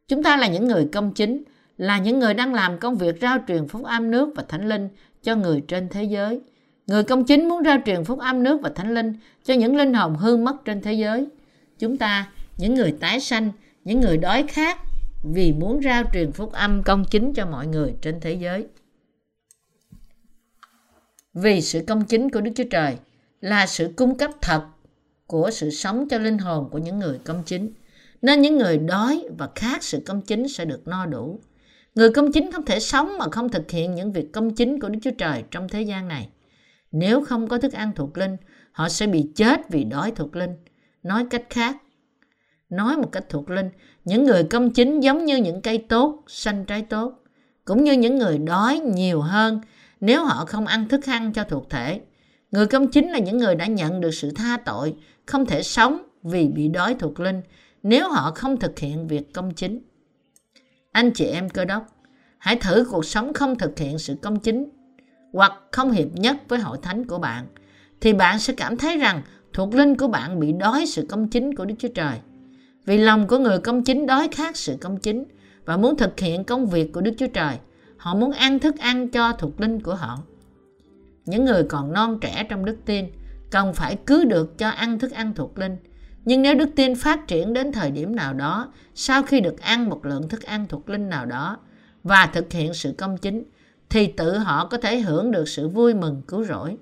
Chúng 0.08 0.24
ta 0.24 0.38
là 0.38 0.48
những 0.48 0.68
người 0.68 0.90
công 0.94 1.14
chính, 1.14 1.44
là 1.78 1.98
những 1.98 2.20
người 2.20 2.34
đang 2.34 2.54
làm 2.54 2.80
công 2.80 2.96
việc 2.96 3.16
rao 3.22 3.38
truyền 3.48 3.68
phúc 3.68 3.84
âm 3.84 4.12
nước 4.12 4.30
và 4.36 4.44
thánh 4.48 4.70
linh 4.70 4.90
cho 5.24 5.36
người 5.36 5.62
trên 5.68 5.90
thế 5.90 6.04
giới. 6.04 6.42
Người 6.88 7.04
công 7.04 7.26
chính 7.26 7.50
muốn 7.50 7.64
rao 7.66 7.78
truyền 7.86 8.04
phúc 8.04 8.20
âm 8.20 8.44
nước 8.44 8.60
và 8.62 8.70
thánh 8.76 8.94
linh 8.94 9.14
cho 9.44 9.54
những 9.54 9.76
linh 9.76 9.94
hồn 9.94 10.16
hư 10.16 10.38
mất 10.38 10.66
trên 10.66 10.82
thế 10.82 10.94
giới. 10.94 11.28
Chúng 11.80 11.98
ta, 11.98 12.32
những 12.58 12.74
người 12.74 12.96
tái 13.00 13.20
sanh, 13.20 13.52
những 13.84 14.02
người 14.02 14.18
đói 14.18 14.44
khát 14.48 14.80
vì 15.24 15.54
muốn 15.54 15.82
rao 15.84 16.04
truyền 16.14 16.32
phúc 16.32 16.52
âm 16.52 16.84
công 16.84 17.06
chính 17.06 17.34
cho 17.34 17.46
mọi 17.46 17.68
người 17.68 17.94
trên 18.02 18.20
thế 18.20 18.34
giới. 18.34 18.68
Vì 21.34 21.62
sự 21.62 21.84
công 21.88 22.06
chính 22.06 22.30
của 22.30 22.42
Đức 22.42 22.52
Chúa 22.56 22.64
Trời 22.72 22.98
là 23.42 23.68
sự 23.68 23.94
cung 23.96 24.18
cấp 24.18 24.32
thật 24.42 24.64
của 25.28 25.52
sự 25.52 25.70
sống 25.70 26.10
cho 26.10 26.18
linh 26.18 26.38
hồn 26.38 26.70
của 26.72 26.78
những 26.78 27.00
người 27.00 27.20
công 27.24 27.44
chính. 27.46 27.72
Nên 28.22 28.42
những 28.42 28.58
người 28.58 28.78
đói 28.78 29.26
và 29.38 29.50
khát 29.56 29.84
sự 29.84 30.04
công 30.06 30.22
chính 30.22 30.48
sẽ 30.48 30.66
được 30.66 30.88
no 30.88 31.06
đủ. 31.06 31.40
Người 31.96 32.10
công 32.14 32.32
chính 32.32 32.52
không 32.52 32.66
thể 32.66 32.80
sống 32.80 33.18
mà 33.18 33.26
không 33.32 33.50
thực 33.50 33.72
hiện 33.72 33.96
những 33.96 34.12
việc 34.12 34.32
công 34.32 34.56
chính 34.56 34.80
của 34.80 34.90
Đức 34.90 35.00
Chúa 35.04 35.12
Trời 35.18 35.44
trong 35.52 35.70
thế 35.70 35.82
gian 35.82 36.08
này. 36.08 36.30
Nếu 36.94 37.24
không 37.24 37.48
có 37.48 37.58
thức 37.58 37.74
ăn 37.74 37.92
thuộc 37.96 38.18
linh, 38.18 38.38
họ 38.72 38.90
sẽ 38.90 39.08
bị 39.08 39.32
chết 39.36 39.70
vì 39.70 39.84
đói 39.84 40.12
thuộc 40.12 40.36
linh. 40.36 40.56
Nói 41.04 41.26
cách 41.30 41.44
khác, 41.50 41.78
nói 42.70 42.98
một 42.98 43.12
cách 43.12 43.26
thuộc 43.30 43.50
linh, 43.50 43.70
những 44.06 44.24
người 44.24 44.44
công 44.44 44.70
chính 44.70 45.00
giống 45.00 45.26
như 45.26 45.38
những 45.38 45.62
cây 45.62 45.86
tốt, 45.90 46.24
xanh 46.28 46.66
trái 46.66 46.82
tốt, 46.82 47.24
cũng 47.66 47.84
như 47.84 47.94
những 47.94 48.18
người 48.18 48.38
đói 48.38 48.80
nhiều 48.80 49.22
hơn 49.22 49.62
nếu 50.02 50.26
họ 50.26 50.46
không 50.46 50.66
ăn 50.66 50.88
thức 50.88 51.06
ăn 51.06 51.34
cho 51.34 51.44
thuộc 51.44 51.70
thể. 51.70 52.02
Người 52.52 52.68
công 52.68 52.88
chính 52.88 53.10
là 53.10 53.20
những 53.20 53.38
người 53.38 53.56
đã 53.56 53.66
nhận 53.66 54.02
được 54.02 54.12
sự 54.12 54.32
tha 54.32 54.58
tội, 54.66 54.96
không 55.26 55.46
thể 55.46 55.64
sống 55.64 56.04
vì 56.24 56.48
bị 56.48 56.68
đói 56.68 56.96
thuộc 57.00 57.20
linh 57.20 57.42
nếu 57.84 58.10
họ 58.10 58.32
không 58.36 58.60
thực 58.60 58.80
hiện 58.80 59.08
việc 59.08 59.34
công 59.34 59.54
chính. 59.54 59.82
Anh 60.92 61.12
chị 61.12 61.26
em 61.26 61.50
cơ 61.50 61.66
đốc, 61.66 61.88
hãy 62.38 62.56
thử 62.56 62.88
cuộc 62.92 63.06
sống 63.06 63.34
không 63.34 63.58
thực 63.58 63.80
hiện 63.80 64.00
sự 64.00 64.16
công 64.22 64.40
chính 64.40 64.70
hoặc 65.34 65.54
không 65.72 65.92
hiệp 65.92 66.08
nhất 66.14 66.38
với 66.48 66.60
hội 66.60 66.78
thánh 66.82 67.06
của 67.06 67.20
bạn 67.20 67.46
thì 68.02 68.14
bạn 68.14 68.40
sẽ 68.40 68.54
cảm 68.54 68.78
thấy 68.78 68.98
rằng 68.98 69.22
thuộc 69.54 69.74
linh 69.74 69.98
của 69.98 70.08
bạn 70.08 70.40
bị 70.40 70.54
đói 70.54 70.86
sự 70.86 71.06
công 71.10 71.30
chính 71.30 71.56
của 71.56 71.66
Đức 71.66 71.76
Chúa 71.80 71.88
Trời. 71.96 72.20
Vì 72.86 72.98
lòng 72.98 73.28
của 73.28 73.38
người 73.38 73.60
công 73.60 73.84
chính 73.84 74.06
đói 74.06 74.28
khát 74.32 74.58
sự 74.58 74.78
công 74.82 74.98
chính 74.98 75.24
và 75.66 75.78
muốn 75.78 75.98
thực 75.98 76.20
hiện 76.20 76.44
công 76.44 76.66
việc 76.66 76.94
của 76.94 77.02
Đức 77.02 77.12
Chúa 77.18 77.28
Trời. 77.28 77.58
Họ 77.98 78.16
muốn 78.16 78.32
ăn 78.32 78.60
thức 78.60 78.80
ăn 78.80 79.10
cho 79.10 79.32
thuộc 79.32 79.62
linh 79.62 79.80
của 79.80 79.96
họ. 79.96 80.20
Những 81.26 81.46
người 81.46 81.64
còn 81.64 81.94
non 81.94 82.20
trẻ 82.22 82.46
trong 82.50 82.66
đức 82.66 82.78
tin 82.86 83.06
cần 83.52 83.74
phải 83.74 83.98
cứ 84.06 84.26
được 84.26 84.58
cho 84.58 84.70
ăn 84.70 85.00
thức 85.00 85.12
ăn 85.12 85.34
thuộc 85.34 85.58
linh. 85.58 85.78
Nhưng 86.26 86.42
nếu 86.42 86.56
đức 86.56 86.70
tin 86.76 86.96
phát 86.96 87.28
triển 87.28 87.54
đến 87.54 87.72
thời 87.72 87.92
điểm 87.92 88.16
nào 88.16 88.34
đó, 88.34 88.72
sau 88.96 89.24
khi 89.24 89.42
được 89.42 89.62
ăn 89.62 89.90
một 89.90 90.06
lượng 90.06 90.30
thức 90.30 90.44
ăn 90.44 90.66
thuộc 90.70 90.90
linh 90.90 91.10
nào 91.10 91.26
đó 91.26 91.58
và 92.04 92.26
thực 92.34 92.52
hiện 92.52 92.74
sự 92.74 92.94
công 92.98 93.18
chính, 93.18 93.44
thì 93.94 94.08
tự 94.08 94.38
họ 94.38 94.68
có 94.68 94.78
thể 94.78 95.00
hưởng 95.00 95.32
được 95.32 95.48
sự 95.48 95.68
vui 95.68 95.94
mừng 95.94 96.22
cứu 96.28 96.44
rỗi. 96.44 96.76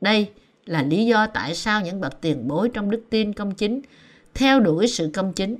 Đây 0.00 0.30
là 0.64 0.82
lý 0.82 1.06
do 1.06 1.26
tại 1.26 1.54
sao 1.54 1.80
những 1.80 2.00
bậc 2.00 2.20
tiền 2.20 2.48
bối 2.48 2.70
trong 2.74 2.90
đức 2.90 3.02
tin 3.10 3.32
công 3.32 3.54
chính 3.54 3.80
theo 4.34 4.60
đuổi 4.60 4.86
sự 4.86 5.10
công 5.14 5.32
chính. 5.32 5.56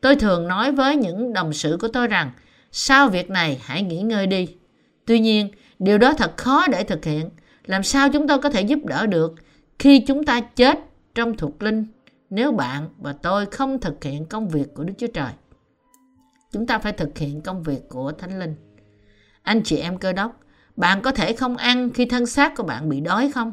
Tôi 0.00 0.16
thường 0.16 0.48
nói 0.48 0.72
với 0.72 0.96
những 0.96 1.32
đồng 1.32 1.52
sự 1.52 1.78
của 1.80 1.88
tôi 1.88 2.06
rằng 2.06 2.30
sau 2.72 3.08
việc 3.08 3.30
này 3.30 3.60
hãy 3.62 3.82
nghỉ 3.82 4.02
ngơi 4.02 4.26
đi. 4.26 4.48
Tuy 5.06 5.18
nhiên, 5.18 5.48
điều 5.78 5.98
đó 5.98 6.12
thật 6.12 6.36
khó 6.36 6.66
để 6.66 6.84
thực 6.84 7.04
hiện. 7.04 7.30
Làm 7.66 7.82
sao 7.82 8.08
chúng 8.12 8.28
tôi 8.28 8.38
có 8.38 8.50
thể 8.50 8.62
giúp 8.62 8.78
đỡ 8.84 9.06
được 9.06 9.34
khi 9.78 10.04
chúng 10.06 10.24
ta 10.24 10.40
chết 10.40 10.78
trong 11.14 11.36
thuộc 11.36 11.62
linh 11.62 11.86
nếu 12.30 12.52
bạn 12.52 12.88
và 12.98 13.12
tôi 13.12 13.46
không 13.46 13.80
thực 13.80 14.04
hiện 14.04 14.26
công 14.26 14.48
việc 14.48 14.74
của 14.74 14.84
Đức 14.84 14.94
Chúa 14.98 15.06
Trời? 15.06 15.32
Chúng 16.52 16.66
ta 16.66 16.78
phải 16.78 16.92
thực 16.92 17.18
hiện 17.18 17.40
công 17.40 17.62
việc 17.62 17.88
của 17.88 18.12
Thánh 18.12 18.38
Linh. 18.38 18.54
Anh 19.50 19.62
chị 19.62 19.76
em 19.76 19.98
cơ 19.98 20.12
đốc, 20.12 20.40
bạn 20.76 21.02
có 21.02 21.12
thể 21.12 21.32
không 21.32 21.56
ăn 21.56 21.90
khi 21.90 22.04
thân 22.04 22.26
xác 22.26 22.56
của 22.56 22.62
bạn 22.62 22.88
bị 22.88 23.00
đói 23.00 23.30
không? 23.34 23.52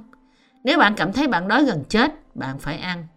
Nếu 0.64 0.78
bạn 0.78 0.94
cảm 0.98 1.14
thấy 1.14 1.28
bạn 1.28 1.48
đói 1.48 1.66
gần 1.66 1.84
chết, 1.90 2.36
bạn 2.36 2.60
phải 2.60 2.78
ăn. 2.78 3.08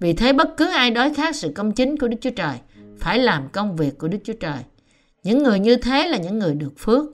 Vì 0.00 0.12
thế 0.12 0.32
bất 0.32 0.56
cứ 0.56 0.70
ai 0.70 0.90
đói 0.90 1.14
khát 1.14 1.36
sự 1.36 1.52
công 1.54 1.72
chính 1.72 1.96
của 1.96 2.08
Đức 2.08 2.16
Chúa 2.20 2.30
Trời 2.30 2.56
phải 2.98 3.18
làm 3.18 3.48
công 3.52 3.76
việc 3.76 3.98
của 3.98 4.08
Đức 4.08 4.18
Chúa 4.24 4.32
Trời. 4.32 4.58
Những 5.22 5.42
người 5.42 5.58
như 5.58 5.76
thế 5.76 6.08
là 6.08 6.18
những 6.18 6.38
người 6.38 6.54
được 6.54 6.72
phước. 6.78 7.04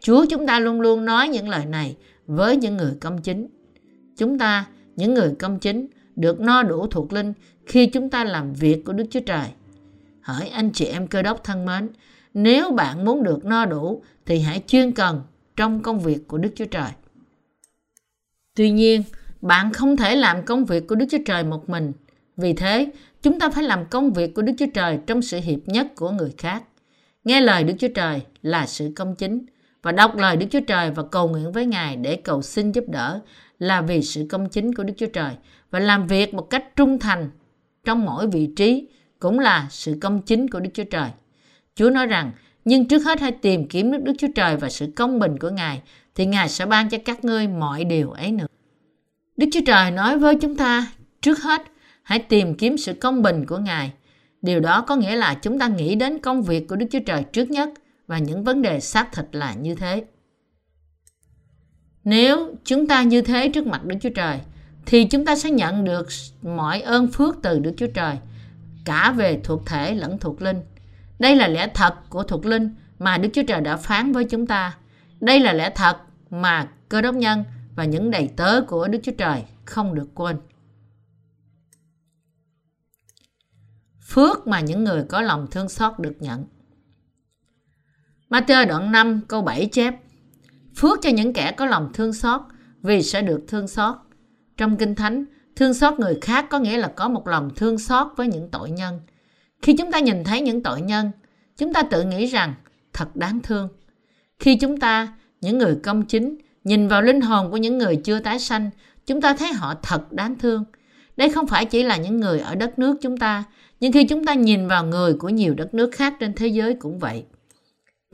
Chúa 0.00 0.26
chúng 0.30 0.46
ta 0.46 0.58
luôn 0.58 0.80
luôn 0.80 1.04
nói 1.04 1.28
những 1.28 1.48
lời 1.48 1.66
này 1.66 1.96
với 2.26 2.56
những 2.56 2.76
người 2.76 2.92
công 3.00 3.22
chính. 3.22 3.48
Chúng 4.16 4.38
ta, 4.38 4.66
những 4.96 5.14
người 5.14 5.34
công 5.38 5.58
chính, 5.58 5.86
được 6.16 6.40
no 6.40 6.62
đủ 6.62 6.86
thuộc 6.86 7.12
linh 7.12 7.32
khi 7.66 7.86
chúng 7.86 8.10
ta 8.10 8.24
làm 8.24 8.52
việc 8.52 8.84
của 8.84 8.92
Đức 8.92 9.04
Chúa 9.10 9.20
Trời. 9.26 9.46
Hỏi 10.20 10.48
anh 10.48 10.70
chị 10.72 10.84
em 10.84 11.06
cơ 11.06 11.22
đốc 11.22 11.44
thân 11.44 11.66
mến, 11.66 11.88
nếu 12.34 12.70
bạn 12.70 13.04
muốn 13.04 13.22
được 13.22 13.44
no 13.44 13.66
đủ 13.66 14.02
thì 14.26 14.38
hãy 14.38 14.62
chuyên 14.66 14.92
cần 14.92 15.22
trong 15.56 15.82
công 15.82 16.00
việc 16.00 16.28
của 16.28 16.38
Đức 16.38 16.50
Chúa 16.54 16.64
Trời. 16.64 16.90
Tuy 18.54 18.70
nhiên, 18.70 19.02
bạn 19.42 19.72
không 19.72 19.96
thể 19.96 20.16
làm 20.16 20.44
công 20.44 20.64
việc 20.64 20.88
của 20.88 20.94
Đức 20.94 21.06
Chúa 21.10 21.18
Trời 21.26 21.44
một 21.44 21.68
mình. 21.68 21.92
Vì 22.36 22.52
thế, 22.52 22.90
chúng 23.22 23.38
ta 23.38 23.50
phải 23.50 23.62
làm 23.62 23.84
công 23.86 24.12
việc 24.12 24.34
của 24.34 24.42
Đức 24.42 24.52
Chúa 24.58 24.66
Trời 24.74 24.98
trong 25.06 25.22
sự 25.22 25.40
hiệp 25.40 25.68
nhất 25.68 25.86
của 25.96 26.10
người 26.10 26.34
khác. 26.38 26.62
Nghe 27.24 27.40
lời 27.40 27.64
Đức 27.64 27.74
Chúa 27.78 27.88
Trời 27.94 28.20
là 28.42 28.66
sự 28.66 28.92
công 28.96 29.14
chính 29.14 29.46
và 29.82 29.92
đọc 29.92 30.16
lời 30.16 30.36
Đức 30.36 30.46
Chúa 30.50 30.60
Trời 30.60 30.90
và 30.90 31.02
cầu 31.02 31.28
nguyện 31.28 31.52
với 31.52 31.66
Ngài 31.66 31.96
để 31.96 32.16
cầu 32.16 32.42
xin 32.42 32.72
giúp 32.72 32.84
đỡ 32.88 33.20
là 33.58 33.82
vì 33.82 34.02
sự 34.02 34.26
công 34.30 34.48
chính 34.48 34.74
của 34.74 34.82
Đức 34.82 34.94
Chúa 34.96 35.06
Trời 35.06 35.32
và 35.70 35.78
làm 35.78 36.06
việc 36.06 36.34
một 36.34 36.50
cách 36.50 36.76
trung 36.76 36.98
thành 36.98 37.30
trong 37.84 38.04
mỗi 38.04 38.26
vị 38.26 38.48
trí 38.56 38.88
cũng 39.18 39.38
là 39.38 39.66
sự 39.70 39.98
công 40.00 40.22
chính 40.22 40.50
của 40.50 40.60
Đức 40.60 40.70
Chúa 40.74 40.84
Trời. 40.84 41.10
Chúa 41.74 41.90
nói 41.90 42.06
rằng, 42.06 42.32
nhưng 42.64 42.88
trước 42.88 43.04
hết 43.04 43.20
hãy 43.20 43.32
tìm 43.32 43.68
kiếm 43.68 43.90
nước 43.90 44.02
Đức 44.02 44.12
Chúa 44.18 44.28
Trời 44.34 44.56
và 44.56 44.68
sự 44.68 44.92
công 44.96 45.18
bình 45.18 45.38
của 45.38 45.50
Ngài, 45.50 45.82
thì 46.14 46.26
Ngài 46.26 46.48
sẽ 46.48 46.66
ban 46.66 46.88
cho 46.88 46.98
các 47.04 47.24
ngươi 47.24 47.48
mọi 47.48 47.84
điều 47.84 48.10
ấy 48.10 48.32
nữa. 48.32 48.46
Đức 49.36 49.46
Chúa 49.52 49.60
Trời 49.66 49.90
nói 49.90 50.18
với 50.18 50.34
chúng 50.40 50.56
ta, 50.56 50.86
trước 51.22 51.42
hết, 51.42 51.62
hãy 52.02 52.18
tìm 52.18 52.54
kiếm 52.54 52.78
sự 52.78 52.92
công 52.92 53.22
bình 53.22 53.46
của 53.46 53.58
Ngài. 53.58 53.92
Điều 54.42 54.60
đó 54.60 54.80
có 54.80 54.96
nghĩa 54.96 55.16
là 55.16 55.34
chúng 55.34 55.58
ta 55.58 55.68
nghĩ 55.68 55.94
đến 55.94 56.18
công 56.18 56.42
việc 56.42 56.68
của 56.68 56.76
Đức 56.76 56.86
Chúa 56.90 57.00
Trời 57.06 57.24
trước 57.32 57.50
nhất 57.50 57.70
và 58.06 58.18
những 58.18 58.44
vấn 58.44 58.62
đề 58.62 58.80
xác 58.80 59.12
thịt 59.12 59.26
là 59.32 59.54
như 59.54 59.74
thế. 59.74 60.04
Nếu 62.04 62.54
chúng 62.64 62.86
ta 62.86 63.02
như 63.02 63.22
thế 63.22 63.48
trước 63.48 63.66
mặt 63.66 63.84
Đức 63.84 63.96
Chúa 64.00 64.10
Trời, 64.14 64.38
thì 64.86 65.04
chúng 65.04 65.24
ta 65.24 65.36
sẽ 65.36 65.50
nhận 65.50 65.84
được 65.84 66.06
mọi 66.42 66.80
ơn 66.80 67.08
phước 67.08 67.36
từ 67.42 67.58
Đức 67.58 67.72
Chúa 67.76 67.86
Trời, 67.86 68.16
cả 68.84 69.14
về 69.16 69.40
thuộc 69.44 69.66
thể 69.66 69.94
lẫn 69.94 70.18
thuộc 70.18 70.42
linh. 70.42 70.60
Đây 71.20 71.36
là 71.36 71.48
lẽ 71.48 71.70
thật 71.74 71.94
của 72.08 72.22
thuộc 72.22 72.46
linh 72.46 72.74
mà 72.98 73.18
Đức 73.18 73.28
Chúa 73.32 73.42
Trời 73.48 73.60
đã 73.60 73.76
phán 73.76 74.12
với 74.12 74.24
chúng 74.24 74.46
ta. 74.46 74.76
Đây 75.20 75.40
là 75.40 75.52
lẽ 75.52 75.70
thật 75.74 75.96
mà 76.30 76.68
cơ 76.88 77.00
đốc 77.00 77.14
nhân 77.14 77.44
và 77.76 77.84
những 77.84 78.10
đầy 78.10 78.30
tớ 78.36 78.60
của 78.60 78.88
Đức 78.88 78.98
Chúa 79.02 79.12
Trời 79.18 79.44
không 79.64 79.94
được 79.94 80.08
quên. 80.14 80.36
Phước 84.08 84.46
mà 84.46 84.60
những 84.60 84.84
người 84.84 85.04
có 85.08 85.20
lòng 85.20 85.46
thương 85.50 85.68
xót 85.68 85.98
được 85.98 86.14
nhận. 86.20 86.44
Matthew 88.30 88.68
đoạn 88.68 88.92
5 88.92 89.20
câu 89.28 89.42
7 89.42 89.68
chép 89.72 89.94
Phước 90.76 90.98
cho 91.02 91.10
những 91.10 91.32
kẻ 91.32 91.52
có 91.52 91.66
lòng 91.66 91.90
thương 91.94 92.12
xót 92.12 92.40
vì 92.82 93.02
sẽ 93.02 93.22
được 93.22 93.44
thương 93.48 93.68
xót. 93.68 93.96
Trong 94.56 94.76
Kinh 94.76 94.94
Thánh, 94.94 95.24
thương 95.56 95.74
xót 95.74 96.00
người 96.00 96.18
khác 96.20 96.46
có 96.50 96.58
nghĩa 96.58 96.76
là 96.76 96.92
có 96.96 97.08
một 97.08 97.26
lòng 97.26 97.50
thương 97.56 97.78
xót 97.78 98.06
với 98.16 98.26
những 98.26 98.50
tội 98.50 98.70
nhân. 98.70 99.00
Khi 99.62 99.76
chúng 99.76 99.92
ta 99.92 99.98
nhìn 99.98 100.24
thấy 100.24 100.40
những 100.40 100.62
tội 100.62 100.80
nhân, 100.80 101.10
chúng 101.56 101.72
ta 101.72 101.82
tự 101.82 102.02
nghĩ 102.02 102.26
rằng 102.26 102.54
thật 102.92 103.16
đáng 103.16 103.40
thương. 103.42 103.68
Khi 104.38 104.56
chúng 104.56 104.80
ta, 104.80 105.14
những 105.40 105.58
người 105.58 105.76
công 105.82 106.02
chính, 106.02 106.38
nhìn 106.64 106.88
vào 106.88 107.02
linh 107.02 107.20
hồn 107.20 107.50
của 107.50 107.56
những 107.56 107.78
người 107.78 107.96
chưa 107.96 108.20
tái 108.20 108.38
sanh, 108.38 108.70
chúng 109.06 109.20
ta 109.20 109.34
thấy 109.34 109.52
họ 109.52 109.74
thật 109.82 110.12
đáng 110.12 110.38
thương. 110.38 110.64
Đây 111.16 111.28
không 111.28 111.46
phải 111.46 111.64
chỉ 111.64 111.82
là 111.82 111.96
những 111.96 112.20
người 112.20 112.40
ở 112.40 112.54
đất 112.54 112.78
nước 112.78 112.96
chúng 113.00 113.16
ta, 113.16 113.44
nhưng 113.80 113.92
khi 113.92 114.04
chúng 114.04 114.24
ta 114.24 114.34
nhìn 114.34 114.68
vào 114.68 114.84
người 114.84 115.14
của 115.14 115.28
nhiều 115.28 115.54
đất 115.54 115.74
nước 115.74 115.90
khác 115.92 116.14
trên 116.20 116.34
thế 116.34 116.46
giới 116.46 116.74
cũng 116.74 116.98
vậy. 116.98 117.24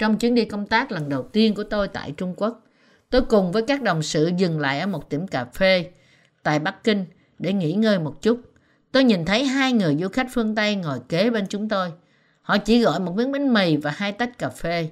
Trong 0.01 0.19
chuyến 0.19 0.35
đi 0.35 0.45
công 0.45 0.67
tác 0.67 0.93
lần 0.93 1.09
đầu 1.09 1.23
tiên 1.23 1.55
của 1.55 1.65
tôi 1.65 1.89
tại 1.89 2.13
Trung 2.17 2.35
Quốc, 2.37 2.63
tôi 3.11 3.23
cùng 3.23 3.53
với 3.53 3.63
các 3.63 3.83
đồng 3.83 4.03
sự 4.03 4.31
dừng 4.37 4.61
lại 4.61 4.81
ở 4.81 4.87
một 4.87 5.11
tiệm 5.11 5.27
cà 5.27 5.45
phê 5.45 5.91
tại 6.43 6.59
Bắc 6.59 6.85
Kinh 6.85 7.05
để 7.39 7.53
nghỉ 7.53 7.73
ngơi 7.73 7.99
một 7.99 8.23
chút. 8.23 8.41
Tôi 8.97 9.05
nhìn 9.05 9.25
thấy 9.25 9.45
hai 9.45 9.73
người 9.73 9.97
du 10.01 10.09
khách 10.09 10.27
phương 10.31 10.55
Tây 10.55 10.75
ngồi 10.75 11.01
kế 11.09 11.31
bên 11.31 11.47
chúng 11.49 11.69
tôi. 11.69 11.93
Họ 12.43 12.59
chỉ 12.59 12.81
gọi 12.81 13.01
một 13.01 13.17
miếng 13.17 13.33
bánh 13.33 13.55
mì 13.55 13.77
và 13.77 13.91
hai 13.91 14.13
tách 14.13 14.39
cà 14.39 14.49
phê. 14.49 14.91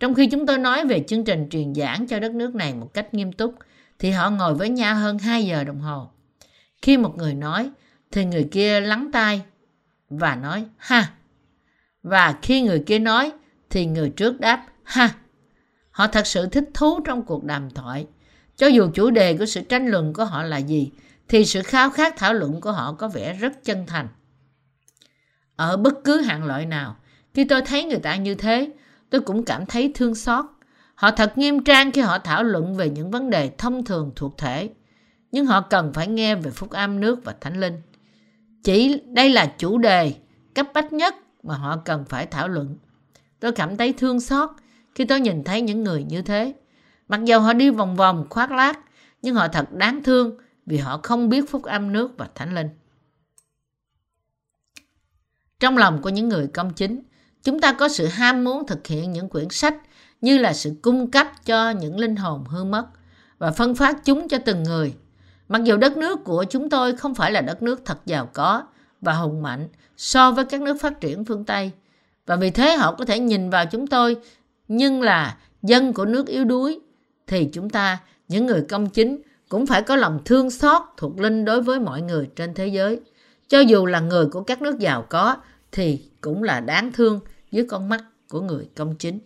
Trong 0.00 0.14
khi 0.14 0.26
chúng 0.26 0.46
tôi 0.46 0.58
nói 0.58 0.84
về 0.86 1.04
chương 1.08 1.24
trình 1.24 1.48
truyền 1.50 1.74
giảng 1.74 2.06
cho 2.06 2.20
đất 2.20 2.32
nước 2.32 2.54
này 2.54 2.74
một 2.74 2.94
cách 2.94 3.14
nghiêm 3.14 3.32
túc, 3.32 3.54
thì 3.98 4.10
họ 4.10 4.30
ngồi 4.30 4.54
với 4.54 4.68
nhau 4.68 4.94
hơn 4.94 5.18
2 5.18 5.44
giờ 5.44 5.64
đồng 5.64 5.80
hồ. 5.80 6.10
Khi 6.82 6.96
một 6.96 7.16
người 7.16 7.34
nói, 7.34 7.70
thì 8.12 8.24
người 8.24 8.48
kia 8.50 8.80
lắng 8.80 9.10
tai 9.12 9.42
và 10.10 10.34
nói 10.34 10.64
ha. 10.76 11.10
Và 12.02 12.34
khi 12.42 12.62
người 12.62 12.82
kia 12.86 12.98
nói, 12.98 13.32
thì 13.70 13.86
người 13.86 14.10
trước 14.10 14.40
đáp 14.40 14.66
ha. 14.82 15.10
Họ 15.90 16.06
thật 16.06 16.26
sự 16.26 16.46
thích 16.46 16.70
thú 16.74 17.00
trong 17.00 17.22
cuộc 17.22 17.44
đàm 17.44 17.70
thoại. 17.70 18.06
Cho 18.56 18.66
dù 18.66 18.90
chủ 18.94 19.10
đề 19.10 19.36
của 19.36 19.46
sự 19.46 19.60
tranh 19.60 19.86
luận 19.86 20.12
của 20.12 20.24
họ 20.24 20.42
là 20.42 20.58
gì, 20.58 20.90
thì 21.30 21.44
sự 21.44 21.62
khao 21.62 21.90
khát 21.90 22.16
thảo 22.16 22.34
luận 22.34 22.60
của 22.60 22.72
họ 22.72 22.92
có 22.92 23.08
vẻ 23.08 23.32
rất 23.32 23.64
chân 23.64 23.86
thành. 23.86 24.08
Ở 25.56 25.76
bất 25.76 25.94
cứ 26.04 26.20
hạng 26.20 26.44
loại 26.44 26.66
nào, 26.66 26.96
khi 27.34 27.44
tôi 27.44 27.62
thấy 27.62 27.84
người 27.84 27.98
ta 27.98 28.16
như 28.16 28.34
thế, 28.34 28.70
tôi 29.10 29.20
cũng 29.20 29.44
cảm 29.44 29.66
thấy 29.66 29.92
thương 29.94 30.14
xót. 30.14 30.44
Họ 30.94 31.10
thật 31.10 31.38
nghiêm 31.38 31.64
trang 31.64 31.92
khi 31.92 32.00
họ 32.00 32.18
thảo 32.18 32.44
luận 32.44 32.76
về 32.76 32.90
những 32.90 33.10
vấn 33.10 33.30
đề 33.30 33.50
thông 33.58 33.84
thường 33.84 34.12
thuộc 34.16 34.38
thể, 34.38 34.70
nhưng 35.32 35.46
họ 35.46 35.60
cần 35.60 35.92
phải 35.92 36.06
nghe 36.06 36.34
về 36.34 36.50
phúc 36.50 36.70
âm 36.70 37.00
nước 37.00 37.24
và 37.24 37.34
thánh 37.40 37.60
linh. 37.60 37.82
Chỉ 38.64 39.02
đây 39.06 39.30
là 39.30 39.46
chủ 39.58 39.78
đề 39.78 40.14
cấp 40.54 40.66
bách 40.74 40.92
nhất 40.92 41.14
mà 41.42 41.54
họ 41.54 41.76
cần 41.84 42.04
phải 42.04 42.26
thảo 42.26 42.48
luận. 42.48 42.76
Tôi 43.40 43.52
cảm 43.52 43.76
thấy 43.76 43.92
thương 43.92 44.20
xót 44.20 44.50
khi 44.94 45.04
tôi 45.04 45.20
nhìn 45.20 45.44
thấy 45.44 45.60
những 45.60 45.84
người 45.84 46.04
như 46.04 46.22
thế. 46.22 46.54
Mặc 47.08 47.20
dù 47.24 47.38
họ 47.38 47.52
đi 47.52 47.70
vòng 47.70 47.96
vòng 47.96 48.26
khoác 48.30 48.52
lác, 48.52 48.78
nhưng 49.22 49.34
họ 49.34 49.48
thật 49.48 49.72
đáng 49.72 50.02
thương 50.02 50.38
vì 50.66 50.76
họ 50.76 51.00
không 51.02 51.28
biết 51.28 51.50
phúc 51.50 51.62
âm 51.64 51.92
nước 51.92 52.10
và 52.18 52.28
thánh 52.34 52.54
linh. 52.54 52.68
Trong 55.60 55.78
lòng 55.78 56.02
của 56.02 56.08
những 56.08 56.28
người 56.28 56.46
công 56.46 56.72
chính, 56.72 57.02
chúng 57.42 57.60
ta 57.60 57.72
có 57.72 57.88
sự 57.88 58.06
ham 58.06 58.44
muốn 58.44 58.66
thực 58.66 58.86
hiện 58.86 59.12
những 59.12 59.28
quyển 59.28 59.48
sách 59.50 59.74
như 60.20 60.38
là 60.38 60.52
sự 60.52 60.74
cung 60.82 61.10
cấp 61.10 61.26
cho 61.44 61.70
những 61.70 61.98
linh 61.98 62.16
hồn 62.16 62.44
hư 62.44 62.64
mất 62.64 62.86
và 63.38 63.50
phân 63.50 63.74
phát 63.74 64.04
chúng 64.04 64.28
cho 64.28 64.38
từng 64.38 64.62
người. 64.62 64.94
Mặc 65.48 65.64
dù 65.64 65.76
đất 65.76 65.96
nước 65.96 66.24
của 66.24 66.44
chúng 66.50 66.70
tôi 66.70 66.96
không 66.96 67.14
phải 67.14 67.32
là 67.32 67.40
đất 67.40 67.62
nước 67.62 67.82
thật 67.84 67.98
giàu 68.06 68.30
có 68.32 68.66
và 69.00 69.12
hùng 69.12 69.42
mạnh 69.42 69.68
so 69.96 70.32
với 70.32 70.44
các 70.44 70.62
nước 70.62 70.80
phát 70.80 71.00
triển 71.00 71.24
phương 71.24 71.44
Tây, 71.44 71.70
và 72.26 72.36
vì 72.36 72.50
thế 72.50 72.76
họ 72.76 72.94
có 72.94 73.04
thể 73.04 73.18
nhìn 73.18 73.50
vào 73.50 73.66
chúng 73.66 73.86
tôi 73.86 74.16
nhưng 74.68 75.02
là 75.02 75.36
dân 75.62 75.92
của 75.92 76.04
nước 76.04 76.26
yếu 76.26 76.44
đuối 76.44 76.80
thì 77.26 77.48
chúng 77.52 77.70
ta 77.70 77.98
những 78.28 78.46
người 78.46 78.64
công 78.68 78.90
chính 78.90 79.22
cũng 79.50 79.66
phải 79.66 79.82
có 79.82 79.96
lòng 79.96 80.20
thương 80.24 80.50
xót 80.50 80.82
thuộc 80.96 81.20
linh 81.20 81.44
đối 81.44 81.62
với 81.62 81.80
mọi 81.80 82.02
người 82.02 82.30
trên 82.36 82.54
thế 82.54 82.66
giới. 82.66 83.00
Cho 83.48 83.60
dù 83.60 83.86
là 83.86 84.00
người 84.00 84.26
của 84.26 84.42
các 84.42 84.62
nước 84.62 84.78
giàu 84.78 85.06
có, 85.10 85.36
thì 85.72 86.10
cũng 86.20 86.42
là 86.42 86.60
đáng 86.60 86.92
thương 86.92 87.20
dưới 87.50 87.66
con 87.70 87.88
mắt 87.88 88.04
của 88.28 88.40
người 88.40 88.68
công 88.76 88.96
chính. 88.96 89.18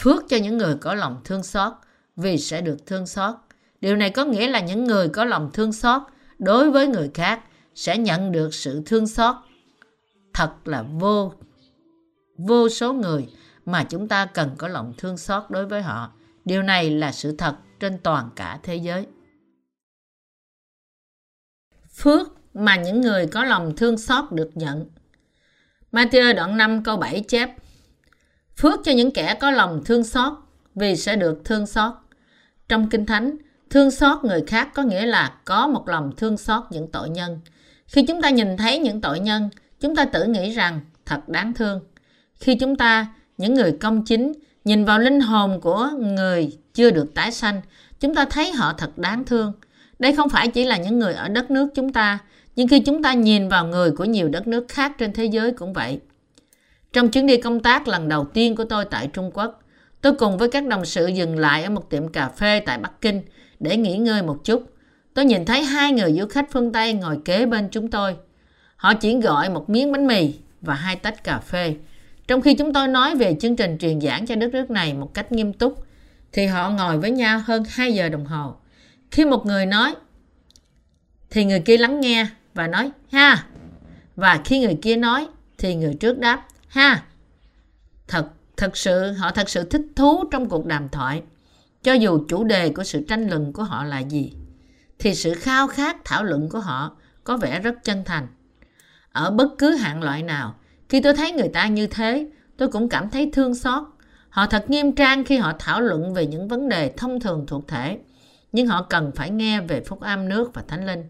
Phước 0.00 0.28
cho 0.28 0.36
những 0.36 0.58
người 0.58 0.76
có 0.80 0.94
lòng 0.94 1.20
thương 1.24 1.42
xót, 1.42 1.72
vì 2.16 2.38
sẽ 2.38 2.60
được 2.60 2.86
thương 2.86 3.06
xót. 3.06 3.34
Điều 3.80 3.96
này 3.96 4.10
có 4.10 4.24
nghĩa 4.24 4.48
là 4.48 4.60
những 4.60 4.84
người 4.84 5.08
có 5.08 5.24
lòng 5.24 5.50
thương 5.52 5.72
xót 5.72 6.02
đối 6.38 6.70
với 6.70 6.86
người 6.86 7.10
khác 7.14 7.40
sẽ 7.74 7.98
nhận 7.98 8.32
được 8.32 8.54
sự 8.54 8.82
thương 8.86 9.06
xót. 9.06 9.36
Thật 10.34 10.52
là 10.64 10.82
vô 10.82 11.32
vô 12.38 12.68
số 12.68 12.92
người 12.92 13.28
mà 13.66 13.84
chúng 13.84 14.08
ta 14.08 14.26
cần 14.26 14.50
có 14.58 14.68
lòng 14.68 14.92
thương 14.98 15.16
xót 15.16 15.42
đối 15.48 15.66
với 15.66 15.82
họ. 15.82 16.12
Điều 16.44 16.62
này 16.62 16.90
là 16.90 17.12
sự 17.12 17.36
thật 17.36 17.54
trên 17.80 17.98
toàn 17.98 18.30
cả 18.36 18.58
thế 18.62 18.76
giới. 18.76 19.06
Phước 21.94 22.28
mà 22.54 22.76
những 22.76 23.00
người 23.00 23.26
có 23.26 23.44
lòng 23.44 23.76
thương 23.76 23.98
xót 23.98 24.32
được 24.32 24.50
nhận. 24.54 24.86
Matthew 25.92 26.34
đoạn 26.34 26.56
5 26.56 26.82
câu 26.82 26.96
7 26.96 27.24
chép 27.28 27.50
Phước 28.56 28.80
cho 28.84 28.92
những 28.92 29.10
kẻ 29.10 29.36
có 29.40 29.50
lòng 29.50 29.82
thương 29.84 30.04
xót 30.04 30.32
vì 30.74 30.96
sẽ 30.96 31.16
được 31.16 31.40
thương 31.44 31.66
xót. 31.66 31.92
Trong 32.68 32.88
Kinh 32.90 33.06
Thánh, 33.06 33.36
thương 33.70 33.90
xót 33.90 34.24
người 34.24 34.44
khác 34.46 34.68
có 34.74 34.82
nghĩa 34.82 35.06
là 35.06 35.34
có 35.44 35.66
một 35.66 35.88
lòng 35.88 36.12
thương 36.16 36.36
xót 36.36 36.62
những 36.70 36.92
tội 36.92 37.08
nhân. 37.08 37.40
Khi 37.86 38.02
chúng 38.06 38.22
ta 38.22 38.30
nhìn 38.30 38.56
thấy 38.56 38.78
những 38.78 39.00
tội 39.00 39.20
nhân, 39.20 39.50
chúng 39.80 39.96
ta 39.96 40.04
tự 40.04 40.24
nghĩ 40.24 40.50
rằng 40.50 40.80
thật 41.06 41.28
đáng 41.28 41.54
thương. 41.54 41.80
Khi 42.34 42.54
chúng 42.54 42.76
ta, 42.76 43.06
những 43.38 43.54
người 43.54 43.76
công 43.80 44.04
chính, 44.04 44.32
nhìn 44.64 44.84
vào 44.84 44.98
linh 44.98 45.20
hồn 45.20 45.60
của 45.60 45.90
người 45.98 46.58
chưa 46.78 46.90
được 46.90 47.14
tái 47.14 47.32
sanh, 47.32 47.60
chúng 48.00 48.14
ta 48.14 48.24
thấy 48.24 48.52
họ 48.52 48.72
thật 48.72 48.98
đáng 48.98 49.24
thương. 49.24 49.52
Đây 49.98 50.16
không 50.16 50.28
phải 50.28 50.48
chỉ 50.48 50.64
là 50.64 50.76
những 50.76 50.98
người 50.98 51.14
ở 51.14 51.28
đất 51.28 51.50
nước 51.50 51.68
chúng 51.74 51.92
ta, 51.92 52.18
nhưng 52.56 52.68
khi 52.68 52.80
chúng 52.80 53.02
ta 53.02 53.12
nhìn 53.12 53.48
vào 53.48 53.66
người 53.66 53.90
của 53.90 54.04
nhiều 54.04 54.28
đất 54.28 54.46
nước 54.46 54.68
khác 54.68 54.92
trên 54.98 55.12
thế 55.12 55.24
giới 55.24 55.52
cũng 55.52 55.72
vậy. 55.72 56.00
Trong 56.92 57.10
chuyến 57.10 57.26
đi 57.26 57.36
công 57.36 57.60
tác 57.60 57.88
lần 57.88 58.08
đầu 58.08 58.24
tiên 58.24 58.56
của 58.56 58.64
tôi 58.64 58.84
tại 58.84 59.08
Trung 59.12 59.30
Quốc, 59.34 59.62
tôi 60.00 60.12
cùng 60.14 60.38
với 60.38 60.48
các 60.48 60.66
đồng 60.66 60.84
sự 60.84 61.06
dừng 61.06 61.38
lại 61.38 61.64
ở 61.64 61.70
một 61.70 61.90
tiệm 61.90 62.08
cà 62.08 62.28
phê 62.28 62.60
tại 62.60 62.78
Bắc 62.78 63.00
Kinh 63.00 63.22
để 63.60 63.76
nghỉ 63.76 63.96
ngơi 63.96 64.22
một 64.22 64.44
chút. 64.44 64.62
Tôi 65.14 65.24
nhìn 65.24 65.44
thấy 65.44 65.64
hai 65.64 65.92
người 65.92 66.12
du 66.12 66.26
khách 66.26 66.52
phương 66.52 66.72
Tây 66.72 66.92
ngồi 66.92 67.18
kế 67.24 67.46
bên 67.46 67.68
chúng 67.70 67.90
tôi. 67.90 68.16
Họ 68.76 68.94
chỉ 68.94 69.20
gọi 69.20 69.50
một 69.50 69.70
miếng 69.70 69.92
bánh 69.92 70.06
mì 70.06 70.34
và 70.60 70.74
hai 70.74 70.96
tách 70.96 71.24
cà 71.24 71.38
phê. 71.38 71.74
Trong 72.28 72.40
khi 72.40 72.54
chúng 72.54 72.72
tôi 72.72 72.88
nói 72.88 73.16
về 73.16 73.36
chương 73.40 73.56
trình 73.56 73.78
truyền 73.78 74.00
giảng 74.00 74.26
cho 74.26 74.34
đất 74.34 74.52
nước 74.52 74.70
này 74.70 74.94
một 74.94 75.14
cách 75.14 75.32
nghiêm 75.32 75.52
túc, 75.52 75.87
thì 76.32 76.46
họ 76.46 76.70
ngồi 76.70 76.98
với 76.98 77.10
nhau 77.10 77.42
hơn 77.44 77.62
2 77.68 77.94
giờ 77.94 78.08
đồng 78.08 78.26
hồ. 78.26 78.56
Khi 79.10 79.24
một 79.24 79.46
người 79.46 79.66
nói, 79.66 79.94
thì 81.30 81.44
người 81.44 81.60
kia 81.60 81.76
lắng 81.76 82.00
nghe 82.00 82.26
và 82.54 82.66
nói 82.66 82.90
ha. 83.12 83.46
Và 84.16 84.40
khi 84.44 84.60
người 84.60 84.78
kia 84.82 84.96
nói, 84.96 85.28
thì 85.58 85.74
người 85.74 85.94
trước 85.94 86.18
đáp 86.18 86.46
ha. 86.68 87.02
Thật, 88.08 88.28
thật 88.56 88.76
sự, 88.76 89.12
họ 89.12 89.30
thật 89.30 89.48
sự 89.48 89.64
thích 89.64 89.82
thú 89.96 90.24
trong 90.30 90.48
cuộc 90.48 90.66
đàm 90.66 90.88
thoại. 90.88 91.22
cho 91.82 91.92
dù 91.92 92.24
chủ 92.28 92.44
đề 92.44 92.68
của 92.68 92.84
sự 92.84 93.04
tranh 93.08 93.28
luận 93.28 93.52
của 93.52 93.62
họ 93.62 93.84
là 93.84 93.98
gì, 93.98 94.32
thì 94.98 95.14
sự 95.14 95.34
khao 95.34 95.66
khát 95.66 95.96
thảo 96.04 96.24
luận 96.24 96.48
của 96.48 96.60
họ 96.60 96.96
có 97.24 97.36
vẻ 97.36 97.60
rất 97.60 97.84
chân 97.84 98.02
thành. 98.04 98.26
Ở 99.12 99.30
bất 99.30 99.48
cứ 99.58 99.74
hạng 99.74 100.02
loại 100.02 100.22
nào, 100.22 100.54
khi 100.88 101.00
tôi 101.00 101.14
thấy 101.14 101.32
người 101.32 101.48
ta 101.48 101.66
như 101.66 101.86
thế, 101.86 102.26
tôi 102.56 102.68
cũng 102.68 102.88
cảm 102.88 103.10
thấy 103.10 103.30
thương 103.32 103.54
xót. 103.54 103.82
Họ 104.38 104.46
thật 104.46 104.70
nghiêm 104.70 104.92
trang 104.92 105.24
khi 105.24 105.36
họ 105.36 105.52
thảo 105.58 105.80
luận 105.80 106.14
về 106.14 106.26
những 106.26 106.48
vấn 106.48 106.68
đề 106.68 106.92
thông 106.96 107.20
thường 107.20 107.44
thuộc 107.46 107.68
thể, 107.68 107.98
nhưng 108.52 108.66
họ 108.66 108.82
cần 108.82 109.12
phải 109.14 109.30
nghe 109.30 109.60
về 109.60 109.80
phúc 109.80 110.00
âm 110.00 110.28
nước 110.28 110.54
và 110.54 110.62
thánh 110.68 110.86
linh. 110.86 111.04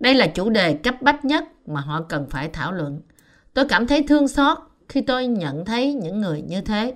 Đây 0.00 0.14
là 0.14 0.26
chủ 0.26 0.50
đề 0.50 0.74
cấp 0.74 0.94
bách 1.02 1.24
nhất 1.24 1.44
mà 1.66 1.80
họ 1.80 2.02
cần 2.08 2.26
phải 2.30 2.48
thảo 2.48 2.72
luận. 2.72 3.00
Tôi 3.54 3.64
cảm 3.68 3.86
thấy 3.86 4.02
thương 4.08 4.28
xót 4.28 4.58
khi 4.88 5.00
tôi 5.00 5.26
nhận 5.26 5.64
thấy 5.64 5.94
những 5.94 6.20
người 6.20 6.42
như 6.42 6.60
thế. 6.60 6.94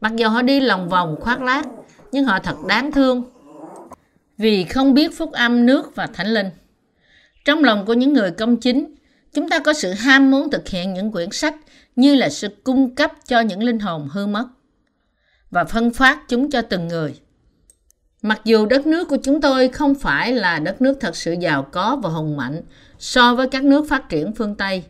Mặc 0.00 0.12
dù 0.16 0.28
họ 0.28 0.42
đi 0.42 0.60
lòng 0.60 0.88
vòng 0.88 1.16
khoác 1.20 1.42
lác, 1.42 1.66
nhưng 2.12 2.24
họ 2.24 2.38
thật 2.38 2.56
đáng 2.68 2.92
thương 2.92 3.24
vì 4.38 4.64
không 4.64 4.94
biết 4.94 5.18
phúc 5.18 5.32
âm 5.32 5.66
nước 5.66 5.94
và 5.94 6.06
thánh 6.06 6.28
linh. 6.28 6.50
Trong 7.44 7.64
lòng 7.64 7.86
của 7.86 7.94
những 7.94 8.12
người 8.12 8.30
công 8.30 8.56
chính, 8.56 8.94
chúng 9.32 9.48
ta 9.48 9.58
có 9.58 9.72
sự 9.72 9.92
ham 9.92 10.30
muốn 10.30 10.50
thực 10.50 10.68
hiện 10.68 10.94
những 10.94 11.12
quyển 11.12 11.30
sách 11.30 11.54
như 11.96 12.14
là 12.14 12.28
sự 12.28 12.48
cung 12.64 12.94
cấp 12.94 13.12
cho 13.26 13.40
những 13.40 13.62
linh 13.62 13.78
hồn 13.78 14.08
hư 14.12 14.26
mất 14.26 14.46
và 15.54 15.64
phân 15.64 15.90
phát 15.90 16.28
chúng 16.28 16.50
cho 16.50 16.62
từng 16.62 16.88
người. 16.88 17.20
Mặc 18.22 18.40
dù 18.44 18.66
đất 18.66 18.86
nước 18.86 19.08
của 19.08 19.16
chúng 19.22 19.40
tôi 19.40 19.68
không 19.68 19.94
phải 19.94 20.32
là 20.32 20.58
đất 20.58 20.82
nước 20.82 20.98
thật 21.00 21.16
sự 21.16 21.34
giàu 21.40 21.62
có 21.62 21.98
và 22.02 22.10
hùng 22.10 22.36
mạnh 22.36 22.62
so 22.98 23.34
với 23.34 23.48
các 23.48 23.64
nước 23.64 23.86
phát 23.88 24.08
triển 24.08 24.32
phương 24.34 24.54
Tây, 24.54 24.84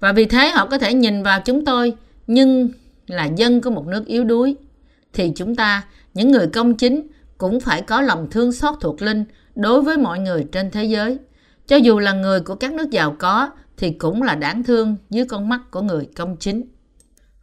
và 0.00 0.12
vì 0.12 0.24
thế 0.24 0.50
họ 0.50 0.66
có 0.66 0.78
thể 0.78 0.94
nhìn 0.94 1.22
vào 1.22 1.40
chúng 1.44 1.64
tôi 1.64 1.94
nhưng 2.26 2.68
là 3.06 3.24
dân 3.24 3.60
của 3.60 3.70
một 3.70 3.86
nước 3.86 4.06
yếu 4.06 4.24
đuối, 4.24 4.56
thì 5.12 5.32
chúng 5.36 5.56
ta, 5.56 5.84
những 6.14 6.30
người 6.30 6.46
công 6.46 6.74
chính, 6.74 7.06
cũng 7.38 7.60
phải 7.60 7.82
có 7.82 8.00
lòng 8.00 8.30
thương 8.30 8.52
xót 8.52 8.74
thuộc 8.80 9.02
linh 9.02 9.24
đối 9.54 9.82
với 9.82 9.96
mọi 9.96 10.18
người 10.18 10.46
trên 10.52 10.70
thế 10.70 10.84
giới. 10.84 11.18
Cho 11.66 11.76
dù 11.76 11.98
là 11.98 12.12
người 12.12 12.40
của 12.40 12.54
các 12.54 12.72
nước 12.72 12.90
giàu 12.90 13.16
có 13.18 13.50
thì 13.76 13.90
cũng 13.90 14.22
là 14.22 14.34
đáng 14.34 14.62
thương 14.62 14.96
dưới 15.10 15.24
con 15.24 15.48
mắt 15.48 15.60
của 15.70 15.80
người 15.80 16.08
công 16.16 16.36
chính. 16.36 16.62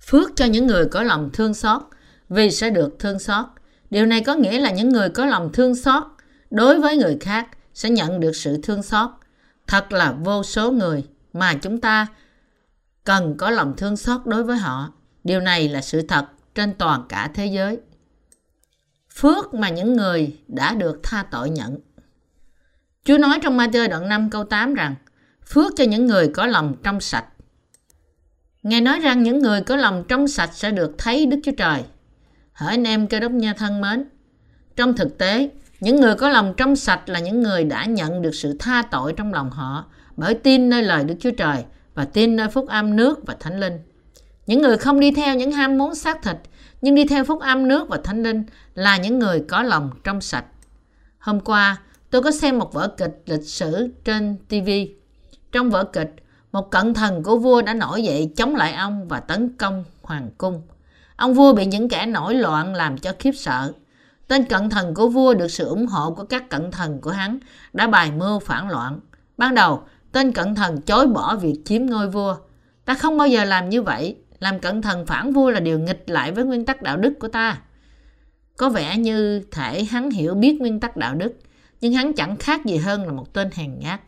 Phước 0.08 0.36
cho 0.36 0.46
những 0.46 0.68
người 0.68 0.86
có 0.86 1.04
lòng 1.04 1.30
thương 1.34 1.54
xót 1.54 1.82
vì 2.30 2.52
sẽ 2.52 2.70
được 2.70 3.00
thương 3.00 3.20
xót. 3.20 3.46
Điều 3.90 4.06
này 4.06 4.22
có 4.22 4.36
nghĩa 4.36 4.60
là 4.60 4.72
những 4.72 4.90
người 4.90 5.10
có 5.10 5.26
lòng 5.26 5.50
thương 5.54 5.76
xót 5.76 6.04
đối 6.52 6.80
với 6.80 6.98
người 6.98 7.18
khác 7.22 7.48
sẽ 7.74 7.90
nhận 7.90 8.20
được 8.20 8.36
sự 8.36 8.60
thương 8.64 8.84
xót. 8.84 9.10
Thật 9.68 9.92
là 9.92 10.12
vô 10.12 10.44
số 10.44 10.72
người 10.72 11.04
mà 11.34 11.54
chúng 11.54 11.82
ta 11.82 12.08
cần 13.04 13.36
có 13.38 13.50
lòng 13.50 13.74
thương 13.78 13.98
xót 13.98 14.22
đối 14.26 14.44
với 14.44 14.58
họ. 14.58 14.94
Điều 15.24 15.40
này 15.40 15.70
là 15.70 15.82
sự 15.82 16.02
thật 16.02 16.26
trên 16.56 16.74
toàn 16.74 17.06
cả 17.10 17.32
thế 17.34 17.46
giới. 17.46 17.80
Phước 19.14 19.54
mà 19.54 19.70
những 19.70 19.96
người 19.96 20.40
đã 20.48 20.74
được 20.74 21.00
tha 21.04 21.26
tội 21.32 21.50
nhận. 21.50 21.78
Chúa 23.04 23.18
nói 23.18 23.40
trong 23.44 23.58
Matthew 23.58 23.90
đoạn 23.90 24.10
5 24.10 24.30
câu 24.30 24.44
8 24.44 24.74
rằng, 24.74 24.96
phước 25.46 25.72
cho 25.78 25.84
những 25.84 26.08
người 26.08 26.28
có 26.28 26.46
lòng 26.46 26.76
trong 26.84 27.00
sạch. 27.00 27.26
Ngài 28.64 28.82
nói 28.82 29.00
rằng 29.00 29.24
những 29.24 29.40
người 29.40 29.62
có 29.62 29.76
lòng 29.76 30.04
trong 30.08 30.28
sạch 30.28 30.50
sẽ 30.54 30.72
được 30.72 30.96
thấy 30.98 31.26
Đức 31.26 31.40
Chúa 31.44 31.52
Trời. 31.58 31.84
Hỡi 32.60 32.70
anh 32.70 32.84
em 32.84 33.08
cơ 33.08 33.20
đốc 33.20 33.32
nha 33.32 33.54
thân 33.54 33.82
mến, 33.82 34.06
trong 34.76 34.94
thực 34.94 35.18
tế, 35.18 35.50
những 35.80 35.96
người 36.02 36.16
có 36.16 36.30
lòng 36.30 36.54
trong 36.58 36.76
sạch 36.76 37.10
là 37.10 37.20
những 37.20 37.42
người 37.42 37.64
đã 37.64 37.86
nhận 37.86 38.22
được 38.22 38.36
sự 38.36 38.56
tha 38.60 38.82
tội 38.92 39.14
trong 39.14 39.34
lòng 39.34 39.50
họ 39.50 39.86
bởi 40.18 40.34
tin 40.34 40.70
nơi 40.70 40.84
lời 40.84 41.04
Đức 41.04 41.16
Chúa 41.20 41.32
Trời 41.32 41.64
và 41.94 42.06
tin 42.06 42.36
nơi 42.36 42.48
phúc 42.48 42.68
âm 42.68 42.96
nước 42.96 43.20
và 43.26 43.36
thánh 43.40 43.60
linh. 43.60 43.74
Những 44.48 44.62
người 44.62 44.78
không 44.78 45.00
đi 45.00 45.12
theo 45.12 45.36
những 45.36 45.52
ham 45.52 45.78
muốn 45.78 45.96
xác 45.96 46.24
thịt, 46.24 46.36
nhưng 46.82 46.96
đi 46.96 47.08
theo 47.08 47.24
phúc 47.24 47.40
âm 47.40 47.68
nước 47.68 47.90
và 47.90 48.00
thánh 48.04 48.24
linh 48.24 48.44
là 48.76 48.98
những 48.98 49.20
người 49.20 49.44
có 49.50 49.64
lòng 49.64 49.90
trong 50.04 50.22
sạch. 50.22 50.46
Hôm 51.20 51.40
qua, 51.40 51.78
tôi 52.10 52.22
có 52.22 52.32
xem 52.32 52.60
một 52.60 52.74
vở 52.74 52.88
kịch 52.98 53.22
lịch 53.26 53.48
sử 53.48 53.90
trên 54.04 54.38
TV. 54.50 54.70
Trong 55.52 55.70
vở 55.70 55.84
kịch, 55.84 56.16
một 56.52 56.72
cận 56.72 56.94
thần 56.94 57.24
của 57.24 57.38
vua 57.38 57.62
đã 57.62 57.74
nổi 57.74 58.04
dậy 58.04 58.32
chống 58.38 58.56
lại 58.56 58.74
ông 58.74 59.08
và 59.08 59.20
tấn 59.20 59.58
công 59.58 59.84
hoàng 60.02 60.30
cung. 60.38 60.62
Ông 61.20 61.34
vua 61.34 61.54
bị 61.54 61.66
những 61.66 61.90
kẻ 61.90 62.06
nổi 62.06 62.36
loạn 62.36 62.76
làm 62.76 62.98
cho 62.98 63.14
khiếp 63.20 63.32
sợ. 63.32 63.74
Tên 64.28 64.46
cận 64.46 64.70
thần 64.70 64.94
của 64.94 65.08
vua 65.08 65.34
được 65.34 65.48
sự 65.48 65.66
ủng 65.66 65.88
hộ 65.88 66.12
của 66.12 66.24
các 66.24 66.50
cận 66.50 66.72
thần 66.72 67.02
của 67.02 67.12
hắn 67.12 67.40
đã 67.74 67.88
bài 67.88 68.12
mưu 68.12 68.40
phản 68.40 68.70
loạn. 68.70 69.00
Ban 69.38 69.56
đầu, 69.56 69.84
tên 70.12 70.32
cận 70.32 70.56
thần 70.56 70.82
chối 70.82 71.08
bỏ 71.08 71.36
việc 71.36 71.62
chiếm 71.66 71.86
ngôi 71.86 72.10
vua. 72.10 72.36
Ta 72.86 72.94
không 72.94 73.18
bao 73.18 73.28
giờ 73.28 73.44
làm 73.44 73.70
như 73.70 73.82
vậy. 73.82 74.18
Làm 74.40 74.60
cận 74.60 74.82
thần 74.82 75.06
phản 75.06 75.34
vua 75.34 75.50
là 75.50 75.60
điều 75.60 75.80
nghịch 75.80 76.10
lại 76.10 76.32
với 76.32 76.44
nguyên 76.44 76.66
tắc 76.66 76.82
đạo 76.82 76.98
đức 76.98 77.14
của 77.20 77.28
ta. 77.28 77.58
Có 78.58 78.70
vẻ 78.70 78.98
như 78.98 79.42
thể 79.52 79.84
hắn 79.84 80.12
hiểu 80.12 80.36
biết 80.36 80.58
nguyên 80.60 80.80
tắc 80.80 80.98
đạo 80.98 81.16
đức, 81.16 81.34
nhưng 81.82 81.94
hắn 81.94 82.14
chẳng 82.14 82.38
khác 82.38 82.66
gì 82.66 82.78
hơn 82.78 83.06
là 83.06 83.12
một 83.12 83.34
tên 83.34 83.50
hèn 83.54 83.80
nhát. 83.80 84.02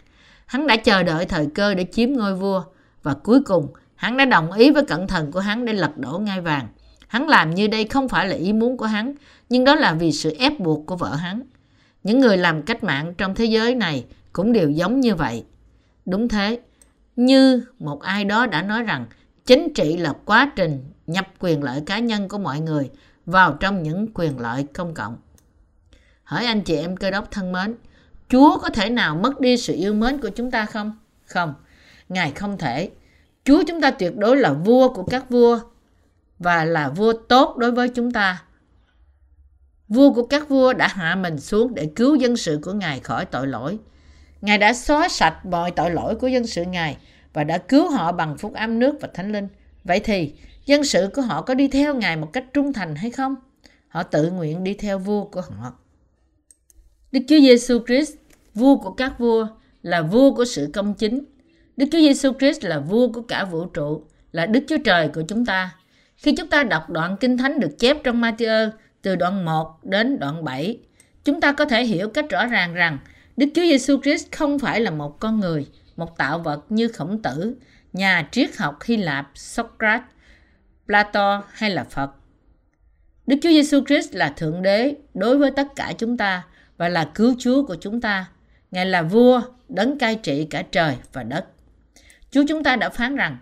Hắn 0.45 0.67
đã 0.67 0.77
chờ 0.77 1.03
đợi 1.03 1.25
thời 1.25 1.47
cơ 1.55 1.73
để 1.73 1.85
chiếm 1.91 2.11
ngôi 2.11 2.35
vua 2.35 2.63
và 3.03 3.13
cuối 3.13 3.41
cùng 3.43 3.67
hắn 3.95 4.17
đã 4.17 4.25
đồng 4.25 4.51
ý 4.51 4.71
với 4.71 4.85
cận 4.85 5.07
thần 5.07 5.31
của 5.31 5.39
hắn 5.39 5.65
để 5.65 5.73
lật 5.73 5.97
đổ 5.97 6.19
ngai 6.19 6.41
vàng. 6.41 6.67
Hắn 7.11 7.27
làm 7.27 7.55
như 7.55 7.67
đây 7.67 7.85
không 7.85 8.09
phải 8.09 8.27
là 8.27 8.35
ý 8.35 8.53
muốn 8.53 8.77
của 8.77 8.85
hắn, 8.85 9.13
nhưng 9.49 9.63
đó 9.63 9.75
là 9.75 9.93
vì 9.93 10.11
sự 10.11 10.35
ép 10.39 10.59
buộc 10.59 10.85
của 10.85 10.95
vợ 10.95 11.15
hắn. 11.15 11.41
Những 12.03 12.19
người 12.19 12.37
làm 12.37 12.61
cách 12.61 12.83
mạng 12.83 13.13
trong 13.17 13.35
thế 13.35 13.45
giới 13.45 13.75
này 13.75 14.05
cũng 14.33 14.53
đều 14.53 14.69
giống 14.69 14.99
như 14.99 15.15
vậy. 15.15 15.45
Đúng 16.05 16.27
thế, 16.27 16.59
như 17.15 17.63
một 17.79 18.01
ai 18.01 18.25
đó 18.25 18.45
đã 18.45 18.61
nói 18.61 18.83
rằng 18.83 19.05
chính 19.45 19.73
trị 19.73 19.97
là 19.97 20.13
quá 20.25 20.51
trình 20.55 20.83
nhập 21.07 21.27
quyền 21.39 21.63
lợi 21.63 21.81
cá 21.85 21.99
nhân 21.99 22.27
của 22.27 22.37
mọi 22.37 22.59
người 22.59 22.89
vào 23.25 23.53
trong 23.53 23.83
những 23.83 24.07
quyền 24.13 24.39
lợi 24.39 24.65
công 24.73 24.93
cộng. 24.93 25.17
Hỏi 26.23 26.45
anh 26.45 26.61
chị 26.61 26.75
em 26.75 26.97
cơ 26.97 27.11
đốc 27.11 27.31
thân 27.31 27.51
mến, 27.51 27.75
Chúa 28.29 28.57
có 28.57 28.69
thể 28.69 28.89
nào 28.89 29.15
mất 29.15 29.39
đi 29.39 29.57
sự 29.57 29.73
yêu 29.73 29.93
mến 29.93 30.17
của 30.17 30.29
chúng 30.29 30.51
ta 30.51 30.65
không? 30.65 30.97
Không, 31.25 31.53
Ngài 32.09 32.31
không 32.31 32.57
thể. 32.57 32.89
Chúa 33.45 33.63
chúng 33.67 33.81
ta 33.81 33.91
tuyệt 33.91 34.17
đối 34.17 34.37
là 34.37 34.53
vua 34.53 34.93
của 34.93 35.03
các 35.03 35.29
vua 35.29 35.59
và 36.43 36.65
là 36.65 36.89
vua 36.89 37.13
tốt 37.13 37.57
đối 37.57 37.71
với 37.71 37.89
chúng 37.89 38.11
ta. 38.11 38.43
Vua 39.87 40.13
của 40.13 40.25
các 40.25 40.49
vua 40.49 40.73
đã 40.73 40.87
hạ 40.87 41.15
mình 41.15 41.39
xuống 41.39 41.75
để 41.75 41.89
cứu 41.95 42.15
dân 42.15 42.37
sự 42.37 42.59
của 42.61 42.73
Ngài 42.73 42.99
khỏi 42.99 43.25
tội 43.25 43.47
lỗi. 43.47 43.79
Ngài 44.41 44.57
đã 44.57 44.73
xóa 44.73 45.09
sạch 45.09 45.45
mọi 45.45 45.71
tội 45.71 45.91
lỗi 45.91 46.15
của 46.15 46.27
dân 46.27 46.47
sự 46.47 46.63
Ngài 46.63 46.97
và 47.33 47.43
đã 47.43 47.57
cứu 47.57 47.89
họ 47.89 48.11
bằng 48.11 48.37
phúc 48.37 48.53
âm 48.53 48.79
nước 48.79 48.95
và 49.01 49.07
thánh 49.13 49.31
linh. 49.31 49.47
Vậy 49.83 49.99
thì, 49.99 50.33
dân 50.65 50.83
sự 50.83 51.09
của 51.13 51.21
họ 51.21 51.41
có 51.41 51.53
đi 51.53 51.67
theo 51.67 51.95
Ngài 51.95 52.17
một 52.17 52.33
cách 52.33 52.45
trung 52.53 52.73
thành 52.73 52.95
hay 52.95 53.11
không? 53.11 53.35
Họ 53.87 54.03
tự 54.03 54.31
nguyện 54.31 54.63
đi 54.63 54.73
theo 54.73 54.99
vua 54.99 55.23
của 55.23 55.41
họ. 55.41 55.73
Đức 57.11 57.19
Chúa 57.27 57.39
Giêsu 57.39 57.79
Christ, 57.87 58.13
vua 58.53 58.77
của 58.77 58.91
các 58.91 59.19
vua, 59.19 59.47
là 59.81 60.01
vua 60.01 60.35
của 60.35 60.45
sự 60.45 60.69
công 60.73 60.93
chính. 60.93 61.23
Đức 61.77 61.85
Chúa 61.91 61.99
Giêsu 61.99 62.31
Christ 62.39 62.63
là 62.63 62.79
vua 62.79 63.11
của 63.11 63.21
cả 63.21 63.45
vũ 63.45 63.65
trụ, 63.65 64.03
là 64.31 64.45
Đức 64.45 64.63
Chúa 64.67 64.77
Trời 64.85 65.07
của 65.07 65.21
chúng 65.27 65.45
ta. 65.45 65.75
Khi 66.21 66.35
chúng 66.35 66.47
ta 66.47 66.63
đọc 66.63 66.89
đoạn 66.89 67.17
Kinh 67.17 67.37
Thánh 67.37 67.59
được 67.59 67.79
chép 67.79 67.97
trong 68.03 68.21
Matthew 68.21 68.69
từ 69.01 69.15
đoạn 69.15 69.45
1 69.45 69.79
đến 69.83 70.19
đoạn 70.19 70.43
7, 70.43 70.77
chúng 71.23 71.41
ta 71.41 71.51
có 71.51 71.65
thể 71.65 71.85
hiểu 71.85 72.09
cách 72.09 72.29
rõ 72.29 72.45
ràng 72.45 72.73
rằng 72.73 72.97
Đức 73.37 73.47
Chúa 73.55 73.61
Giêsu 73.61 74.01
Christ 74.01 74.27
không 74.31 74.59
phải 74.59 74.81
là 74.81 74.91
một 74.91 75.19
con 75.19 75.39
người, 75.39 75.67
một 75.95 76.17
tạo 76.17 76.39
vật 76.39 76.63
như 76.69 76.87
Khổng 76.87 77.21
Tử, 77.21 77.55
nhà 77.93 78.27
triết 78.31 78.57
học 78.57 78.77
Hy 78.83 78.97
Lạp 78.97 79.31
Socrates, 79.35 80.01
Plato 80.85 81.43
hay 81.51 81.69
là 81.69 81.83
Phật. 81.83 82.11
Đức 83.27 83.37
Chúa 83.41 83.49
Giêsu 83.49 83.85
Christ 83.85 84.15
là 84.15 84.29
thượng 84.29 84.61
đế 84.61 84.95
đối 85.13 85.37
với 85.37 85.51
tất 85.51 85.67
cả 85.75 85.93
chúng 85.97 86.17
ta 86.17 86.43
và 86.77 86.89
là 86.89 87.11
cứu 87.15 87.35
Chúa 87.39 87.65
của 87.65 87.75
chúng 87.81 88.01
ta. 88.01 88.25
Ngài 88.71 88.85
là 88.85 89.01
vua, 89.01 89.41
đấng 89.69 89.99
cai 89.99 90.15
trị 90.15 90.47
cả 90.49 90.63
trời 90.71 90.97
và 91.13 91.23
đất. 91.23 91.45
Chúa 92.31 92.43
chúng 92.47 92.63
ta 92.63 92.75
đã 92.75 92.89
phán 92.89 93.15
rằng, 93.15 93.37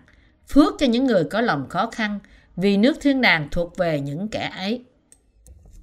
phước 0.48 0.74
cho 0.78 0.86
những 0.86 1.06
người 1.06 1.24
có 1.24 1.40
lòng 1.40 1.68
khó 1.68 1.90
khăn 1.90 2.18
vì 2.60 2.76
nước 2.76 2.96
thiên 3.00 3.20
đàng 3.20 3.48
thuộc 3.50 3.76
về 3.76 4.00
những 4.00 4.28
kẻ 4.28 4.50
ấy. 4.56 4.84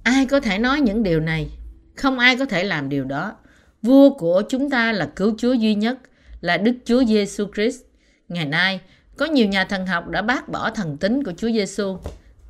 Ai 0.02 0.26
có 0.26 0.40
thể 0.40 0.58
nói 0.58 0.80
những 0.80 1.02
điều 1.02 1.20
này? 1.20 1.48
Không 1.96 2.18
ai 2.18 2.36
có 2.36 2.44
thể 2.44 2.64
làm 2.64 2.88
điều 2.88 3.04
đó. 3.04 3.36
Vua 3.82 4.10
của 4.14 4.42
chúng 4.48 4.70
ta 4.70 4.92
là 4.92 5.10
cứu 5.16 5.34
Chúa 5.38 5.52
duy 5.52 5.74
nhất, 5.74 5.98
là 6.40 6.56
Đức 6.56 6.72
Chúa 6.84 7.04
Giêsu 7.04 7.46
Christ. 7.54 7.80
Ngày 8.28 8.44
nay, 8.44 8.80
có 9.16 9.26
nhiều 9.26 9.46
nhà 9.46 9.64
thần 9.64 9.86
học 9.86 10.08
đã 10.08 10.22
bác 10.22 10.48
bỏ 10.48 10.70
thần 10.70 10.96
tính 10.96 11.24
của 11.24 11.32
Chúa 11.36 11.50
Giêsu. 11.50 11.98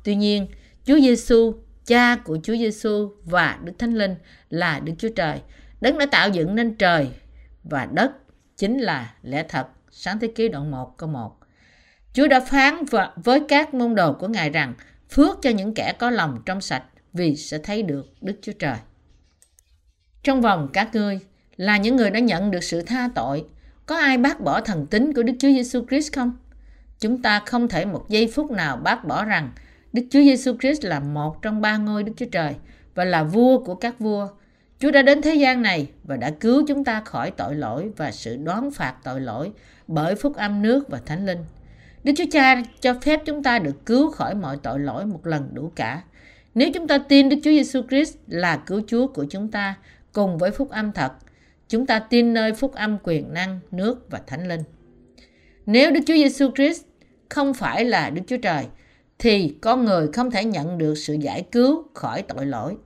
Tuy 0.03 0.15
nhiên, 0.15 0.47
Chúa 0.85 0.99
Giêsu, 0.99 1.53
cha 1.85 2.15
của 2.15 2.37
Chúa 2.43 2.55
Giêsu 2.55 3.11
và 3.25 3.59
Đức 3.63 3.73
Thánh 3.79 3.93
Linh 3.93 4.15
là 4.49 4.79
Đức 4.79 4.93
Chúa 4.97 5.09
Trời. 5.15 5.39
Đấng 5.81 5.97
đã 5.97 6.05
tạo 6.05 6.29
dựng 6.29 6.55
nên 6.55 6.75
trời 6.75 7.07
và 7.63 7.87
đất 7.93 8.11
chính 8.57 8.79
là 8.79 9.13
lẽ 9.23 9.43
thật. 9.49 9.67
Sáng 9.91 10.19
thế 10.19 10.27
ký 10.35 10.47
đoạn 10.47 10.71
1 10.71 10.97
câu 10.97 11.09
1. 11.09 11.38
Chúa 12.13 12.27
đã 12.27 12.39
phán 12.39 12.75
với 13.15 13.39
các 13.47 13.73
môn 13.73 13.95
đồ 13.95 14.13
của 14.13 14.27
Ngài 14.27 14.49
rằng 14.49 14.73
phước 15.09 15.37
cho 15.41 15.49
những 15.49 15.73
kẻ 15.73 15.93
có 15.99 16.09
lòng 16.09 16.41
trong 16.45 16.61
sạch 16.61 16.83
vì 17.13 17.35
sẽ 17.35 17.57
thấy 17.57 17.83
được 17.83 18.13
Đức 18.21 18.35
Chúa 18.41 18.51
Trời. 18.59 18.77
Trong 20.23 20.41
vòng 20.41 20.69
các 20.73 20.95
ngươi 20.95 21.19
là 21.57 21.77
những 21.77 21.95
người 21.95 22.09
đã 22.09 22.19
nhận 22.19 22.51
được 22.51 22.63
sự 22.63 22.81
tha 22.81 23.09
tội, 23.15 23.45
có 23.85 23.97
ai 23.97 24.17
bác 24.17 24.41
bỏ 24.41 24.61
thần 24.61 24.85
tính 24.85 25.13
của 25.13 25.23
Đức 25.23 25.33
Chúa 25.39 25.47
Giêsu 25.47 25.85
Christ 25.89 26.13
không? 26.13 26.37
Chúng 26.99 27.21
ta 27.21 27.41
không 27.45 27.67
thể 27.67 27.85
một 27.85 28.05
giây 28.09 28.31
phút 28.35 28.51
nào 28.51 28.77
bác 28.77 29.05
bỏ 29.05 29.25
rằng 29.25 29.51
Đức 29.93 30.03
Chúa 30.11 30.19
Giêsu 30.19 30.57
Christ 30.57 30.83
là 30.83 30.99
một 30.99 31.41
trong 31.41 31.61
ba 31.61 31.77
ngôi 31.77 32.03
Đức 32.03 32.13
Chúa 32.17 32.25
Trời 32.31 32.55
và 32.95 33.05
là 33.05 33.23
vua 33.23 33.63
của 33.63 33.75
các 33.75 33.99
vua. 33.99 34.27
Chúa 34.79 34.91
đã 34.91 35.01
đến 35.01 35.21
thế 35.21 35.35
gian 35.35 35.61
này 35.61 35.87
và 36.03 36.17
đã 36.17 36.31
cứu 36.31 36.63
chúng 36.67 36.83
ta 36.83 37.01
khỏi 37.01 37.31
tội 37.31 37.55
lỗi 37.55 37.91
và 37.97 38.11
sự 38.11 38.37
đoán 38.37 38.71
phạt 38.71 38.95
tội 39.03 39.21
lỗi 39.21 39.51
bởi 39.87 40.15
phúc 40.15 40.35
âm 40.35 40.61
nước 40.61 40.89
và 40.89 40.99
thánh 41.05 41.25
linh. 41.25 41.39
Đức 42.09 42.13
Chúa 42.17 42.31
Cha 42.31 42.63
cho 42.81 42.93
phép 43.01 43.21
chúng 43.25 43.43
ta 43.43 43.59
được 43.59 43.85
cứu 43.85 44.11
khỏi 44.11 44.35
mọi 44.35 44.57
tội 44.63 44.79
lỗi 44.79 45.05
một 45.05 45.27
lần 45.27 45.49
đủ 45.53 45.71
cả. 45.75 46.03
Nếu 46.55 46.69
chúng 46.73 46.87
ta 46.87 46.97
tin 46.97 47.29
Đức 47.29 47.37
Chúa 47.43 47.51
Giêsu 47.51 47.81
Christ 47.89 48.15
là 48.27 48.57
cứu 48.57 48.81
Chúa 48.87 49.07
của 49.07 49.25
chúng 49.29 49.51
ta 49.51 49.75
cùng 50.13 50.37
với 50.37 50.51
phúc 50.51 50.69
âm 50.69 50.91
thật, 50.91 51.11
chúng 51.67 51.85
ta 51.85 51.99
tin 51.99 52.33
nơi 52.33 52.53
phúc 52.53 52.73
âm 52.75 52.97
quyền 53.03 53.33
năng, 53.33 53.59
nước 53.71 54.07
và 54.09 54.21
thánh 54.27 54.47
linh. 54.47 54.63
Nếu 55.65 55.91
Đức 55.91 55.99
Chúa 56.07 56.13
Giêsu 56.13 56.51
Christ 56.55 56.83
không 57.29 57.53
phải 57.53 57.85
là 57.85 58.09
Đức 58.09 58.21
Chúa 58.27 58.37
Trời, 58.37 58.65
thì 59.19 59.55
con 59.61 59.85
người 59.85 60.07
không 60.13 60.31
thể 60.31 60.45
nhận 60.45 60.77
được 60.77 60.95
sự 60.95 61.13
giải 61.13 61.45
cứu 61.51 61.83
khỏi 61.93 62.21
tội 62.21 62.45
lỗi. 62.45 62.77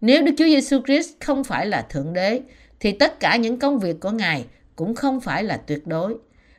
Nếu 0.00 0.22
Đức 0.22 0.32
Chúa 0.38 0.46
Giêsu 0.46 0.80
Christ 0.86 1.10
không 1.20 1.44
phải 1.44 1.66
là 1.66 1.82
Thượng 1.82 2.12
Đế, 2.12 2.40
thì 2.80 2.92
tất 2.92 3.20
cả 3.20 3.36
những 3.36 3.58
công 3.58 3.78
việc 3.78 4.00
của 4.00 4.10
Ngài 4.10 4.44
cũng 4.76 4.94
không 4.94 5.20
phải 5.20 5.44
là 5.44 5.56
tuyệt 5.56 5.86
đối. 5.86 6.14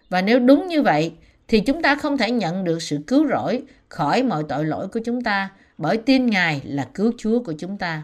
Và 0.10 0.22
nếu 0.22 0.40
đúng 0.40 0.68
như 0.68 0.82
vậy, 0.82 1.12
thì 1.54 1.60
chúng 1.60 1.82
ta 1.82 1.96
không 1.96 2.18
thể 2.18 2.32
nhận 2.32 2.64
được 2.64 2.82
sự 2.82 3.00
cứu 3.08 3.28
rỗi 3.28 3.64
khỏi 3.90 4.24
mọi 4.24 4.44
tội 4.50 4.66
lỗi 4.66 4.88
của 4.88 5.00
chúng 5.06 5.22
ta 5.22 5.50
bởi 5.78 5.98
tin 5.98 6.26
Ngài 6.26 6.62
là 6.66 6.90
cứu 6.94 7.12
Chúa 7.18 7.44
của 7.44 7.54
chúng 7.60 7.78
ta. 7.78 8.04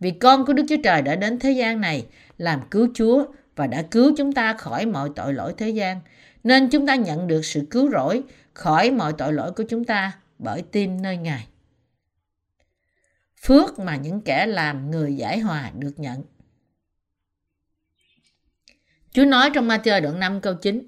Vì 0.00 0.10
con 0.10 0.46
của 0.46 0.52
Đức 0.52 0.62
Chúa 0.68 0.76
Trời 0.84 1.02
đã 1.02 1.16
đến 1.16 1.38
thế 1.38 1.52
gian 1.52 1.80
này 1.80 2.06
làm 2.38 2.60
cứu 2.70 2.88
Chúa 2.94 3.26
và 3.56 3.66
đã 3.66 3.82
cứu 3.82 4.12
chúng 4.16 4.32
ta 4.32 4.52
khỏi 4.52 4.86
mọi 4.86 5.10
tội 5.16 5.34
lỗi 5.34 5.54
thế 5.56 5.70
gian. 5.70 6.00
Nên 6.44 6.70
chúng 6.70 6.86
ta 6.86 6.94
nhận 6.94 7.26
được 7.26 7.44
sự 7.44 7.66
cứu 7.70 7.90
rỗi 7.90 8.22
khỏi 8.54 8.90
mọi 8.90 9.12
tội 9.12 9.32
lỗi 9.32 9.52
của 9.52 9.64
chúng 9.68 9.84
ta 9.84 10.12
bởi 10.38 10.62
tin 10.62 11.02
nơi 11.02 11.16
Ngài. 11.16 11.46
Phước 13.42 13.78
mà 13.78 13.96
những 13.96 14.20
kẻ 14.20 14.46
làm 14.46 14.90
người 14.90 15.16
giải 15.16 15.38
hòa 15.38 15.70
được 15.78 15.94
nhận. 15.96 16.22
Chúa 19.12 19.24
nói 19.24 19.50
trong 19.54 19.68
Matthew 19.68 20.02
đoạn 20.02 20.20
5 20.20 20.40
câu 20.40 20.54
9, 20.54 20.86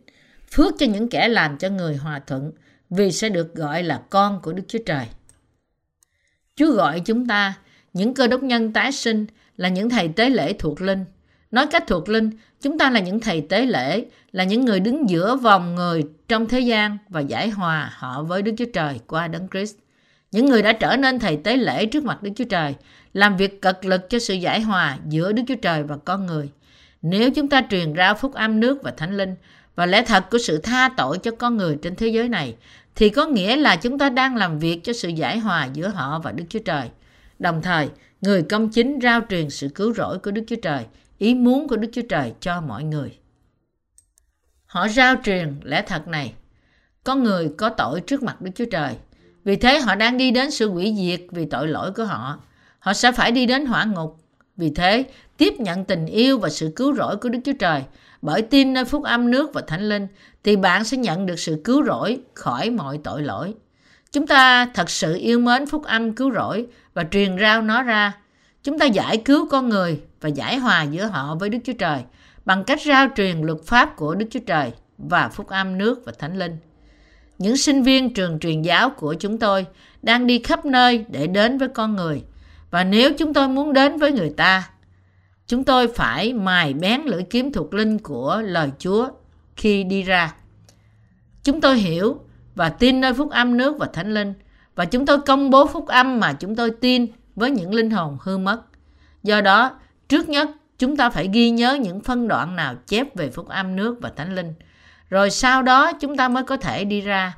Phước 0.54 0.74
cho 0.78 0.86
những 0.86 1.08
kẻ 1.08 1.28
làm 1.28 1.58
cho 1.58 1.68
người 1.68 1.96
hòa 1.96 2.20
thuận, 2.26 2.52
vì 2.90 3.12
sẽ 3.12 3.28
được 3.28 3.54
gọi 3.54 3.82
là 3.82 4.02
con 4.10 4.40
của 4.42 4.52
Đức 4.52 4.62
Chúa 4.68 4.78
Trời. 4.86 5.06
Chúa 6.56 6.72
gọi 6.72 7.00
chúng 7.00 7.26
ta, 7.26 7.54
những 7.92 8.14
cơ 8.14 8.26
đốc 8.26 8.42
nhân 8.42 8.72
tái 8.72 8.92
sinh, 8.92 9.26
là 9.56 9.68
những 9.68 9.90
thầy 9.90 10.08
tế 10.08 10.30
lễ 10.30 10.52
thuộc 10.52 10.80
linh. 10.80 11.04
Nói 11.50 11.66
cách 11.66 11.84
thuộc 11.86 12.08
linh, 12.08 12.30
chúng 12.60 12.78
ta 12.78 12.90
là 12.90 13.00
những 13.00 13.20
thầy 13.20 13.40
tế 13.40 13.66
lễ, 13.66 14.04
là 14.32 14.44
những 14.44 14.64
người 14.64 14.80
đứng 14.80 15.10
giữa 15.10 15.36
vòng 15.36 15.74
người 15.74 16.04
trong 16.28 16.48
thế 16.48 16.60
gian 16.60 16.98
và 17.08 17.20
giải 17.20 17.48
hòa 17.48 17.92
họ 17.94 18.22
với 18.22 18.42
Đức 18.42 18.52
Chúa 18.58 18.70
Trời 18.72 19.00
qua 19.06 19.28
Đấng 19.28 19.48
Christ. 19.48 19.76
Những 20.32 20.46
người 20.46 20.62
đã 20.62 20.72
trở 20.72 20.96
nên 20.96 21.18
thầy 21.18 21.36
tế 21.36 21.56
lễ 21.56 21.86
trước 21.86 22.04
mặt 22.04 22.22
Đức 22.22 22.30
Chúa 22.36 22.44
Trời, 22.44 22.74
làm 23.12 23.36
việc 23.36 23.62
cật 23.62 23.84
lực 23.84 24.10
cho 24.10 24.18
sự 24.18 24.34
giải 24.34 24.60
hòa 24.60 24.98
giữa 25.08 25.32
Đức 25.32 25.42
Chúa 25.48 25.54
Trời 25.62 25.82
và 25.82 25.96
con 25.96 26.26
người. 26.26 26.50
Nếu 27.02 27.30
chúng 27.30 27.48
ta 27.48 27.62
truyền 27.70 27.92
ra 27.92 28.14
phúc 28.14 28.34
âm 28.34 28.60
nước 28.60 28.82
và 28.82 28.90
thánh 28.90 29.16
linh 29.16 29.34
và 29.80 29.86
lẽ 29.86 30.02
thật 30.02 30.30
của 30.30 30.38
sự 30.38 30.58
tha 30.58 30.88
tội 30.96 31.18
cho 31.18 31.30
con 31.38 31.56
người 31.56 31.78
trên 31.82 31.96
thế 31.96 32.08
giới 32.08 32.28
này, 32.28 32.56
thì 32.94 33.08
có 33.10 33.26
nghĩa 33.26 33.56
là 33.56 33.76
chúng 33.76 33.98
ta 33.98 34.10
đang 34.10 34.36
làm 34.36 34.58
việc 34.58 34.84
cho 34.84 34.92
sự 34.92 35.08
giải 35.08 35.38
hòa 35.38 35.68
giữa 35.72 35.88
họ 35.88 36.18
và 36.18 36.32
Đức 36.32 36.44
Chúa 36.48 36.58
Trời. 36.58 36.88
Đồng 37.38 37.62
thời, 37.62 37.88
người 38.20 38.42
công 38.42 38.68
chính 38.68 38.98
rao 39.02 39.20
truyền 39.28 39.50
sự 39.50 39.68
cứu 39.68 39.94
rỗi 39.94 40.18
của 40.18 40.30
Đức 40.30 40.42
Chúa 40.46 40.56
Trời, 40.62 40.84
ý 41.18 41.34
muốn 41.34 41.68
của 41.68 41.76
Đức 41.76 41.88
Chúa 41.92 42.02
Trời 42.08 42.32
cho 42.40 42.60
mọi 42.60 42.84
người. 42.84 43.18
Họ 44.66 44.88
rao 44.88 45.14
truyền 45.24 45.60
lẽ 45.62 45.82
thật 45.86 46.08
này. 46.08 46.32
Con 47.04 47.22
người 47.22 47.50
có 47.58 47.68
tội 47.68 48.00
trước 48.00 48.22
mặt 48.22 48.42
Đức 48.42 48.50
Chúa 48.54 48.66
Trời. 48.70 48.94
Vì 49.44 49.56
thế 49.56 49.78
họ 49.78 49.94
đang 49.94 50.18
đi 50.18 50.30
đến 50.30 50.50
sự 50.50 50.70
hủy 50.70 50.94
diệt 50.98 51.20
vì 51.30 51.44
tội 51.44 51.68
lỗi 51.68 51.92
của 51.92 52.04
họ. 52.04 52.40
Họ 52.78 52.92
sẽ 52.92 53.12
phải 53.12 53.32
đi 53.32 53.46
đến 53.46 53.66
hỏa 53.66 53.84
ngục. 53.84 54.16
Vì 54.56 54.70
thế, 54.70 55.04
tiếp 55.36 55.54
nhận 55.58 55.84
tình 55.84 56.06
yêu 56.06 56.38
và 56.38 56.48
sự 56.48 56.72
cứu 56.76 56.94
rỗi 56.94 57.16
của 57.16 57.28
Đức 57.28 57.38
Chúa 57.44 57.52
Trời 57.58 57.82
bởi 58.22 58.42
tin 58.42 58.72
nơi 58.72 58.84
phúc 58.84 59.04
âm 59.04 59.30
nước 59.30 59.54
và 59.54 59.62
thánh 59.66 59.88
linh 59.88 60.06
thì 60.44 60.56
bạn 60.56 60.84
sẽ 60.84 60.96
nhận 60.96 61.26
được 61.26 61.38
sự 61.38 61.60
cứu 61.64 61.84
rỗi 61.84 62.20
khỏi 62.34 62.70
mọi 62.70 63.00
tội 63.04 63.22
lỗi. 63.22 63.54
Chúng 64.12 64.26
ta 64.26 64.66
thật 64.74 64.90
sự 64.90 65.16
yêu 65.16 65.38
mến 65.38 65.66
phúc 65.66 65.84
âm 65.84 66.12
cứu 66.12 66.32
rỗi 66.34 66.66
và 66.94 67.04
truyền 67.10 67.38
rao 67.38 67.62
nó 67.62 67.82
ra. 67.82 68.12
Chúng 68.62 68.78
ta 68.78 68.86
giải 68.86 69.16
cứu 69.16 69.48
con 69.50 69.68
người 69.68 70.00
và 70.20 70.28
giải 70.28 70.56
hòa 70.56 70.82
giữa 70.82 71.06
họ 71.06 71.34
với 71.34 71.48
Đức 71.48 71.58
Chúa 71.64 71.72
Trời 71.72 72.00
bằng 72.44 72.64
cách 72.64 72.80
rao 72.86 73.06
truyền 73.16 73.40
luật 73.40 73.58
pháp 73.66 73.96
của 73.96 74.14
Đức 74.14 74.26
Chúa 74.30 74.40
Trời 74.46 74.72
và 74.98 75.28
phúc 75.28 75.48
âm 75.48 75.78
nước 75.78 76.02
và 76.06 76.12
thánh 76.18 76.38
linh. 76.38 76.56
Những 77.38 77.56
sinh 77.56 77.82
viên 77.82 78.14
trường 78.14 78.38
truyền 78.38 78.62
giáo 78.62 78.90
của 78.90 79.14
chúng 79.14 79.38
tôi 79.38 79.66
đang 80.02 80.26
đi 80.26 80.38
khắp 80.38 80.64
nơi 80.64 81.04
để 81.08 81.26
đến 81.26 81.58
với 81.58 81.68
con 81.68 81.96
người. 81.96 82.22
Và 82.70 82.84
nếu 82.84 83.12
chúng 83.18 83.34
tôi 83.34 83.48
muốn 83.48 83.72
đến 83.72 83.96
với 83.96 84.12
người 84.12 84.30
ta, 84.36 84.70
chúng 85.50 85.64
tôi 85.64 85.88
phải 85.88 86.32
mài 86.32 86.74
bén 86.74 87.00
lưỡi 87.04 87.22
kiếm 87.22 87.52
thuộc 87.52 87.74
linh 87.74 87.98
của 87.98 88.42
lời 88.44 88.70
Chúa 88.78 89.08
khi 89.56 89.84
đi 89.84 90.02
ra. 90.02 90.34
Chúng 91.42 91.60
tôi 91.60 91.78
hiểu 91.78 92.20
và 92.54 92.68
tin 92.68 93.00
nơi 93.00 93.14
phúc 93.14 93.30
âm 93.30 93.56
nước 93.56 93.76
và 93.78 93.86
thánh 93.92 94.14
linh 94.14 94.34
và 94.74 94.84
chúng 94.84 95.06
tôi 95.06 95.20
công 95.20 95.50
bố 95.50 95.66
phúc 95.66 95.86
âm 95.86 96.20
mà 96.20 96.32
chúng 96.32 96.56
tôi 96.56 96.70
tin 96.70 97.06
với 97.36 97.50
những 97.50 97.74
linh 97.74 97.90
hồn 97.90 98.18
hư 98.20 98.38
mất. 98.38 98.62
Do 99.22 99.40
đó, 99.40 99.78
trước 100.08 100.28
nhất 100.28 100.48
chúng 100.78 100.96
ta 100.96 101.10
phải 101.10 101.28
ghi 101.32 101.50
nhớ 101.50 101.78
những 101.80 102.00
phân 102.00 102.28
đoạn 102.28 102.56
nào 102.56 102.74
chép 102.86 103.16
về 103.16 103.30
phúc 103.30 103.48
âm 103.48 103.76
nước 103.76 103.98
và 104.00 104.12
thánh 104.16 104.34
linh. 104.34 104.54
Rồi 105.08 105.30
sau 105.30 105.62
đó 105.62 105.92
chúng 105.92 106.16
ta 106.16 106.28
mới 106.28 106.42
có 106.42 106.56
thể 106.56 106.84
đi 106.84 107.00
ra. 107.00 107.36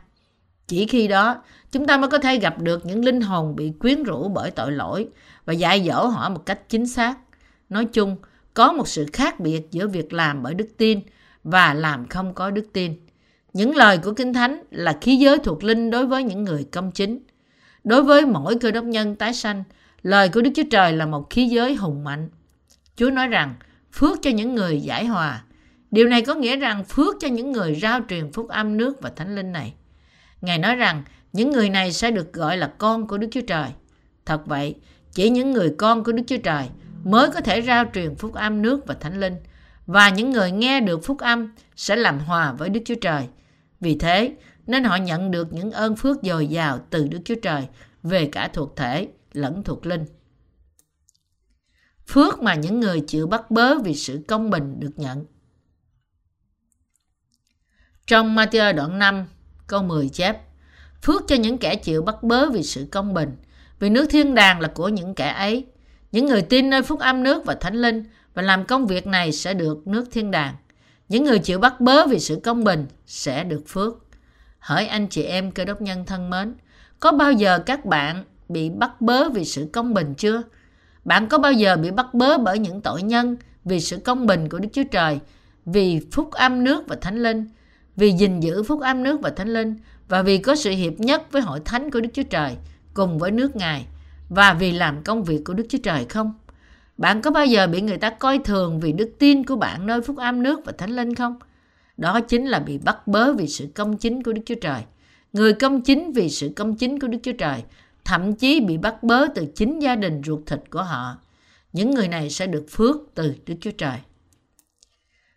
Chỉ 0.66 0.87
khi 0.87 1.09
đó, 1.09 1.42
chúng 1.70 1.87
ta 1.87 1.96
mới 1.96 2.11
có 2.11 2.18
thể 2.18 2.37
gặp 2.37 2.61
được 2.61 2.87
những 2.87 3.05
linh 3.05 3.20
hồn 3.20 3.57
bị 3.57 3.72
quyến 3.81 4.03
rũ 4.03 4.29
bởi 4.29 4.51
tội 4.51 4.72
lỗi 4.72 5.09
và 5.44 5.53
dạy 5.53 5.85
dỗ 5.88 6.07
họ 6.07 6.29
một 6.29 6.46
cách 6.46 6.68
chính 6.68 6.87
xác. 6.87 7.18
Nói 7.73 7.85
chung, 7.85 8.17
có 8.55 8.73
một 8.73 8.89
sự 8.89 9.07
khác 9.13 9.41
biệt 9.41 9.63
giữa 9.71 9.89
việc 9.89 10.13
làm 10.13 10.43
bởi 10.43 10.55
đức 10.55 10.69
tin 10.77 11.01
và 11.45 11.75
làm 11.75 12.09
không 12.09 12.35
có 12.35 12.51
đức 12.51 12.67
tin. 12.73 12.95
Những 13.53 13.77
lời 13.77 13.99
của 13.99 14.13
Kinh 14.13 14.33
Thánh 14.33 14.63
là 14.71 14.99
khí 15.01 15.17
giới 15.17 15.39
thuộc 15.39 15.65
linh 15.65 15.91
đối 15.91 16.07
với 16.07 16.25
những 16.25 16.45
người 16.45 16.65
công 16.73 16.93
chính. 16.93 17.19
Đối 17.85 18.03
với 18.03 18.27
mỗi 18.27 18.59
cơ 18.59 18.71
đốc 18.71 18.85
nhân 18.85 19.17
tái 19.17 19.35
sanh, 19.35 19.65
lời 20.03 20.29
của 20.29 20.41
Đức 20.41 20.51
Chúa 20.55 20.63
Trời 20.71 20.93
là 20.93 21.07
một 21.07 21.31
khí 21.31 21.47
giới 21.47 21.75
hùng 21.75 22.05
mạnh. 22.05 22.31
Chúa 22.97 23.11
nói 23.11 23.29
rằng 23.29 23.55
phước 23.93 24.23
cho 24.23 24.31
những 24.31 24.55
người 24.55 24.81
giải 24.81 25.07
hòa. 25.07 25.45
Điều 25.91 26.09
này 26.09 26.23
có 26.23 26.35
nghĩa 26.35 26.57
rằng 26.57 26.85
phước 26.85 27.15
cho 27.21 27.29
những 27.29 27.53
người 27.53 27.79
rao 27.83 28.01
truyền 28.09 28.33
phúc 28.33 28.49
âm 28.49 28.77
nước 28.77 29.03
và 29.03 29.11
thánh 29.17 29.35
linh 29.35 29.53
này. 29.53 29.75
Ngài 30.41 30.59
nói 30.59 30.77
rằng 30.77 31.03
những 31.33 31.51
người 31.51 31.71
này 31.71 31.93
sẽ 31.93 32.11
được 32.11 32.33
gọi 32.33 32.57
là 32.57 32.73
con 32.79 33.07
của 33.07 33.19
Đức 33.19 33.29
Chúa 33.31 33.41
Trời. 33.47 33.69
Thật 34.27 34.47
vậy, 34.47 34.75
chỉ 35.13 35.31
những 35.31 35.53
người 35.53 35.75
con 35.79 36.05
của 36.05 36.13
Đức 36.13 36.23
Chúa 36.27 36.37
Trời 36.37 36.69
mới 37.05 37.31
có 37.31 37.41
thể 37.41 37.62
rao 37.62 37.85
truyền 37.95 38.17
phúc 38.17 38.35
âm 38.35 38.62
nước 38.62 38.87
và 38.87 38.95
thánh 38.95 39.21
linh. 39.21 39.37
Và 39.87 40.09
những 40.09 40.31
người 40.31 40.51
nghe 40.51 40.81
được 40.81 41.05
phúc 41.05 41.19
âm 41.19 41.53
sẽ 41.77 41.97
làm 41.97 42.19
hòa 42.19 42.53
với 42.53 42.69
Đức 42.69 42.81
Chúa 42.85 42.95
Trời. 43.01 43.29
Vì 43.81 43.99
thế, 43.99 44.35
nên 44.67 44.85
họ 44.85 44.97
nhận 44.97 45.31
được 45.31 45.53
những 45.53 45.71
ơn 45.71 45.97
phước 45.97 46.17
dồi 46.23 46.47
dào 46.47 46.79
từ 46.91 47.09
Đức 47.09 47.19
Chúa 47.25 47.35
Trời 47.43 47.69
về 48.03 48.29
cả 48.33 48.51
thuộc 48.53 48.77
thể 48.77 49.09
lẫn 49.33 49.62
thuộc 49.62 49.87
linh. 49.87 50.05
Phước 52.07 52.43
mà 52.43 52.55
những 52.55 52.81
người 52.81 53.01
chịu 53.01 53.27
bắt 53.27 53.51
bớ 53.51 53.79
vì 53.79 53.95
sự 53.95 54.21
công 54.29 54.51
bình 54.51 54.81
được 54.81 54.99
nhận. 54.99 55.25
Trong 58.07 58.37
Matthew 58.37 58.77
đoạn 58.77 58.99
5, 58.99 59.27
câu 59.67 59.83
10 59.83 60.09
chép, 60.09 60.38
Phước 61.03 61.23
cho 61.29 61.37
những 61.37 61.59
kẻ 61.59 61.77
chịu 61.77 62.03
bắt 62.03 62.23
bớ 62.23 62.51
vì 62.51 62.62
sự 62.62 62.88
công 62.91 63.15
bình, 63.15 63.37
vì 63.79 63.91
nước 63.91 64.07
thiên 64.11 64.35
đàng 64.35 64.61
là 64.61 64.69
của 64.69 64.88
những 64.88 65.15
kẻ 65.15 65.29
ấy. 65.29 65.67
Những 66.12 66.27
người 66.27 66.42
tin 66.42 66.70
nơi 66.70 66.83
phúc 66.83 67.01
âm 67.01 67.22
nước 67.22 67.44
và 67.44 67.55
thánh 67.55 67.75
linh 67.75 68.05
và 68.35 68.42
làm 68.42 68.64
công 68.64 68.87
việc 68.87 69.07
này 69.07 69.33
sẽ 69.33 69.55
được 69.55 69.87
nước 69.87 70.05
thiên 70.12 70.31
đàng. 70.31 70.55
Những 71.09 71.24
người 71.24 71.39
chịu 71.39 71.59
bắt 71.59 71.80
bớ 71.80 72.07
vì 72.07 72.18
sự 72.18 72.41
công 72.45 72.64
bình 72.64 72.87
sẽ 73.07 73.45
được 73.45 73.62
phước. 73.68 73.95
Hỡi 74.59 74.87
anh 74.87 75.09
chị 75.09 75.22
em 75.22 75.53
cơ 75.53 75.64
đốc 75.64 75.82
nhân 75.82 76.05
thân 76.07 76.30
mến, 76.30 76.55
có 77.01 77.12
bao 77.12 77.32
giờ 77.32 77.59
các 77.59 77.84
bạn 77.84 78.24
bị 78.49 78.70
bắt 78.70 79.01
bớ 79.01 79.28
vì 79.28 79.45
sự 79.45 79.68
công 79.72 79.95
bình 79.95 80.14
chưa? 80.14 80.43
Bạn 81.05 81.28
có 81.28 81.39
bao 81.39 81.53
giờ 81.53 81.76
bị 81.76 81.91
bắt 81.91 82.14
bớ 82.14 82.39
bởi 82.39 82.59
những 82.59 82.80
tội 82.80 83.03
nhân 83.03 83.37
vì 83.64 83.80
sự 83.80 83.97
công 83.97 84.26
bình 84.26 84.49
của 84.49 84.59
Đức 84.59 84.68
Chúa 84.72 84.84
Trời, 84.91 85.20
vì 85.66 86.01
phúc 86.12 86.30
âm 86.32 86.64
nước 86.64 86.84
và 86.89 86.97
thánh 87.01 87.22
linh, 87.22 87.47
vì 87.97 88.12
gìn 88.12 88.41
giữ 88.41 88.62
phúc 88.62 88.80
âm 88.80 89.03
nước 89.03 89.20
và 89.22 89.30
thánh 89.30 89.49
linh 89.49 89.76
và 90.09 90.22
vì 90.22 90.39
có 90.39 90.55
sự 90.55 90.70
hiệp 90.70 91.01
nhất 91.01 91.32
với 91.32 91.43
hội 91.43 91.61
thánh 91.64 91.91
của 91.91 92.01
Đức 92.01 92.09
Chúa 92.14 92.22
Trời 92.22 92.57
cùng 92.95 93.18
với 93.18 93.30
nước 93.30 93.57
Ngài 93.57 93.87
và 94.35 94.55
vì 94.55 94.72
làm 94.72 95.03
công 95.03 95.24
việc 95.24 95.43
của 95.45 95.55
Đức 95.55 95.66
Chúa 95.68 95.78
Trời 95.83 96.05
không? 96.05 96.35
Bạn 96.99 97.22
có 97.22 97.30
bao 97.30 97.47
giờ 97.47 97.66
bị 97.66 97.80
người 97.80 97.99
ta 97.99 98.11
coi 98.11 98.39
thường 98.39 98.80
vì 98.80 98.93
đức 98.93 99.11
tin 99.18 99.47
của 99.47 99.57
bạn 99.57 99.87
nơi 99.87 100.03
phúc 100.03 100.16
âm 100.16 100.43
nước 100.43 100.61
và 100.64 100.72
thánh 100.78 100.91
linh 100.91 101.14
không? 101.14 101.37
Đó 101.97 102.20
chính 102.20 102.47
là 102.47 102.59
bị 102.59 102.78
bắt 102.78 103.07
bớ 103.07 103.33
vì 103.33 103.49
sự 103.49 103.68
công 103.74 103.97
chính 103.97 104.22
của 104.22 104.33
Đức 104.33 104.43
Chúa 104.47 104.55
Trời. 104.61 104.83
Người 105.33 105.53
công 105.53 105.83
chính 105.83 106.12
vì 106.12 106.30
sự 106.30 106.53
công 106.57 106.76
chính 106.76 107.01
của 107.01 107.09
Đức 107.09 107.18
Chúa 107.22 107.33
Trời, 107.33 107.62
thậm 108.05 108.33
chí 108.33 108.61
bị 108.61 108.78
bắt 108.78 109.03
bớ 109.03 109.26
từ 109.35 109.47
chính 109.55 109.78
gia 109.78 109.97
đình 109.97 110.22
ruột 110.24 110.41
thịt 110.47 110.61
của 110.70 110.83
họ. 110.83 111.16
Những 111.72 111.91
người 111.91 112.09
này 112.09 112.30
sẽ 112.30 112.47
được 112.47 112.66
phước 112.70 112.97
từ 113.14 113.35
Đức 113.47 113.55
Chúa 113.61 113.70
Trời. 113.70 113.99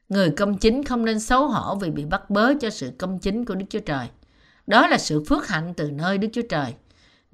Người 0.10 0.30
công 0.30 0.58
chính 0.58 0.84
không 0.84 1.06
nên 1.06 1.20
xấu 1.20 1.48
hổ 1.48 1.76
vì 1.76 1.89
bị 1.89 2.06
bắt 2.06 2.30
bớ 2.30 2.54
cho 2.62 2.70
sự 2.70 2.91
công 2.98 3.20
chính 3.20 3.46
của 3.46 3.56
Đức 3.56 3.66
Chúa 3.70 3.80
Trời. 3.80 4.08
Đó 4.68 4.88
là 4.88 4.98
sự 4.98 5.24
phước 5.24 5.48
hạnh 5.48 5.74
từ 5.78 5.91
nơi 5.91 6.18
Đức 6.18 6.28
Chúa 6.34 6.48
Trời. 6.50 6.74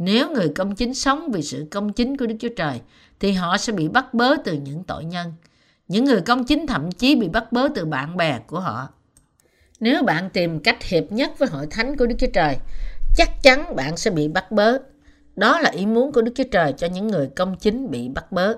Nếu 0.04 0.32
người 0.32 0.52
công 0.56 0.76
chính 0.76 0.94
sống 0.94 1.32
vì 1.32 1.42
sự 1.42 1.68
công 1.72 1.94
chính 1.94 2.18
của 2.18 2.26
Đức 2.26 2.36
Chúa 2.40 2.50
Trời, 2.56 2.82
thì 3.20 3.32
họ 3.32 3.58
sẽ 3.58 3.74
bị 3.74 3.88
bắt 3.88 4.14
bớ 4.14 4.36
từ 4.46 4.54
những 4.54 4.84
tội 4.84 5.06
nhân. 5.06 5.34
Những 5.88 6.06
người 6.06 6.22
công 6.22 6.46
chính 6.46 6.68
thậm 6.68 6.92
chí 6.92 7.16
bị 7.16 7.30
bắt 7.30 7.52
bớ 7.52 7.68
từ 7.76 7.86
bạn 7.86 8.18
bè 8.18 8.40
của 8.48 8.60
họ. 8.60 8.90
Nếu 9.80 10.04
bạn 10.04 10.30
tìm 10.30 10.60
cách 10.60 10.84
hiệp 10.84 11.12
nhất 11.12 11.32
với 11.40 11.50
hội 11.50 11.68
thánh 11.72 11.98
của 11.98 12.06
Đức 12.06 12.16
Chúa 12.20 12.28
Trời, 12.34 12.56
chắc 13.16 13.30
chắn 13.44 13.76
bạn 13.76 13.98
sẽ 13.98 14.12
bị 14.12 14.28
bắt 14.28 14.52
bớ. 14.52 14.78
Đó 15.36 15.60
là 15.60 15.70
ý 15.70 15.86
muốn 15.86 16.12
của 16.12 16.22
Đức 16.22 16.32
Chúa 16.36 16.50
Trời 16.52 16.74
cho 16.78 16.88
những 16.88 17.08
người 17.08 17.30
công 17.36 17.56
chính 17.58 17.92
bị 17.92 18.10
bắt 18.10 18.32
bớ. 18.32 18.54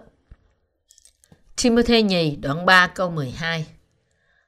Timothy 1.64 2.02
nhì 2.02 2.36
đoạn 2.36 2.66
3 2.66 2.88
câu 2.88 3.10
12 3.10 3.66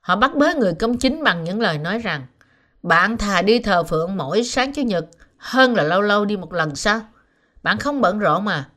Họ 0.01 0.15
bắt 0.15 0.35
bớ 0.35 0.53
người 0.55 0.73
công 0.73 0.97
chính 0.97 1.23
bằng 1.23 1.43
những 1.43 1.61
lời 1.61 1.77
nói 1.77 1.99
rằng 1.99 2.25
bạn 2.83 3.17
thà 3.17 3.41
đi 3.41 3.59
thờ 3.59 3.83
phượng 3.83 4.17
mỗi 4.17 4.43
sáng 4.43 4.73
Chủ 4.73 4.81
nhật 4.81 5.05
hơn 5.45 5.75
là 5.75 5.83
lâu 5.83 6.01
lâu 6.01 6.25
đi 6.25 6.37
một 6.37 6.53
lần 6.53 6.75
sao? 6.75 7.01
Bạn 7.63 7.79
không 7.79 8.01
bận 8.01 8.19
rộn 8.19 8.45
mà. 8.45 8.69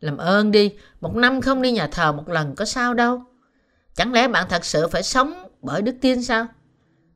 Làm 0.00 0.16
ơn 0.16 0.50
đi, 0.50 0.74
một 1.00 1.16
năm 1.16 1.40
không 1.40 1.62
đi 1.62 1.72
nhà 1.72 1.86
thờ 1.86 2.12
một 2.12 2.28
lần 2.28 2.54
có 2.54 2.64
sao 2.64 2.94
đâu. 2.94 3.22
Chẳng 3.94 4.12
lẽ 4.12 4.28
bạn 4.28 4.46
thật 4.48 4.64
sự 4.64 4.88
phải 4.88 5.02
sống 5.02 5.48
bởi 5.62 5.82
đức 5.82 5.94
tin 6.00 6.22
sao? 6.22 6.46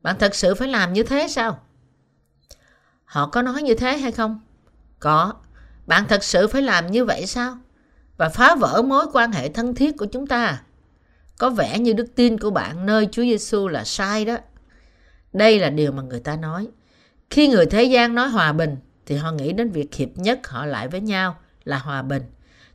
Bạn 0.03 0.17
thật 0.19 0.35
sự 0.35 0.55
phải 0.55 0.69
làm 0.69 0.93
như 0.93 1.03
thế 1.03 1.29
sao? 1.29 1.61
Họ 3.05 3.27
có 3.27 3.43
nói 3.43 3.63
như 3.63 3.75
thế 3.75 3.99
hay 3.99 4.13
không? 4.13 4.41
Có. 4.99 5.33
Bạn 5.87 6.05
thật 6.09 6.25
sự 6.25 6.49
phải 6.49 6.63
làm 6.63 6.91
như 6.91 7.05
vậy 7.05 7.27
sao? 7.27 7.59
Và 8.17 8.29
phá 8.29 8.55
vỡ 8.55 8.83
mối 8.83 9.07
quan 9.13 9.33
hệ 9.33 9.49
thân 9.49 9.75
thiết 9.75 9.97
của 9.97 10.07
chúng 10.07 10.27
ta 10.27 10.45
à? 10.45 10.63
Có 11.39 11.51
vẻ 11.51 11.79
như 11.79 11.93
đức 11.93 12.07
tin 12.15 12.39
của 12.39 12.51
bạn 12.51 12.87
nơi 12.87 13.09
Chúa 13.13 13.23
Giêsu 13.23 13.69
là 13.69 13.85
sai 13.85 14.25
đó. 14.25 14.37
Đây 15.33 15.59
là 15.59 15.71
điều 15.71 15.93
mà 15.93 16.03
người 16.03 16.21
ta 16.21 16.37
nói. 16.37 16.69
Khi 17.31 17.49
người 17.49 17.67
thế 17.67 17.85
gian 17.85 18.15
nói 18.15 18.29
hòa 18.29 18.53
bình 18.53 18.77
thì 19.11 19.17
họ 19.17 19.33
nghĩ 19.33 19.53
đến 19.53 19.71
việc 19.71 19.95
hiệp 19.95 20.09
nhất 20.15 20.49
họ 20.49 20.67
lại 20.67 20.89
với 20.89 21.01
nhau 21.01 21.39
là 21.65 21.79
hòa 21.79 22.03
bình. 22.03 22.23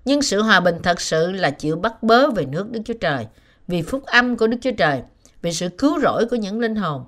Nhưng 0.05 0.21
sự 0.21 0.41
hòa 0.41 0.59
bình 0.59 0.75
thật 0.83 1.01
sự 1.01 1.31
là 1.31 1.51
chịu 1.51 1.75
bắt 1.75 2.03
bớ 2.03 2.29
về 2.31 2.45
nước 2.45 2.71
Đức 2.71 2.79
Chúa 2.85 2.93
Trời, 2.93 3.27
vì 3.67 3.81
phúc 3.81 4.03
âm 4.05 4.37
của 4.37 4.47
Đức 4.47 4.57
Chúa 4.61 4.71
Trời, 4.77 5.01
vì 5.41 5.53
sự 5.53 5.69
cứu 5.69 5.99
rỗi 5.99 6.25
của 6.25 6.35
những 6.35 6.59
linh 6.59 6.75
hồn. 6.75 7.03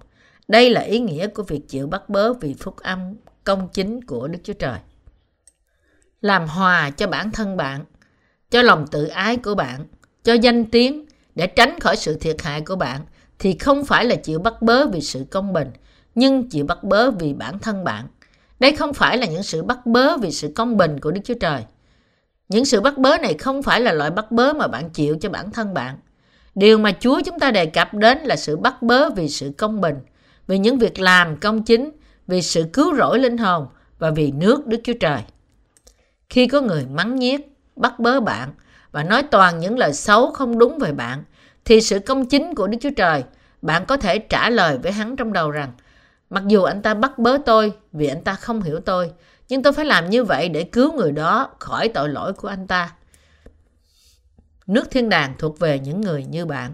Đây 0.47 0.69
là 0.69 0.81
ý 0.81 0.99
nghĩa 0.99 1.27
của 1.27 1.43
việc 1.43 1.61
chịu 1.67 1.87
bắt 1.87 2.09
bớ 2.09 2.33
vì 2.33 2.53
phúc 2.53 2.75
âm 2.77 3.15
công 3.43 3.69
chính 3.73 4.03
của 4.03 4.27
Đức 4.27 4.39
Chúa 4.43 4.53
Trời. 4.53 4.79
Làm 6.21 6.47
hòa 6.47 6.89
cho 6.89 7.07
bản 7.07 7.31
thân 7.31 7.57
bạn, 7.57 7.85
cho 8.51 8.61
lòng 8.61 8.87
tự 8.87 9.05
ái 9.05 9.37
của 9.37 9.55
bạn, 9.55 9.85
cho 10.23 10.33
danh 10.33 10.65
tiếng 10.65 11.05
để 11.35 11.47
tránh 11.47 11.79
khỏi 11.79 11.95
sự 11.95 12.17
thiệt 12.17 12.41
hại 12.41 12.61
của 12.61 12.75
bạn 12.75 13.01
thì 13.39 13.57
không 13.57 13.85
phải 13.85 14.05
là 14.05 14.15
chịu 14.15 14.39
bắt 14.39 14.61
bớ 14.61 14.87
vì 14.87 15.01
sự 15.01 15.25
công 15.31 15.53
bình, 15.53 15.71
nhưng 16.15 16.49
chịu 16.49 16.65
bắt 16.65 16.83
bớ 16.83 17.11
vì 17.11 17.33
bản 17.33 17.59
thân 17.59 17.83
bạn. 17.83 18.07
Đây 18.59 18.75
không 18.75 18.93
phải 18.93 19.17
là 19.17 19.25
những 19.25 19.43
sự 19.43 19.63
bắt 19.63 19.85
bớ 19.85 20.17
vì 20.17 20.31
sự 20.31 20.51
công 20.55 20.77
bình 20.77 20.99
của 20.99 21.11
Đức 21.11 21.21
Chúa 21.23 21.33
Trời. 21.33 21.63
Những 22.49 22.65
sự 22.65 22.81
bắt 22.81 22.97
bớ 22.97 23.17
này 23.17 23.33
không 23.33 23.63
phải 23.63 23.81
là 23.81 23.93
loại 23.93 24.11
bắt 24.11 24.31
bớ 24.31 24.53
mà 24.53 24.67
bạn 24.67 24.89
chịu 24.89 25.17
cho 25.21 25.29
bản 25.29 25.51
thân 25.51 25.73
bạn. 25.73 25.95
Điều 26.55 26.77
mà 26.77 26.91
Chúa 26.99 27.21
chúng 27.25 27.39
ta 27.39 27.51
đề 27.51 27.65
cập 27.65 27.93
đến 27.93 28.17
là 28.17 28.35
sự 28.35 28.57
bắt 28.57 28.81
bớ 28.81 29.09
vì 29.09 29.29
sự 29.29 29.51
công 29.57 29.81
bình, 29.81 29.95
vì 30.47 30.57
những 30.57 30.77
việc 30.77 30.99
làm 30.99 31.37
công 31.37 31.63
chính, 31.63 31.91
vì 32.27 32.41
sự 32.41 32.65
cứu 32.73 32.95
rỗi 32.95 33.19
linh 33.19 33.37
hồn 33.37 33.67
và 33.99 34.11
vì 34.11 34.31
nước 34.31 34.67
Đức 34.67 34.81
Chúa 34.83 34.93
Trời. 34.99 35.21
Khi 36.29 36.47
có 36.47 36.61
người 36.61 36.85
mắng 36.85 37.15
nhiếc, 37.15 37.41
bắt 37.75 37.99
bớ 37.99 38.19
bạn 38.19 38.49
và 38.91 39.03
nói 39.03 39.23
toàn 39.23 39.59
những 39.59 39.77
lời 39.77 39.93
xấu 39.93 40.31
không 40.31 40.59
đúng 40.59 40.77
về 40.77 40.91
bạn, 40.91 41.23
thì 41.65 41.81
sự 41.81 41.99
công 41.99 42.25
chính 42.25 42.55
của 42.55 42.67
Đức 42.67 42.77
Chúa 42.81 42.89
Trời, 42.97 43.23
bạn 43.61 43.85
có 43.85 43.97
thể 43.97 44.19
trả 44.19 44.49
lời 44.49 44.77
với 44.77 44.91
hắn 44.91 45.15
trong 45.15 45.33
đầu 45.33 45.51
rằng, 45.51 45.71
mặc 46.29 46.43
dù 46.47 46.63
anh 46.63 46.81
ta 46.81 46.93
bắt 46.93 47.19
bớ 47.19 47.37
tôi 47.45 47.73
vì 47.91 48.07
anh 48.07 48.23
ta 48.23 48.33
không 48.33 48.61
hiểu 48.61 48.79
tôi, 48.79 49.11
nhưng 49.49 49.63
tôi 49.63 49.73
phải 49.73 49.85
làm 49.85 50.09
như 50.09 50.23
vậy 50.23 50.49
để 50.49 50.63
cứu 50.63 50.93
người 50.93 51.11
đó 51.11 51.49
khỏi 51.59 51.89
tội 51.89 52.09
lỗi 52.09 52.33
của 52.33 52.47
anh 52.47 52.67
ta. 52.67 52.93
Nước 54.67 54.91
thiên 54.91 55.09
đàng 55.09 55.33
thuộc 55.39 55.59
về 55.59 55.79
những 55.79 56.01
người 56.01 56.25
như 56.25 56.45
bạn. 56.45 56.71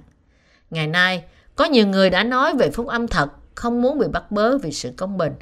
Ngày 0.69 0.87
nay, 0.87 1.23
có 1.55 1.65
nhiều 1.65 1.87
người 1.87 2.09
đã 2.09 2.23
nói 2.23 2.55
về 2.55 2.69
phúc 2.69 2.87
âm 2.87 3.07
thật, 3.07 3.29
không 3.55 3.81
muốn 3.81 3.99
bị 3.99 4.07
bắt 4.07 4.31
bớ 4.31 4.57
vì 4.57 4.71
sự 4.71 4.91
công 4.97 5.17
bình. 5.17 5.33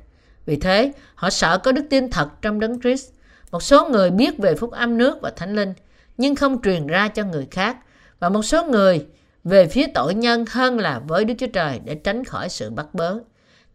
Vì 0.45 0.55
thế, 0.55 0.91
họ 1.15 1.29
sợ 1.29 1.57
có 1.57 1.71
đức 1.71 1.85
tin 1.89 2.09
thật 2.09 2.29
trong 2.41 2.59
đấng 2.59 2.81
Christ. 2.81 3.09
Một 3.51 3.63
số 3.63 3.89
người 3.89 4.11
biết 4.11 4.37
về 4.37 4.55
phúc 4.55 4.71
âm 4.71 4.97
nước 4.97 5.21
và 5.21 5.29
thánh 5.35 5.55
linh, 5.55 5.73
nhưng 6.17 6.35
không 6.35 6.61
truyền 6.61 6.87
ra 6.87 7.07
cho 7.07 7.23
người 7.23 7.47
khác. 7.51 7.77
Và 8.19 8.29
một 8.29 8.41
số 8.41 8.63
người 8.63 9.05
về 9.43 9.67
phía 9.67 9.87
tội 9.93 10.13
nhân 10.13 10.45
hơn 10.49 10.79
là 10.79 10.99
với 11.07 11.25
Đức 11.25 11.33
Chúa 11.37 11.47
Trời 11.47 11.79
để 11.85 11.95
tránh 11.95 12.23
khỏi 12.23 12.49
sự 12.49 12.69
bắt 12.69 12.93
bớ. 12.93 13.15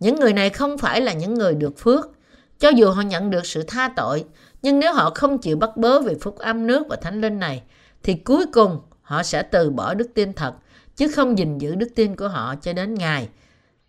Những 0.00 0.16
người 0.20 0.32
này 0.32 0.50
không 0.50 0.78
phải 0.78 1.00
là 1.00 1.12
những 1.12 1.34
người 1.34 1.54
được 1.54 1.78
phước, 1.78 2.10
cho 2.58 2.68
dù 2.68 2.90
họ 2.90 3.02
nhận 3.02 3.30
được 3.30 3.46
sự 3.46 3.62
tha 3.62 3.92
tội, 3.96 4.24
nhưng 4.62 4.78
nếu 4.78 4.92
họ 4.92 5.10
không 5.14 5.38
chịu 5.38 5.56
bắt 5.56 5.76
bớ 5.76 6.00
về 6.00 6.14
phúc 6.20 6.38
âm 6.38 6.66
nước 6.66 6.86
và 6.88 6.96
thánh 6.96 7.20
linh 7.20 7.38
này, 7.38 7.62
thì 8.02 8.14
cuối 8.14 8.46
cùng 8.52 8.80
họ 9.02 9.22
sẽ 9.22 9.42
từ 9.42 9.70
bỏ 9.70 9.94
đức 9.94 10.08
tin 10.14 10.32
thật, 10.32 10.54
chứ 10.96 11.08
không 11.08 11.38
gìn 11.38 11.58
giữ 11.58 11.74
đức 11.74 11.88
tin 11.94 12.16
của 12.16 12.28
họ 12.28 12.54
cho 12.62 12.72
đến 12.72 12.94
ngày 12.94 13.28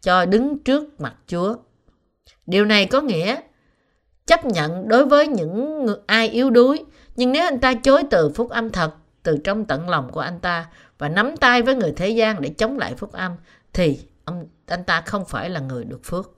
cho 0.01 0.25
đứng 0.25 0.59
trước 0.59 1.01
mặt 1.01 1.13
Chúa. 1.27 1.55
Điều 2.45 2.65
này 2.65 2.85
có 2.85 3.01
nghĩa 3.01 3.35
chấp 4.25 4.45
nhận 4.45 4.87
đối 4.87 5.05
với 5.05 5.27
những 5.27 5.85
người 5.85 5.95
ai 6.05 6.29
yếu 6.29 6.49
đuối, 6.49 6.85
nhưng 7.15 7.31
nếu 7.31 7.43
anh 7.43 7.59
ta 7.59 7.73
chối 7.73 8.03
từ 8.09 8.29
phúc 8.29 8.49
âm 8.49 8.69
thật 8.69 8.91
từ 9.23 9.37
trong 9.43 9.65
tận 9.65 9.89
lòng 9.89 10.11
của 10.11 10.19
anh 10.19 10.39
ta 10.39 10.69
và 10.97 11.09
nắm 11.09 11.37
tay 11.37 11.61
với 11.61 11.75
người 11.75 11.93
thế 11.95 12.09
gian 12.09 12.41
để 12.41 12.49
chống 12.49 12.77
lại 12.77 12.93
phúc 12.97 13.11
âm 13.11 13.31
thì 13.73 13.99
ông 14.25 14.47
anh 14.67 14.83
ta 14.83 15.01
không 15.01 15.25
phải 15.25 15.49
là 15.49 15.59
người 15.59 15.83
được 15.83 16.03
phước. 16.03 16.31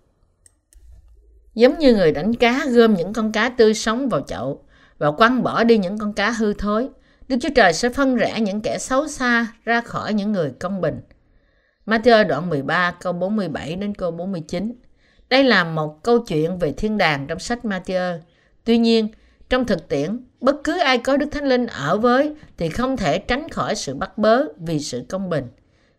Giống 1.56 1.80
như 1.80 1.96
người 1.96 2.12
đánh 2.12 2.36
cá 2.36 2.66
gom 2.66 2.94
những 2.94 3.14
con 3.14 3.32
cá 3.32 3.50
tươi 3.50 3.74
sống 3.74 4.10
vào 4.10 4.22
chậu 4.22 4.64
và 4.98 5.12
quăng 5.12 5.44
bỏ 5.44 5.64
đi 5.64 5.78
những 5.78 5.98
con 5.98 6.14
cá 6.14 6.32
hư 6.32 6.54
thối. 6.54 6.90
Đức 7.28 7.38
Chúa 7.42 7.50
Trời 7.56 7.74
sẽ 7.74 7.90
phân 7.90 8.16
rẽ 8.16 8.40
những 8.40 8.62
kẻ 8.62 8.78
xấu 8.78 9.08
xa 9.08 9.48
ra 9.66 9.82
khỏi 9.82 10.14
những 10.14 10.32
người 10.32 10.52
công 10.60 10.82
bình. 10.82 11.02
Matthew 11.86 12.28
đoạn 12.28 12.50
13 12.50 12.92
câu 13.02 13.14
47 13.14 13.76
đến 13.76 13.94
câu 13.94 14.12
49. 14.12 14.74
Đây 15.30 15.44
là 15.44 15.64
một 15.64 16.04
câu 16.04 16.20
chuyện 16.20 16.58
về 16.58 16.72
thiên 16.72 16.98
đàng 16.98 17.28
trong 17.28 17.40
sách 17.40 17.60
Matthew. 17.64 18.20
Tuy 18.64 18.78
nhiên, 18.78 19.08
trong 19.50 19.66
thực 19.66 19.88
tiễn, 19.88 20.20
bất 20.42 20.56
cứ 20.64 20.80
ai 20.80 20.98
có 20.98 21.18
Đức 21.18 21.28
Thánh 21.32 21.46
Linh 21.46 21.68
ở 21.68 21.98
với 21.98 22.36
thì 22.58 22.70
không 22.70 22.98
thể 22.98 23.20
tránh 23.20 23.50
khỏi 23.50 23.76
sự 23.76 23.96
bắt 23.96 24.18
bớ 24.18 24.44
vì 24.58 24.80
sự 24.80 25.06
công 25.10 25.30
bình. 25.30 25.48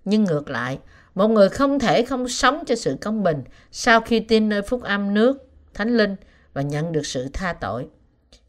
Nhưng 0.04 0.24
ngược 0.24 0.50
lại, 0.50 0.78
một 1.14 1.28
người 1.28 1.48
không 1.48 1.78
thể 1.78 2.02
không 2.02 2.28
sống 2.28 2.64
cho 2.66 2.74
sự 2.74 2.96
công 3.00 3.22
bình 3.22 3.42
sau 3.72 4.00
khi 4.00 4.20
tin 4.20 4.48
nơi 4.48 4.62
phúc 4.62 4.82
âm 4.82 5.14
nước, 5.14 5.48
thánh 5.74 5.96
linh 5.96 6.16
và 6.52 6.62
nhận 6.62 6.92
được 6.92 7.06
sự 7.06 7.28
tha 7.32 7.52
tội. 7.52 7.86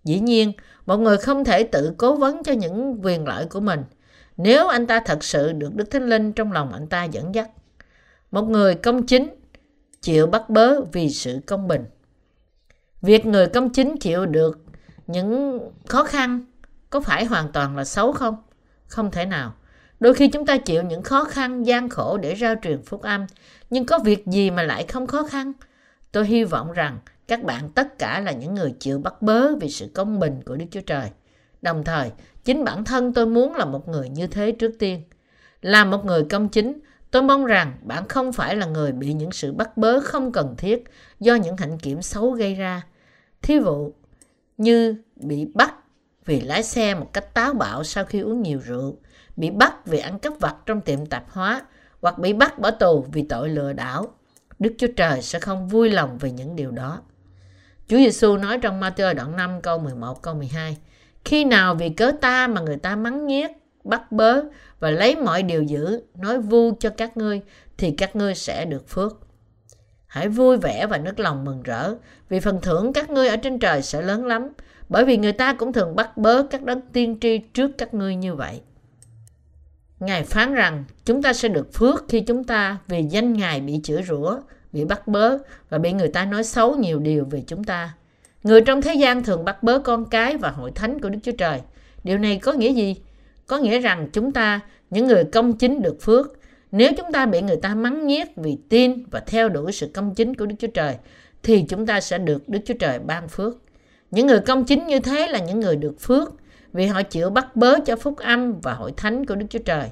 Dĩ 0.04 0.20
nhiên, 0.20 0.54
một 0.86 0.98
người 0.98 1.18
không 1.18 1.44
thể 1.44 1.64
tự 1.64 1.94
cố 1.98 2.16
vấn 2.16 2.44
cho 2.44 2.54
những 2.54 3.00
quyền 3.04 3.28
lợi 3.28 3.46
của 3.46 3.60
mình 3.60 3.84
nếu 4.38 4.68
anh 4.68 4.88
ta 4.88 5.00
thật 5.06 5.24
sự 5.24 5.52
được 5.52 5.76
Đức 5.76 5.92
Thánh 5.92 6.10
Linh 6.10 6.34
trong 6.34 6.52
lòng 6.52 6.74
anh 6.74 6.88
ta 6.88 7.04
dẫn 7.04 7.36
dắt. 7.36 7.50
Một 8.32 8.42
người 8.42 8.76
công 8.76 9.06
chính 9.06 9.30
chịu 10.02 10.28
bắt 10.28 10.50
bớ 10.50 10.82
vì 10.82 11.10
sự 11.10 11.40
công 11.46 11.68
bình. 11.68 11.86
Việc 13.02 13.26
người 13.26 13.48
công 13.48 13.70
chính 13.70 13.98
chịu 13.98 14.26
được 14.26 14.60
những 15.08 15.60
khó 15.88 16.04
khăn 16.04 16.46
có 16.90 17.00
phải 17.00 17.26
hoàn 17.26 17.52
toàn 17.52 17.78
là 17.78 17.86
xấu 17.86 18.12
không? 18.12 18.36
Không 18.88 19.12
thể 19.12 19.26
nào. 19.26 19.54
Đôi 20.02 20.14
khi 20.14 20.28
chúng 20.28 20.46
ta 20.46 20.58
chịu 20.58 20.84
những 20.84 21.04
khó 21.04 21.24
khăn, 21.24 21.64
gian 21.64 21.90
khổ 21.90 22.18
để 22.18 22.36
rao 22.36 22.56
truyền 22.62 22.82
phúc 22.84 23.02
âm, 23.02 23.26
nhưng 23.70 23.86
có 23.86 24.00
việc 24.00 24.28
gì 24.28 24.52
mà 24.52 24.64
lại 24.64 24.86
không 24.88 25.08
khó 25.08 25.24
khăn? 25.24 25.54
Tôi 26.12 26.28
hy 26.28 26.44
vọng 26.44 26.72
rằng 26.72 27.00
các 27.28 27.44
bạn 27.44 27.70
tất 27.70 28.00
cả 28.00 28.20
là 28.20 28.32
những 28.32 28.56
người 28.56 28.74
chịu 28.80 29.00
bắt 29.00 29.22
bớ 29.22 29.56
vì 29.56 29.70
sự 29.70 29.88
công 29.94 30.20
bình 30.20 30.42
của 30.46 30.56
Đức 30.56 30.66
Chúa 30.72 30.82
Trời. 30.82 31.10
Đồng 31.62 31.84
thời, 31.84 32.12
chính 32.44 32.64
bản 32.64 32.86
thân 32.86 33.14
tôi 33.14 33.26
muốn 33.26 33.56
là 33.56 33.66
một 33.66 33.88
người 33.88 34.10
như 34.10 34.28
thế 34.28 34.52
trước 34.52 34.72
tiên. 34.80 35.02
Là 35.62 35.86
một 35.86 36.06
người 36.06 36.24
công 36.30 36.50
chính, 36.50 36.80
tôi 37.12 37.22
mong 37.22 37.46
rằng 37.46 37.74
bạn 37.82 38.08
không 38.08 38.34
phải 38.34 38.56
là 38.56 38.66
người 38.66 38.92
bị 38.92 39.14
những 39.14 39.32
sự 39.32 39.54
bắt 39.54 39.78
bớ 39.78 40.00
không 40.00 40.32
cần 40.32 40.56
thiết 40.58 40.84
do 41.20 41.36
những 41.36 41.58
hạnh 41.58 41.78
kiểm 41.78 42.02
xấu 42.02 42.32
gây 42.32 42.56
ra. 42.56 42.82
Thí 43.42 43.60
dụ 43.60 43.94
như 44.58 44.96
bị 45.16 45.48
bắt 45.54 45.74
vì 46.26 46.42
lái 46.42 46.64
xe 46.64 46.96
một 46.96 47.14
cách 47.14 47.34
táo 47.34 47.54
bạo 47.54 47.84
sau 47.84 48.06
khi 48.06 48.20
uống 48.20 48.42
nhiều 48.42 48.60
rượu, 48.66 48.98
bị 49.36 49.50
bắt 49.50 49.86
vì 49.86 50.00
ăn 50.00 50.20
cắp 50.20 50.34
vặt 50.40 50.56
trong 50.66 50.82
tiệm 50.82 51.06
tạp 51.06 51.30
hóa 51.30 51.62
hoặc 52.02 52.18
bị 52.18 52.34
bắt 52.34 52.60
bỏ 52.60 52.72
tù 52.72 53.06
vì 53.12 53.24
tội 53.30 53.50
lừa 53.50 53.74
đảo. 53.74 54.08
Đức 54.60 54.74
Chúa 54.78 54.88
Trời 54.96 55.22
sẽ 55.22 55.40
không 55.40 55.68
vui 55.68 55.90
lòng 55.90 56.18
về 56.18 56.32
những 56.32 56.56
điều 56.56 56.72
đó. 56.72 57.02
Chúa 57.88 57.98
Giêsu 57.98 58.38
nói 58.38 58.58
trong 58.58 58.82
Matthew 58.82 59.14
đoạn 59.14 59.36
5 59.36 59.62
câu 59.62 59.80
11 59.80 60.22
câu 60.22 60.34
12 60.34 60.78
Khi 61.26 61.46
nào 61.46 61.76
vì 61.76 61.90
cớ 61.90 62.12
ta 62.22 62.48
mà 62.48 62.62
người 62.62 62.78
ta 62.78 62.96
mắng 62.96 63.28
nhiếc, 63.28 63.52
bắt 63.84 64.12
bớ 64.12 64.42
và 64.80 64.92
lấy 64.92 65.16
mọi 65.16 65.44
điều 65.44 65.64
dữ, 65.64 66.02
nói 66.16 66.42
vu 66.42 66.74
cho 66.80 66.90
các 66.90 67.18
ngươi 67.18 67.42
thì 67.78 67.92
các 67.92 68.16
ngươi 68.16 68.36
sẽ 68.36 68.66
được 68.66 68.90
phước. 68.90 69.18
Hãy 70.08 70.30
vui 70.30 70.58
vẻ 70.58 70.88
và 70.88 70.98
nức 70.98 71.20
lòng 71.20 71.46
mừng 71.46 71.64
rỡ 71.64 71.96
vì 72.30 72.40
phần 72.40 72.62
thưởng 72.62 72.94
các 72.94 73.10
ngươi 73.10 73.28
ở 73.28 73.36
trên 73.36 73.60
trời 73.60 73.82
sẽ 73.82 74.02
lớn 74.02 74.26
lắm 74.26 74.50
bởi 74.90 75.06
vì 75.06 75.18
người 75.18 75.34
ta 75.34 75.54
cũng 75.54 75.74
thường 75.74 75.96
bắt 75.96 76.18
bớ 76.18 76.44
các 76.44 76.64
đấng 76.64 76.82
tiên 76.82 77.18
tri 77.22 77.38
trước 77.38 77.72
các 77.78 77.94
ngươi 77.94 78.16
như 78.16 78.36
vậy. 78.36 78.62
Ngài 80.02 80.24
phán 80.24 80.54
rằng 80.54 80.84
chúng 81.06 81.22
ta 81.22 81.34
sẽ 81.34 81.50
được 81.50 81.74
phước 81.74 82.06
khi 82.10 82.22
chúng 82.22 82.44
ta 82.44 82.78
vì 82.88 83.04
danh 83.04 83.34
Ngài 83.34 83.62
bị 83.62 83.80
chửi 83.84 84.04
rủa, 84.04 84.38
bị 84.74 84.86
bắt 84.86 85.08
bớ 85.08 85.38
và 85.70 85.78
bị 85.78 85.92
người 85.94 86.08
ta 86.08 86.26
nói 86.26 86.44
xấu 86.44 86.76
nhiều 86.76 87.00
điều 87.00 87.26
về 87.26 87.44
chúng 87.48 87.64
ta. 87.64 87.94
Người 88.44 88.62
trong 88.62 88.82
thế 88.82 88.94
gian 88.94 89.24
thường 89.24 89.46
bắt 89.46 89.64
bớ 89.64 89.80
con 89.80 90.06
cái 90.06 90.38
và 90.38 90.50
hội 90.50 90.72
thánh 90.76 91.00
của 91.00 91.10
Đức 91.10 91.20
Chúa 91.24 91.32
Trời. 91.32 91.60
Điều 92.04 92.18
này 92.18 92.40
có 92.44 92.54
nghĩa 92.54 92.74
gì? 92.74 92.96
Có 93.48 93.58
nghĩa 93.58 93.80
rằng 93.80 94.10
chúng 94.14 94.32
ta, 94.32 94.60
những 94.90 95.08
người 95.08 95.24
công 95.24 95.58
chính 95.58 95.82
được 95.82 95.98
phước, 96.02 96.34
nếu 96.72 96.92
chúng 96.98 97.12
ta 97.12 97.26
bị 97.26 97.42
người 97.42 97.58
ta 97.58 97.76
mắng 97.76 98.08
nhiếc 98.08 98.28
vì 98.36 98.58
tin 98.70 99.04
và 99.12 99.20
theo 99.20 99.50
đuổi 99.50 99.72
sự 99.72 99.92
công 99.94 100.16
chính 100.16 100.36
của 100.36 100.46
Đức 100.46 100.56
Chúa 100.60 100.68
Trời, 100.68 100.96
thì 101.44 101.66
chúng 101.70 101.86
ta 101.86 102.02
sẽ 102.02 102.18
được 102.18 102.50
Đức 102.50 102.60
Chúa 102.66 102.74
Trời 102.80 103.00
ban 103.00 103.28
phước. 103.28 103.58
Những 104.12 104.28
người 104.28 104.40
công 104.40 104.66
chính 104.66 104.88
như 104.88 105.00
thế 105.00 105.28
là 105.28 105.40
những 105.40 105.60
người 105.60 105.76
được 105.76 106.00
phước 106.00 106.34
vì 106.74 106.86
họ 106.86 107.04
chịu 107.04 107.30
bắt 107.30 107.56
bớ 107.56 107.80
cho 107.86 107.96
phúc 107.96 108.18
âm 108.18 108.62
và 108.62 108.74
hội 108.74 108.94
thánh 108.98 109.26
của 109.26 109.36
Đức 109.36 109.46
Chúa 109.50 109.60
Trời. 109.60 109.90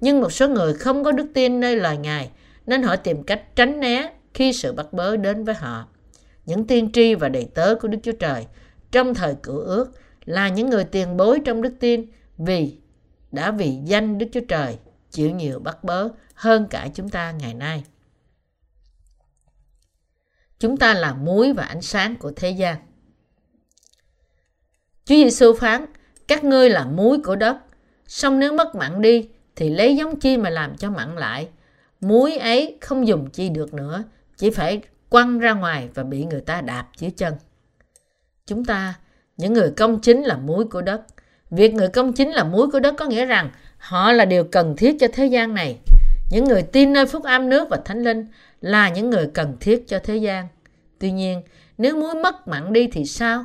Nhưng 0.00 0.20
một 0.20 0.32
số 0.32 0.48
người 0.48 0.74
không 0.74 1.04
có 1.04 1.12
đức 1.12 1.26
tin 1.34 1.60
nơi 1.60 1.76
lời 1.76 1.96
Ngài 1.96 2.30
nên 2.66 2.82
họ 2.82 2.96
tìm 2.96 3.22
cách 3.22 3.56
tránh 3.56 3.80
né 3.80 4.12
khi 4.34 4.52
sự 4.52 4.72
bắt 4.72 4.92
bớ 4.92 5.16
đến 5.16 5.44
với 5.44 5.54
họ. 5.54 5.88
Những 6.46 6.66
tiên 6.66 6.92
tri 6.92 7.14
và 7.14 7.28
đầy 7.28 7.48
tớ 7.54 7.74
của 7.74 7.88
Đức 7.88 7.98
Chúa 8.02 8.12
Trời 8.12 8.46
trong 8.90 9.14
thời 9.14 9.34
cựu 9.42 9.58
ước 9.58 9.92
là 10.24 10.48
những 10.48 10.70
người 10.70 10.84
tiền 10.84 11.16
bối 11.16 11.40
trong 11.44 11.62
đức 11.62 11.74
tin 11.80 12.04
vì 12.38 12.78
đã 13.32 13.50
vì 13.50 13.78
danh 13.84 14.18
Đức 14.18 14.26
Chúa 14.32 14.40
Trời 14.48 14.78
chịu 15.10 15.30
nhiều 15.30 15.58
bắt 15.58 15.84
bớ 15.84 16.08
hơn 16.34 16.66
cả 16.70 16.88
chúng 16.94 17.08
ta 17.08 17.30
ngày 17.32 17.54
nay. 17.54 17.84
Chúng 20.58 20.76
ta 20.76 20.94
là 20.94 21.14
muối 21.14 21.52
và 21.52 21.64
ánh 21.64 21.82
sáng 21.82 22.16
của 22.16 22.32
thế 22.36 22.50
gian. 22.50 22.76
Chúa 25.04 25.14
Giêsu 25.14 25.54
phán, 25.54 25.86
các 26.30 26.44
ngươi 26.44 26.70
là 26.70 26.84
muối 26.84 27.18
của 27.24 27.36
đất, 27.36 27.56
song 28.06 28.38
nếu 28.38 28.52
mất 28.52 28.74
mặn 28.74 29.02
đi 29.02 29.28
thì 29.56 29.68
lấy 29.68 29.96
giống 29.96 30.20
chi 30.20 30.36
mà 30.36 30.50
làm 30.50 30.76
cho 30.76 30.90
mặn 30.90 31.16
lại. 31.16 31.48
Muối 32.00 32.36
ấy 32.36 32.78
không 32.80 33.06
dùng 33.06 33.30
chi 33.30 33.48
được 33.48 33.74
nữa, 33.74 34.04
chỉ 34.36 34.50
phải 34.50 34.80
quăng 35.08 35.38
ra 35.38 35.52
ngoài 35.52 35.88
và 35.94 36.02
bị 36.02 36.24
người 36.24 36.40
ta 36.40 36.60
đạp 36.60 36.86
dưới 36.98 37.10
chân. 37.10 37.34
Chúng 38.46 38.64
ta, 38.64 38.94
những 39.36 39.52
người 39.52 39.70
công 39.76 40.00
chính 40.00 40.22
là 40.22 40.36
muối 40.36 40.64
của 40.64 40.82
đất. 40.82 41.02
Việc 41.50 41.74
người 41.74 41.88
công 41.88 42.12
chính 42.12 42.30
là 42.30 42.44
muối 42.44 42.70
của 42.70 42.80
đất 42.80 42.94
có 42.98 43.06
nghĩa 43.06 43.24
rằng 43.24 43.50
họ 43.78 44.12
là 44.12 44.24
điều 44.24 44.44
cần 44.44 44.76
thiết 44.76 44.96
cho 45.00 45.06
thế 45.12 45.26
gian 45.26 45.54
này. 45.54 45.78
Những 46.30 46.44
người 46.44 46.62
tin 46.62 46.92
nơi 46.92 47.06
phúc 47.06 47.24
âm 47.24 47.48
nước 47.48 47.68
và 47.70 47.78
thánh 47.84 48.04
linh 48.04 48.26
là 48.60 48.88
những 48.88 49.10
người 49.10 49.30
cần 49.34 49.56
thiết 49.60 49.88
cho 49.88 49.98
thế 50.04 50.16
gian. 50.16 50.48
Tuy 50.98 51.12
nhiên, 51.12 51.42
nếu 51.78 51.96
muối 51.96 52.14
mất 52.14 52.48
mặn 52.48 52.72
đi 52.72 52.88
thì 52.92 53.04
sao? 53.04 53.44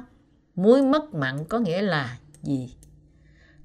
Muối 0.56 0.82
mất 0.82 1.14
mặn 1.14 1.46
có 1.50 1.60
nghĩa 1.60 1.82
là 1.82 2.18
gì? 2.46 2.76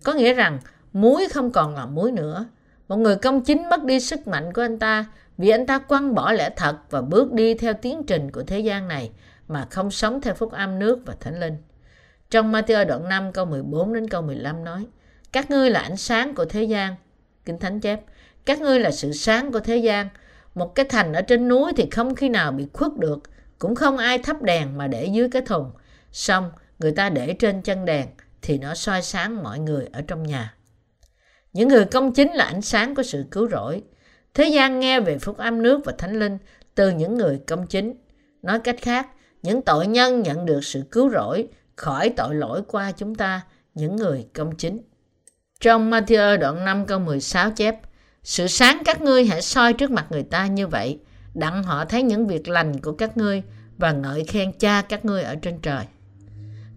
Có 0.04 0.12
nghĩa 0.12 0.34
rằng 0.34 0.58
muối 0.92 1.28
không 1.32 1.52
còn 1.52 1.74
là 1.74 1.86
muối 1.86 2.12
nữa. 2.12 2.46
Một 2.88 2.96
người 2.96 3.16
công 3.16 3.44
chính 3.44 3.68
mất 3.68 3.84
đi 3.84 4.00
sức 4.00 4.28
mạnh 4.28 4.52
của 4.52 4.62
anh 4.62 4.78
ta 4.78 5.06
vì 5.38 5.48
anh 5.48 5.66
ta 5.66 5.78
quăng 5.78 6.14
bỏ 6.14 6.32
lẽ 6.32 6.50
thật 6.56 6.76
và 6.90 7.02
bước 7.02 7.32
đi 7.32 7.54
theo 7.54 7.74
tiến 7.74 8.02
trình 8.06 8.30
của 8.30 8.42
thế 8.42 8.60
gian 8.60 8.88
này 8.88 9.10
mà 9.48 9.66
không 9.70 9.90
sống 9.90 10.20
theo 10.20 10.34
phúc 10.34 10.52
âm 10.52 10.78
nước 10.78 10.98
và 11.06 11.14
thánh 11.20 11.40
linh. 11.40 11.56
Trong 12.30 12.52
Matthew 12.52 12.86
đoạn 12.86 13.08
5 13.08 13.32
câu 13.32 13.44
14 13.44 13.92
đến 13.92 14.08
câu 14.08 14.22
15 14.22 14.64
nói, 14.64 14.86
Các 15.32 15.50
ngươi 15.50 15.70
là 15.70 15.80
ánh 15.80 15.96
sáng 15.96 16.34
của 16.34 16.44
thế 16.44 16.62
gian. 16.62 16.94
Kinh 17.44 17.58
Thánh 17.58 17.80
chép, 17.80 18.00
Các 18.44 18.60
ngươi 18.60 18.80
là 18.80 18.90
sự 18.90 19.12
sáng 19.12 19.52
của 19.52 19.60
thế 19.60 19.76
gian. 19.76 20.08
Một 20.54 20.74
cái 20.74 20.86
thành 20.88 21.12
ở 21.12 21.22
trên 21.22 21.48
núi 21.48 21.72
thì 21.76 21.88
không 21.90 22.14
khi 22.14 22.28
nào 22.28 22.52
bị 22.52 22.66
khuất 22.72 22.96
được. 22.96 23.18
Cũng 23.58 23.74
không 23.74 23.98
ai 23.98 24.18
thắp 24.18 24.42
đèn 24.42 24.78
mà 24.78 24.86
để 24.86 25.04
dưới 25.04 25.28
cái 25.30 25.42
thùng. 25.42 25.70
Xong, 26.12 26.50
người 26.78 26.92
ta 26.92 27.10
để 27.10 27.34
trên 27.38 27.62
chân 27.62 27.84
đèn 27.84 28.06
thì 28.42 28.58
nó 28.58 28.74
soi 28.74 29.02
sáng 29.02 29.42
mọi 29.42 29.58
người 29.58 29.86
ở 29.92 30.02
trong 30.02 30.22
nhà. 30.22 30.54
Những 31.52 31.68
người 31.68 31.84
công 31.84 32.12
chính 32.12 32.32
là 32.32 32.44
ánh 32.44 32.62
sáng 32.62 32.94
của 32.94 33.02
sự 33.02 33.24
cứu 33.30 33.48
rỗi. 33.48 33.82
Thế 34.34 34.48
gian 34.48 34.80
nghe 34.80 35.00
về 35.00 35.18
phúc 35.18 35.36
âm 35.38 35.62
nước 35.62 35.80
và 35.84 35.92
thánh 35.98 36.18
linh 36.18 36.38
từ 36.74 36.90
những 36.90 37.14
người 37.14 37.40
công 37.46 37.66
chính. 37.66 37.94
Nói 38.42 38.60
cách 38.60 38.76
khác, 38.82 39.08
những 39.42 39.62
tội 39.62 39.86
nhân 39.86 40.22
nhận 40.22 40.46
được 40.46 40.64
sự 40.64 40.82
cứu 40.90 41.10
rỗi 41.10 41.48
khỏi 41.76 42.12
tội 42.16 42.34
lỗi 42.34 42.62
qua 42.66 42.92
chúng 42.92 43.14
ta, 43.14 43.40
những 43.74 43.96
người 43.96 44.26
công 44.34 44.56
chính. 44.56 44.82
Trong 45.60 45.90
Matthew 45.90 46.38
đoạn 46.38 46.64
5 46.64 46.86
câu 46.86 46.98
16 46.98 47.50
chép, 47.50 47.76
Sự 48.22 48.46
sáng 48.46 48.82
các 48.84 49.00
ngươi 49.00 49.24
hãy 49.24 49.42
soi 49.42 49.72
trước 49.72 49.90
mặt 49.90 50.06
người 50.10 50.22
ta 50.22 50.46
như 50.46 50.66
vậy, 50.66 50.98
đặng 51.34 51.62
họ 51.62 51.84
thấy 51.84 52.02
những 52.02 52.26
việc 52.26 52.48
lành 52.48 52.80
của 52.80 52.92
các 52.92 53.16
ngươi 53.16 53.42
và 53.78 53.92
ngợi 53.92 54.24
khen 54.24 54.52
cha 54.52 54.82
các 54.82 55.04
ngươi 55.04 55.22
ở 55.22 55.34
trên 55.34 55.58
trời. 55.58 55.84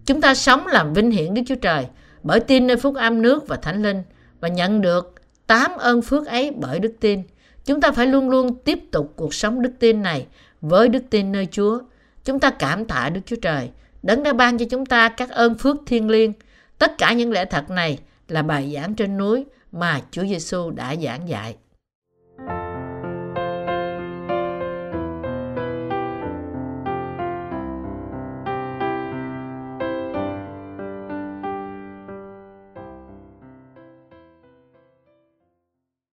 Chúng 0.06 0.20
ta 0.20 0.34
sống 0.34 0.66
làm 0.66 0.92
vinh 0.92 1.10
hiển 1.10 1.34
Đức 1.34 1.42
Chúa 1.46 1.54
Trời 1.54 1.86
bởi 2.22 2.40
tin 2.40 2.66
nơi 2.66 2.76
phúc 2.76 2.94
âm 2.94 3.22
nước 3.22 3.48
và 3.48 3.56
thánh 3.56 3.82
linh 3.82 4.02
và 4.40 4.48
nhận 4.48 4.80
được 4.80 5.14
tám 5.46 5.76
ơn 5.78 6.02
phước 6.02 6.26
ấy 6.26 6.50
bởi 6.50 6.78
đức 6.78 6.92
tin. 7.00 7.22
Chúng 7.64 7.80
ta 7.80 7.92
phải 7.92 8.06
luôn 8.06 8.30
luôn 8.30 8.54
tiếp 8.64 8.78
tục 8.90 9.12
cuộc 9.16 9.34
sống 9.34 9.62
đức 9.62 9.72
tin 9.78 10.02
này 10.02 10.26
với 10.60 10.88
đức 10.88 11.02
tin 11.10 11.32
nơi 11.32 11.48
Chúa. 11.50 11.78
Chúng 12.24 12.40
ta 12.40 12.50
cảm 12.50 12.84
tạ 12.84 13.10
Đức 13.14 13.20
Chúa 13.26 13.36
Trời, 13.36 13.70
đấng 14.02 14.22
đã 14.22 14.32
ban 14.32 14.58
cho 14.58 14.66
chúng 14.70 14.86
ta 14.86 15.08
các 15.08 15.30
ơn 15.30 15.54
phước 15.54 15.76
thiên 15.86 16.10
liêng. 16.10 16.32
Tất 16.78 16.98
cả 16.98 17.12
những 17.12 17.32
lẽ 17.32 17.44
thật 17.44 17.70
này 17.70 17.98
là 18.28 18.42
bài 18.42 18.72
giảng 18.74 18.94
trên 18.94 19.16
núi 19.16 19.46
mà 19.72 20.00
Chúa 20.10 20.22
Giêsu 20.22 20.70
đã 20.70 20.96
giảng 20.96 21.28
dạy. 21.28 21.56